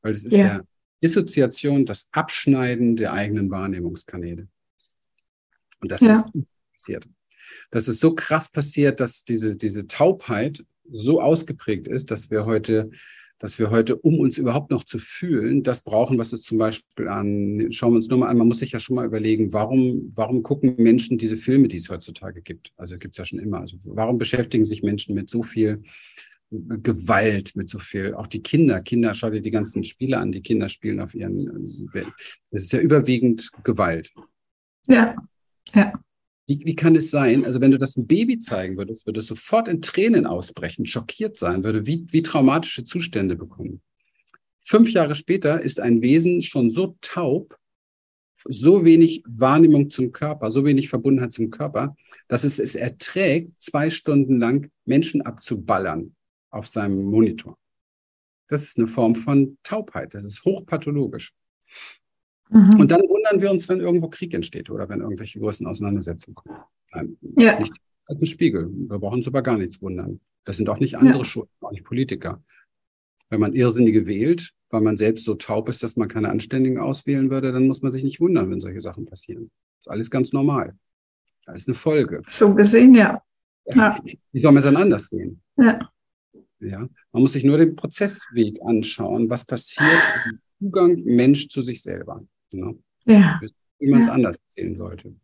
Weil 0.00 0.12
es 0.12 0.24
ist 0.24 0.32
ja. 0.32 0.42
der 0.44 0.66
Dissoziation, 1.02 1.84
das 1.84 2.08
Abschneiden 2.12 2.96
der 2.96 3.12
eigenen 3.12 3.50
Wahrnehmungskanäle. 3.50 4.48
Und 5.80 5.92
das 5.92 6.00
ja. 6.00 6.12
ist 6.12 6.32
passiert. 6.72 7.06
Das 7.70 7.88
ist 7.88 8.00
so 8.00 8.14
krass 8.14 8.50
passiert, 8.50 9.00
dass 9.00 9.24
diese, 9.24 9.56
diese 9.56 9.86
Taubheit 9.86 10.64
so 10.90 11.20
ausgeprägt 11.20 11.86
ist, 11.86 12.10
dass 12.10 12.30
wir 12.30 12.46
heute 12.46 12.90
dass 13.38 13.58
wir 13.58 13.70
heute, 13.70 13.96
um 13.96 14.18
uns 14.18 14.38
überhaupt 14.38 14.70
noch 14.70 14.84
zu 14.84 14.98
fühlen, 14.98 15.62
das 15.62 15.82
brauchen, 15.82 16.18
was 16.18 16.32
es 16.32 16.42
zum 16.42 16.58
Beispiel 16.58 17.08
an, 17.08 17.68
schauen 17.70 17.92
wir 17.92 17.96
uns 17.96 18.08
nur 18.08 18.18
mal 18.18 18.28
an, 18.28 18.38
man 18.38 18.48
muss 18.48 18.60
sich 18.60 18.72
ja 18.72 18.80
schon 18.80 18.96
mal 18.96 19.06
überlegen, 19.06 19.52
warum, 19.52 20.12
warum 20.14 20.42
gucken 20.42 20.74
Menschen 20.78 21.18
diese 21.18 21.36
Filme, 21.36 21.68
die 21.68 21.76
es 21.76 21.90
heutzutage 21.90 22.40
gibt? 22.40 22.72
Also 22.76 22.98
gibt 22.98 23.14
es 23.14 23.18
ja 23.18 23.24
schon 23.24 23.38
immer. 23.38 23.60
Also 23.60 23.76
warum 23.84 24.18
beschäftigen 24.18 24.64
sich 24.64 24.82
Menschen 24.82 25.14
mit 25.14 25.28
so 25.28 25.42
viel 25.42 25.82
Gewalt, 26.50 27.56
mit 27.56 27.68
so 27.68 27.78
viel, 27.78 28.14
auch 28.14 28.28
die 28.28 28.42
Kinder, 28.42 28.80
Kinder, 28.80 29.14
schau 29.14 29.30
dir 29.30 29.42
die 29.42 29.50
ganzen 29.50 29.82
Spiele 29.82 30.18
an, 30.18 30.30
die 30.30 30.42
Kinder 30.42 30.68
spielen 30.68 31.00
auf 31.00 31.14
ihren, 31.14 31.90
das 32.50 32.62
ist 32.62 32.72
ja 32.72 32.78
überwiegend 32.78 33.50
Gewalt. 33.64 34.12
Ja, 34.86 35.16
ja. 35.74 35.92
Wie, 36.46 36.60
wie 36.64 36.76
kann 36.76 36.94
es 36.94 37.10
sein? 37.10 37.44
Also, 37.44 37.60
wenn 37.60 37.72
du 37.72 37.78
das 37.78 37.96
einem 37.96 38.06
Baby 38.06 38.38
zeigen 38.38 38.76
würdest, 38.76 39.06
würde 39.06 39.20
es 39.20 39.26
sofort 39.26 39.68
in 39.68 39.82
Tränen 39.82 40.26
ausbrechen, 40.26 40.86
schockiert 40.86 41.36
sein, 41.36 41.64
würde 41.64 41.86
wie, 41.86 42.06
wie 42.10 42.22
traumatische 42.22 42.84
Zustände 42.84 43.34
bekommen. 43.34 43.82
Fünf 44.62 44.90
Jahre 44.90 45.14
später 45.14 45.60
ist 45.60 45.80
ein 45.80 46.02
Wesen 46.02 46.42
schon 46.42 46.70
so 46.70 46.96
taub, 47.00 47.56
so 48.44 48.84
wenig 48.84 49.22
Wahrnehmung 49.26 49.90
zum 49.90 50.12
Körper, 50.12 50.50
so 50.50 50.64
wenig 50.64 50.88
Verbundenheit 50.88 51.32
zum 51.32 51.50
Körper, 51.50 51.96
dass 52.28 52.44
es 52.44 52.58
es 52.58 52.74
erträgt, 52.74 53.60
zwei 53.60 53.90
Stunden 53.90 54.38
lang 54.38 54.70
Menschen 54.84 55.22
abzuballern 55.22 56.14
auf 56.50 56.68
seinem 56.68 57.04
Monitor. 57.04 57.58
Das 58.48 58.62
ist 58.62 58.78
eine 58.78 58.86
Form 58.86 59.16
von 59.16 59.58
Taubheit. 59.62 60.14
Das 60.14 60.24
ist 60.24 60.44
hochpathologisch. 60.44 61.34
Mhm. 62.50 62.80
Und 62.80 62.90
dann 62.90 63.00
wundern 63.02 63.40
wir 63.40 63.50
uns, 63.50 63.68
wenn 63.68 63.80
irgendwo 63.80 64.08
Krieg 64.08 64.32
entsteht 64.34 64.70
oder 64.70 64.88
wenn 64.88 65.00
irgendwelche 65.00 65.40
großen 65.40 65.66
Auseinandersetzungen 65.66 66.34
kommen. 66.34 66.58
Nein, 66.92 67.16
ja. 67.36 67.58
Nicht 67.58 67.74
als 68.06 68.20
ein 68.20 68.26
Spiegel. 68.26 68.70
Wir 68.72 68.98
brauchen 68.98 69.18
uns 69.18 69.26
über 69.26 69.42
gar 69.42 69.58
nichts 69.58 69.82
wundern. 69.82 70.20
Das 70.44 70.56
sind 70.56 70.68
auch 70.68 70.78
nicht 70.78 70.96
andere 70.96 71.18
ja. 71.18 71.24
Schulden, 71.24 71.50
auch 71.60 71.72
nicht 71.72 71.84
Politiker. 71.84 72.42
Wenn 73.28 73.40
man 73.40 73.52
Irrsinnige 73.52 74.06
wählt, 74.06 74.52
weil 74.70 74.80
man 74.80 74.96
selbst 74.96 75.24
so 75.24 75.34
taub 75.34 75.68
ist, 75.68 75.82
dass 75.82 75.96
man 75.96 76.08
keine 76.08 76.30
Anständigen 76.30 76.78
auswählen 76.78 77.30
würde, 77.30 77.52
dann 77.52 77.66
muss 77.66 77.82
man 77.82 77.90
sich 77.90 78.04
nicht 78.04 78.20
wundern, 78.20 78.50
wenn 78.50 78.60
solche 78.60 78.80
Sachen 78.80 79.06
passieren. 79.06 79.50
Das 79.78 79.86
ist 79.86 79.90
alles 79.90 80.10
ganz 80.10 80.32
normal. 80.32 80.76
Das 81.44 81.58
ist 81.58 81.68
eine 81.68 81.74
Folge. 81.74 82.22
So 82.26 82.54
gesehen, 82.54 82.94
ja. 82.94 83.22
ja. 83.74 83.98
Wie 84.32 84.40
soll 84.40 84.52
man 84.52 84.58
es 84.58 84.64
dann 84.64 84.76
anders 84.76 85.08
sehen? 85.08 85.40
Ja. 85.56 85.90
ja. 86.60 86.88
Man 87.12 87.22
muss 87.22 87.32
sich 87.32 87.44
nur 87.44 87.58
den 87.58 87.74
Prozessweg 87.74 88.60
anschauen, 88.62 89.28
was 89.28 89.44
passiert 89.44 90.02
im 90.30 90.38
Zugang 90.58 91.02
Mensch 91.04 91.48
zu 91.48 91.62
sich 91.62 91.82
selber. 91.82 92.24
Ne? 92.52 92.78
Ja. 93.04 93.40
Wie 93.78 93.90
man 93.90 94.00
es 94.00 94.06
ja. 94.06 94.12
anders 94.12 94.38
sehen 94.48 94.74
sollte. 94.76 95.14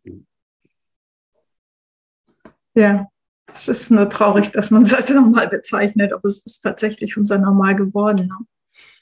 Ja, 2.75 3.07
es 3.51 3.67
ist 3.67 3.91
nur 3.91 4.09
traurig, 4.09 4.51
dass 4.51 4.71
man 4.71 4.83
es 4.83 4.93
als 4.93 5.09
normal 5.09 5.49
bezeichnet, 5.49 6.13
aber 6.13 6.25
es 6.25 6.43
ist 6.45 6.61
tatsächlich 6.61 7.17
unser 7.17 7.37
Normal 7.37 7.75
geworden. 7.75 8.27
Ne? 8.27 8.37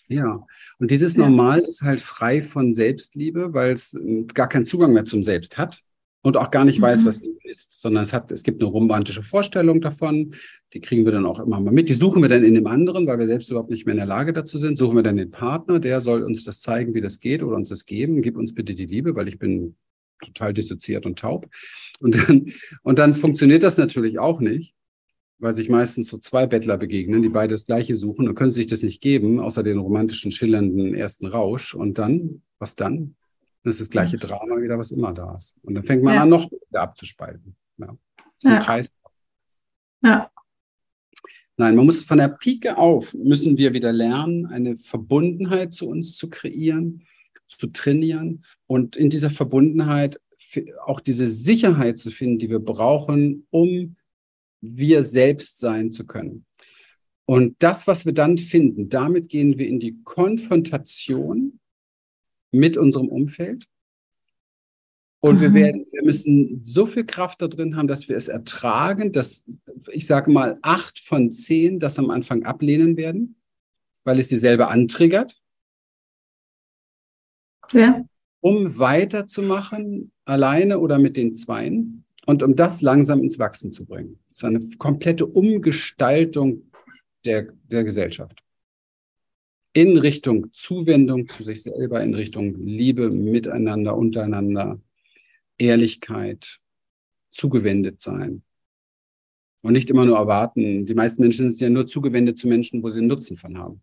Ja, 0.08 0.46
und 0.80 0.92
dieses 0.92 1.16
Normal 1.16 1.60
ist 1.60 1.84
halt 1.84 2.02
frei 2.02 2.42
von 2.42 2.74
Selbstliebe, 2.74 3.54
weil 3.54 3.74
es 3.74 3.98
gar 4.34 4.50
keinen 4.50 4.66
Zugang 4.66 4.94
mehr 4.94 5.06
zum 5.06 5.24
Selbst 5.24 5.58
hat 5.58 5.82
und 6.24 6.38
auch 6.38 6.52
gar 6.52 6.66
nicht 6.66 6.80
mhm. 6.80 6.84
weiß, 6.84 7.06
was 7.06 7.22
Liebe 7.22 7.40
ist, 7.44 7.74
sondern 7.74 8.04
es 8.04 8.14
hat, 8.14 8.32
es 8.32 8.44
gibt 8.44 8.62
eine 8.62 8.70
romantische 8.70 9.24
Vorstellung 9.24 9.82
davon, 9.82 10.36
die 10.74 10.80
kriegen 10.80 11.06
wir 11.06 11.12
dann 11.12 11.26
auch 11.26 11.40
immer 11.40 11.60
mal 11.60 11.74
mit, 11.74 11.90
die 11.90 11.94
suchen 11.94 12.22
wir 12.22 12.30
dann 12.30 12.44
in 12.44 12.54
dem 12.54 12.68
anderen, 12.68 13.08
weil 13.08 13.20
wir 13.20 13.28
selbst 13.28 13.50
überhaupt 13.50 13.70
nicht 13.70 13.86
mehr 13.86 13.94
in 13.94 14.00
der 14.00 14.06
Lage 14.06 14.34
dazu 14.34 14.58
sind, 14.58 14.78
suchen 14.78 14.96
wir 14.96 15.04
dann 15.04 15.18
den 15.18 15.32
Partner, 15.32 15.80
der 15.80 16.02
soll 16.02 16.24
uns 16.24 16.44
das 16.44 16.62
zeigen, 16.62 16.94
wie 16.94 17.02
das 17.02 17.20
geht 17.20 17.44
oder 17.44 17.56
uns 17.56 17.70
das 17.70 17.86
geben, 17.86 18.22
gib 18.22 18.38
uns 18.38 18.54
bitte 18.54 18.76
die 18.76 18.86
Liebe, 18.86 19.16
weil 19.16 19.28
ich 19.28 19.40
bin 19.40 19.76
total 20.24 20.54
dissoziiert 20.54 21.06
und 21.06 21.18
taub. 21.18 21.50
Und 22.00 22.16
dann, 22.16 22.52
und 22.84 23.00
dann 23.00 23.16
funktioniert 23.16 23.64
das 23.64 23.78
natürlich 23.78 24.20
auch 24.20 24.40
nicht, 24.40 24.76
weil 25.40 25.54
sich 25.54 25.70
meistens 25.70 26.08
so 26.08 26.20
zwei 26.20 26.46
Bettler 26.46 26.78
begegnen, 26.78 27.24
die 27.24 27.30
beide 27.30 27.56
das 27.56 27.66
Gleiche 27.66 27.96
suchen 27.96 28.28
und 28.28 28.36
können 28.36 28.52
sich 28.52 28.68
das 28.68 28.84
nicht 28.84 29.02
geben, 29.02 29.40
außer 29.40 29.64
den 29.64 29.80
romantischen, 29.80 30.32
schillernden 30.32 30.94
ersten 30.94 31.26
Rausch. 31.26 31.74
Und 31.74 31.98
dann, 31.98 32.44
was 32.60 32.76
dann? 32.76 33.16
Das 33.64 33.76
ist 33.76 33.82
das 33.82 33.90
gleiche 33.90 34.18
Drama 34.18 34.60
wieder, 34.62 34.78
was 34.78 34.92
immer 34.92 35.14
da 35.14 35.36
ist. 35.36 35.56
Und 35.62 35.76
dann 35.76 35.84
fängt 35.84 36.04
man 36.04 36.16
ja. 36.16 36.24
an, 36.24 36.30
noch 36.30 36.50
wieder 36.52 36.82
abzuspalten. 36.82 37.56
Ja. 37.78 37.96
So 38.40 38.50
ein 38.50 38.56
ja. 38.56 38.62
Kreis. 38.62 38.94
Ja. 40.04 40.32
Nein, 41.58 41.76
man 41.76 41.86
muss 41.86 42.02
von 42.02 42.18
der 42.18 42.30
Pike 42.30 42.78
auf, 42.78 43.14
müssen 43.14 43.58
wir 43.58 43.74
wieder 43.74 43.92
lernen, 43.92 44.48
eine 44.48 44.78
Verbundenheit 44.78 45.76
zu 45.76 45.88
uns 45.88 46.16
zu 46.16 46.30
kreieren, 46.30 47.06
zu 47.46 47.68
trainieren 47.68 48.46
und 48.66 48.96
in 48.96 49.10
dieser 49.12 49.30
Verbundenheit 49.30 50.20
auch 50.86 51.00
diese 51.00 51.28
Sicherheit 51.28 52.00
zu 52.00 52.10
finden, 52.10 52.40
die 52.40 52.50
wir 52.50 52.60
brauchen, 52.60 53.46
um 53.52 53.96
wir 54.62 55.04
selbst 55.04 55.60
sein 55.60 55.92
zu 55.92 56.06
können. 56.06 56.46
Und 57.26 57.56
das, 57.60 57.88
was 57.88 58.06
wir 58.06 58.14
dann 58.14 58.38
finden, 58.38 58.90
damit 58.90 59.30
gehen 59.30 59.58
wir 59.58 59.68
in 59.68 59.80
die 59.80 60.02
Konfrontation 60.04 61.60
mit 62.52 62.78
unserem 62.78 63.08
Umfeld. 63.08 63.66
Und 65.24 65.40
wir 65.40 65.54
werden, 65.54 65.86
wir 65.92 66.04
müssen 66.04 66.62
so 66.64 66.88
viel 66.88 67.06
Kraft 67.06 67.44
da 67.44 67.48
drin 67.48 67.76
haben, 67.76 67.88
dass 67.88 68.10
wir 68.10 68.18
es 68.18 68.28
ertragen, 68.28 69.12
dass 69.12 69.46
ich 69.92 70.08
sage 70.08 70.32
mal 70.32 70.58
acht 70.64 71.00
von 71.00 71.32
zehn 71.32 71.80
das 71.80 72.00
am 72.00 72.10
Anfang 72.10 72.44
ablehnen 72.44 72.98
werden, 72.98 73.36
weil 74.04 74.18
es 74.18 74.30
dieselbe 74.30 74.68
antriggert. 74.68 75.40
Ja. 77.72 78.04
Um 78.40 78.80
weiterzumachen, 78.80 80.12
alleine 80.26 80.80
oder 80.80 80.98
mit 80.98 81.18
den 81.18 81.36
Zweien 81.36 82.04
und 82.26 82.42
um 82.42 82.56
das 82.56 82.82
langsam 82.82 83.22
ins 83.22 83.38
Wachsen 83.38 83.72
zu 83.72 83.86
bringen. 83.86 84.20
Das 84.30 84.38
ist 84.38 84.44
eine 84.44 84.60
komplette 84.80 85.28
Umgestaltung 85.28 86.72
der, 87.26 87.54
der 87.66 87.84
Gesellschaft 87.84 88.41
in 89.74 89.98
Richtung 89.98 90.52
Zuwendung 90.54 91.28
zu 91.30 91.44
sich 91.44 91.64
selber, 91.64 92.04
in 92.04 92.14
Richtung 92.14 92.56
Liebe 92.56 93.10
miteinander, 93.10 93.96
untereinander, 93.96 94.80
Ehrlichkeit, 95.58 96.60
zugewendet 97.30 98.02
sein. 98.02 98.44
Und 99.62 99.74
nicht 99.74 99.90
immer 99.90 100.06
nur 100.06 100.18
erwarten. 100.18 100.86
Die 100.86 100.96
meisten 100.96 101.22
Menschen 101.22 101.54
sind 101.54 101.62
ja 101.62 101.70
nur 101.70 101.88
zugewendet 101.88 102.38
zu 102.38 102.48
Menschen, 102.48 102.82
wo 102.84 102.90
sie 102.90 103.00
einen 103.00 103.08
Nutzen 103.08 103.38
von 103.38 103.58
haben. 103.58 103.82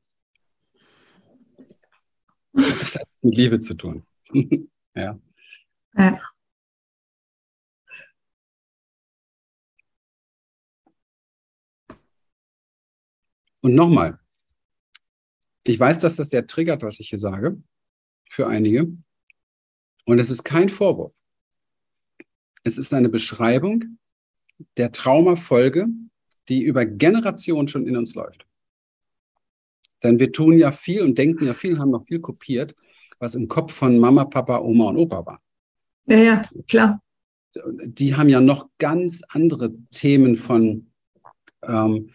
Das 2.52 2.96
hat 2.96 3.08
mit 3.22 3.36
Liebe 3.36 3.60
zu 3.60 3.74
tun. 3.74 4.04
ja. 4.94 5.18
ja. 5.96 6.20
Und 13.60 13.74
nochmal, 13.74 14.18
ich 15.68 15.78
weiß, 15.78 15.98
dass 15.98 16.16
das 16.16 16.30
sehr 16.30 16.46
triggert, 16.46 16.82
was 16.82 17.00
ich 17.00 17.10
hier 17.10 17.18
sage, 17.18 17.60
für 18.28 18.46
einige. 18.46 18.92
Und 20.04 20.18
es 20.18 20.30
ist 20.30 20.44
kein 20.44 20.68
Vorwurf. 20.68 21.12
Es 22.64 22.78
ist 22.78 22.92
eine 22.94 23.08
Beschreibung 23.08 23.98
der 24.76 24.92
Traumafolge, 24.92 25.86
die 26.48 26.62
über 26.62 26.86
Generationen 26.86 27.68
schon 27.68 27.86
in 27.86 27.96
uns 27.96 28.14
läuft. 28.14 28.46
Denn 30.02 30.18
wir 30.18 30.32
tun 30.32 30.58
ja 30.58 30.72
viel 30.72 31.02
und 31.02 31.18
denken 31.18 31.44
ja 31.44 31.54
viel, 31.54 31.78
haben 31.78 31.90
noch 31.90 32.06
viel 32.06 32.20
kopiert, 32.20 32.74
was 33.18 33.34
im 33.34 33.48
Kopf 33.48 33.74
von 33.74 33.98
Mama, 33.98 34.24
Papa, 34.24 34.58
Oma 34.60 34.88
und 34.90 34.96
Opa 34.96 35.26
war. 35.26 35.42
Ja, 36.06 36.16
ja, 36.16 36.42
klar. 36.68 37.02
Die 37.54 38.14
haben 38.14 38.28
ja 38.28 38.40
noch 38.40 38.68
ganz 38.78 39.22
andere 39.28 39.74
Themen 39.90 40.36
von 40.36 40.90
ähm, 41.62 42.10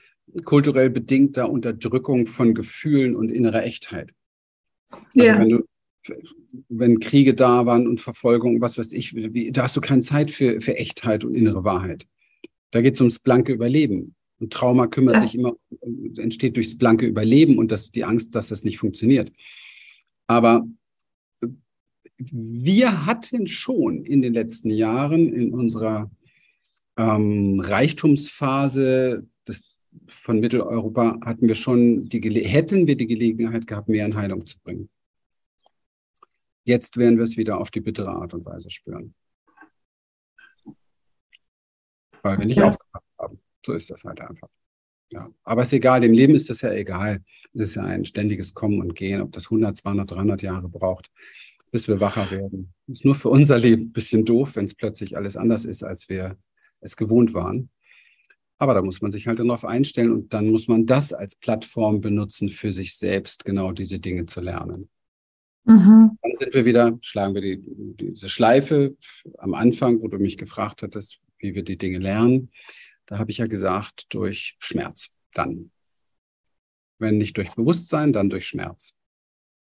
kulturell 0.46 0.90
bedingter 0.90 1.50
Unterdrückung 1.50 2.28
von 2.28 2.54
Gefühlen 2.54 3.16
und 3.16 3.30
innerer 3.30 3.64
Echtheit. 3.64 4.14
Also 4.90 5.04
ja. 5.16 5.40
wenn, 5.40 5.50
du, 5.50 5.64
wenn 6.70 7.00
Kriege 7.00 7.34
da 7.34 7.66
waren 7.66 7.88
und 7.88 8.02
Verfolgung, 8.02 8.62
was 8.62 8.78
weiß 8.78 8.94
ich, 8.94 9.16
wie, 9.16 9.52
da 9.52 9.64
hast 9.64 9.76
du 9.76 9.82
keine 9.82 10.02
Zeit 10.02 10.32
für, 10.32 10.62
für 10.62 10.78
Echtheit 10.78 11.24
und 11.24 11.36
innere 11.36 11.64
Wahrheit. 11.64 12.08
Da 12.72 12.82
geht 12.82 12.96
es 12.96 13.02
ums 13.02 13.20
blanke 13.20 13.54
Überleben. 13.54 14.16
Und 14.40 14.52
Trauma 14.52 14.88
kümmert 14.88 15.16
ja. 15.16 15.22
sich 15.22 15.36
immer, 15.36 15.54
entsteht 16.18 16.58
durchs 16.58 16.78
blanke 16.78 17.06
Überleben 17.06 17.58
und 17.58 17.72
das, 17.72 17.92
die 17.92 18.04
Angst, 18.04 18.36
dass 18.36 18.50
das 18.50 18.64
nicht 18.64 18.80
funktioniert. 18.80 19.32
Aber 20.28 20.68
wir 22.18 23.06
hatten 23.06 23.48
schon 23.48 24.04
in 24.04 24.22
den 24.22 24.34
letzten 24.34 24.70
Jahren 24.70 25.34
in 25.34 25.54
unserer 25.54 26.12
ähm, 26.98 27.60
Reichtumsphase 27.60 29.28
von 30.08 30.40
Mitteleuropa 30.40 31.20
hatten 31.22 31.48
wir 31.48 31.56
schon 31.56 32.06
die 32.06 32.20
hätten 32.46 32.88
wir 32.88 32.98
die 32.98 33.08
Gelegenheit 33.08 33.68
gehabt, 33.68 33.90
mehr 33.90 34.06
in 34.06 34.16
Heilung 34.16 34.46
zu 34.46 34.60
bringen. 34.60 34.90
Jetzt 36.66 36.98
werden 36.98 37.18
wir 37.18 37.24
es 37.24 37.38
wieder 37.38 37.60
auf 37.60 37.72
die 37.72 37.82
bittere 37.82 38.10
Art 38.10 38.34
und 38.34 38.46
Weise 38.46 38.72
spüren. 38.72 39.14
Weil 42.22 42.40
wir 42.40 42.46
nicht 42.46 42.58
ja. 42.58 42.70
aufgepasst 42.70 43.06
haben. 43.20 43.40
So 43.66 43.74
ist 43.74 43.90
das 43.90 44.04
halt 44.04 44.22
einfach. 44.22 44.48
Ja. 45.10 45.30
Aber 45.44 45.62
es 45.62 45.70
ist 45.70 45.74
egal, 45.74 46.02
dem 46.02 46.14
Leben 46.14 46.36
ist 46.36 46.50
das 46.50 46.62
ja 46.62 46.72
egal. 46.72 47.24
Es 47.54 47.62
ist 47.62 47.76
ja 47.76 47.84
ein 47.84 48.06
ständiges 48.06 48.54
Kommen 48.54 48.80
und 48.80 48.96
Gehen, 48.96 49.22
ob 49.22 49.32
das 49.34 49.46
100, 49.46 49.76
200, 49.76 50.10
300 50.10 50.42
Jahre 50.42 50.70
braucht, 50.70 51.12
bis 51.70 51.88
wir 51.88 52.00
wacher 52.00 52.32
werden. 52.32 52.74
Ist 52.88 53.06
nur 53.06 53.16
für 53.16 53.30
unser 53.30 53.60
Leben 53.60 53.84
ein 53.84 53.92
bisschen 53.92 54.26
doof, 54.26 54.56
wenn 54.56 54.66
es 54.66 54.74
plötzlich 54.74 55.18
alles 55.18 55.38
anders 55.38 55.66
ist, 55.66 55.84
als 55.84 56.10
wir 56.10 56.38
es 56.80 56.96
gewohnt 56.96 57.34
waren. 57.34 57.70
Aber 58.58 58.74
da 58.74 58.82
muss 58.82 59.02
man 59.02 59.12
sich 59.12 59.28
halt 59.28 59.40
darauf 59.40 59.66
einstellen 59.66 60.12
und 60.12 60.34
dann 60.34 60.50
muss 60.50 60.68
man 60.68 60.86
das 60.86 61.12
als 61.12 61.36
Plattform 61.36 62.02
benutzen, 62.02 62.50
für 62.50 62.72
sich 62.72 62.96
selbst 62.96 63.46
genau 63.46 63.72
diese 63.72 64.00
Dinge 64.00 64.26
zu 64.26 64.42
lernen. 64.42 64.90
Mhm. 65.66 66.18
Dann 66.22 66.32
sind 66.40 66.54
wir 66.54 66.66
wieder, 66.66 66.98
schlagen 67.02 67.34
wir 67.34 67.42
die, 67.42 67.62
diese 67.62 68.30
Schleife 68.30 68.96
am 69.38 69.54
Anfang, 69.54 70.02
wo 70.02 70.08
du 70.08 70.18
mich 70.18 70.38
gefragt 70.38 70.82
hattest, 70.84 71.20
wie 71.40 71.56
wir 71.56 71.64
die 71.64 71.78
Dinge 71.78 72.00
lernen. 72.00 72.52
Da 73.06 73.18
habe 73.18 73.32
ich 73.32 73.38
ja 73.38 73.48
gesagt, 73.48 74.14
durch 74.14 74.56
Schmerz 74.60 75.10
dann. 75.34 75.72
Wenn 77.00 77.18
nicht 77.18 77.36
durch 77.38 77.54
Bewusstsein, 77.56 78.14
dann 78.14 78.30
durch 78.30 78.48
Schmerz. 78.48 78.98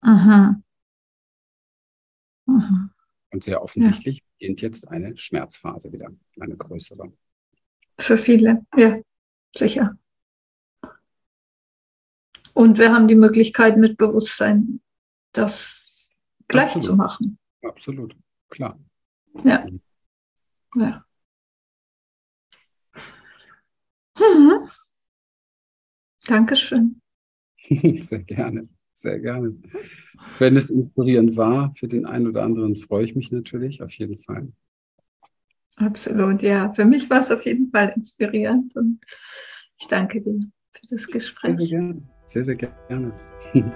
Aha. 0.01 0.61
Aha. 2.47 2.89
Und 3.32 3.43
sehr 3.43 3.61
offensichtlich 3.61 4.17
ja. 4.17 4.23
beginnt 4.38 4.61
jetzt 4.61 4.88
eine 4.88 5.15
Schmerzphase 5.17 5.91
wieder, 5.91 6.09
eine 6.39 6.57
größere. 6.57 7.11
Für 8.00 8.18
viele, 8.18 8.66
ja, 8.78 9.00
sicher. 9.56 9.97
Und 12.54 12.78
wir 12.78 12.93
haben 12.93 13.08
die 13.08 13.16
Möglichkeit, 13.16 13.78
mit 13.78 13.97
Bewusstsein 13.97 14.82
das 15.34 16.14
gleich 16.47 16.76
Absolut. 16.76 16.86
zu 16.86 16.95
machen. 16.95 17.39
Absolut, 17.62 18.16
klar. 18.50 18.80
Ja. 19.43 19.66
Ja. 20.76 21.06
Mhm. 24.18 24.70
Dankeschön. 26.26 27.02
Sehr 28.02 28.24
gerne, 28.24 28.68
sehr 28.93 29.20
gerne. 29.20 29.56
Wenn 30.39 30.58
es 30.58 30.70
inspirierend 30.70 31.38
war 31.38 31.74
für 31.78 31.88
den 31.88 32.06
einen 32.06 32.28
oder 32.28 32.43
anderen, 32.43 32.76
freue 32.76 33.06
ich 33.06 33.16
mich 33.16 33.32
natürlich 33.32 33.82
auf 33.84 33.91
jeden 33.93 34.18
Fall. 34.18 34.52
Absolut, 35.80 36.41
ja. 36.41 36.71
Für 36.73 36.86
mich 36.86 37.09
war 37.09 37.21
es 37.21 37.32
auf 37.32 37.45
jeden 37.45 37.71
Fall 37.71 37.93
inspirierend 37.95 38.75
und 38.75 38.99
ich 39.80 39.88
danke 39.88 40.21
dir 40.21 40.39
für 40.73 40.88
das 40.89 41.07
Gespräch. 41.07 41.57
Sehr, 41.57 41.67
sehr 41.67 41.77
gerne. 41.80 42.01
Sehr, 42.25 42.43
sehr 42.43 42.55
gerne. 42.55 43.13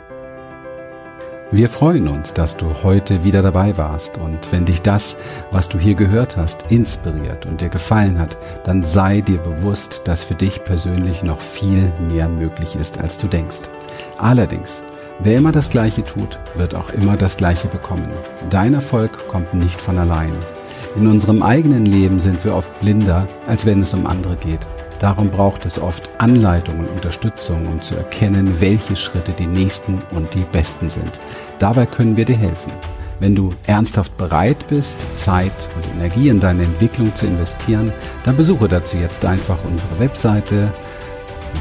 Wir 1.52 1.70
freuen 1.70 2.08
uns, 2.08 2.34
dass 2.34 2.58
du 2.58 2.82
heute 2.82 3.24
wieder 3.24 3.44
dabei 3.44 3.78
warst 3.78 4.18
und 4.18 4.52
wenn 4.52 4.66
dich 4.66 4.82
das, 4.82 5.16
was 5.52 5.70
du 5.70 5.78
hier 5.78 5.94
gehört 5.94 6.36
hast, 6.36 6.72
inspiriert 6.72 7.46
und 7.46 7.62
dir 7.62 7.70
gefallen 7.70 8.18
hat, 8.18 8.36
dann 8.64 8.82
sei 8.82 9.22
dir 9.22 9.38
bewusst, 9.38 10.02
dass 10.06 10.24
für 10.24 10.34
dich 10.34 10.64
persönlich 10.64 11.22
noch 11.22 11.40
viel 11.40 11.92
mehr 12.10 12.28
möglich 12.28 12.76
ist, 12.76 13.00
als 13.00 13.20
du 13.20 13.28
denkst. 13.28 13.62
Allerdings, 14.18 14.82
wer 15.20 15.38
immer 15.38 15.52
das 15.52 15.70
Gleiche 15.70 16.04
tut, 16.04 16.40
wird 16.56 16.74
auch 16.74 16.92
immer 16.92 17.18
das 17.18 17.38
Gleiche 17.38 17.68
bekommen. 17.68 18.12
Dein 18.50 18.74
Erfolg 18.74 19.28
kommt 19.28 19.54
nicht 19.54 19.80
von 19.80 20.00
allein. 20.00 20.34
In 20.96 21.08
unserem 21.08 21.44
eigenen 21.44 21.86
Leben 21.86 22.20
sind 22.20 22.44
wir 22.44 22.56
oft 22.56 22.80
blinder, 22.80 23.28
als 23.48 23.66
wenn 23.66 23.82
es 23.82 23.94
um 23.94 24.06
andere 24.06 24.36
geht. 24.36 24.60
Darum 25.00 25.30
braucht 25.30 25.66
es 25.66 25.80
oft 25.80 26.10
Anleitung 26.20 26.80
und 26.80 26.90
Unterstützung, 26.90 27.66
um 27.68 27.82
zu 27.82 27.96
erkennen, 27.96 28.62
welche 28.62 28.96
Schritte 28.96 29.34
die 29.34 29.48
nächsten 29.48 30.02
und 30.16 30.34
die 30.34 30.46
besten 30.52 30.88
sind. 30.88 31.20
Dabei 31.60 31.86
können 31.86 32.16
wir 32.16 32.26
dir 32.26 32.38
helfen. 32.38 32.72
Wenn 33.20 33.36
du 33.36 33.54
ernsthaft 33.68 34.18
bereit 34.18 34.58
bist, 34.70 34.96
Zeit 35.18 35.52
und 35.76 35.86
Energie 35.98 36.30
in 36.30 36.40
deine 36.40 36.64
Entwicklung 36.64 37.14
zu 37.16 37.26
investieren, 37.26 37.92
dann 38.24 38.38
besuche 38.38 38.68
dazu 38.68 38.98
jetzt 38.98 39.26
einfach 39.26 39.58
unsere 39.66 40.00
Webseite 40.00 40.72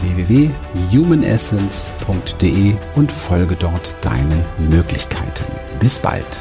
www.humanessence.de 0.03 2.75
und 2.95 3.13
folge 3.13 3.57
dort 3.57 3.95
deinen 4.01 4.45
Möglichkeiten. 4.71 5.45
Bis 5.79 5.99
bald. 5.99 6.41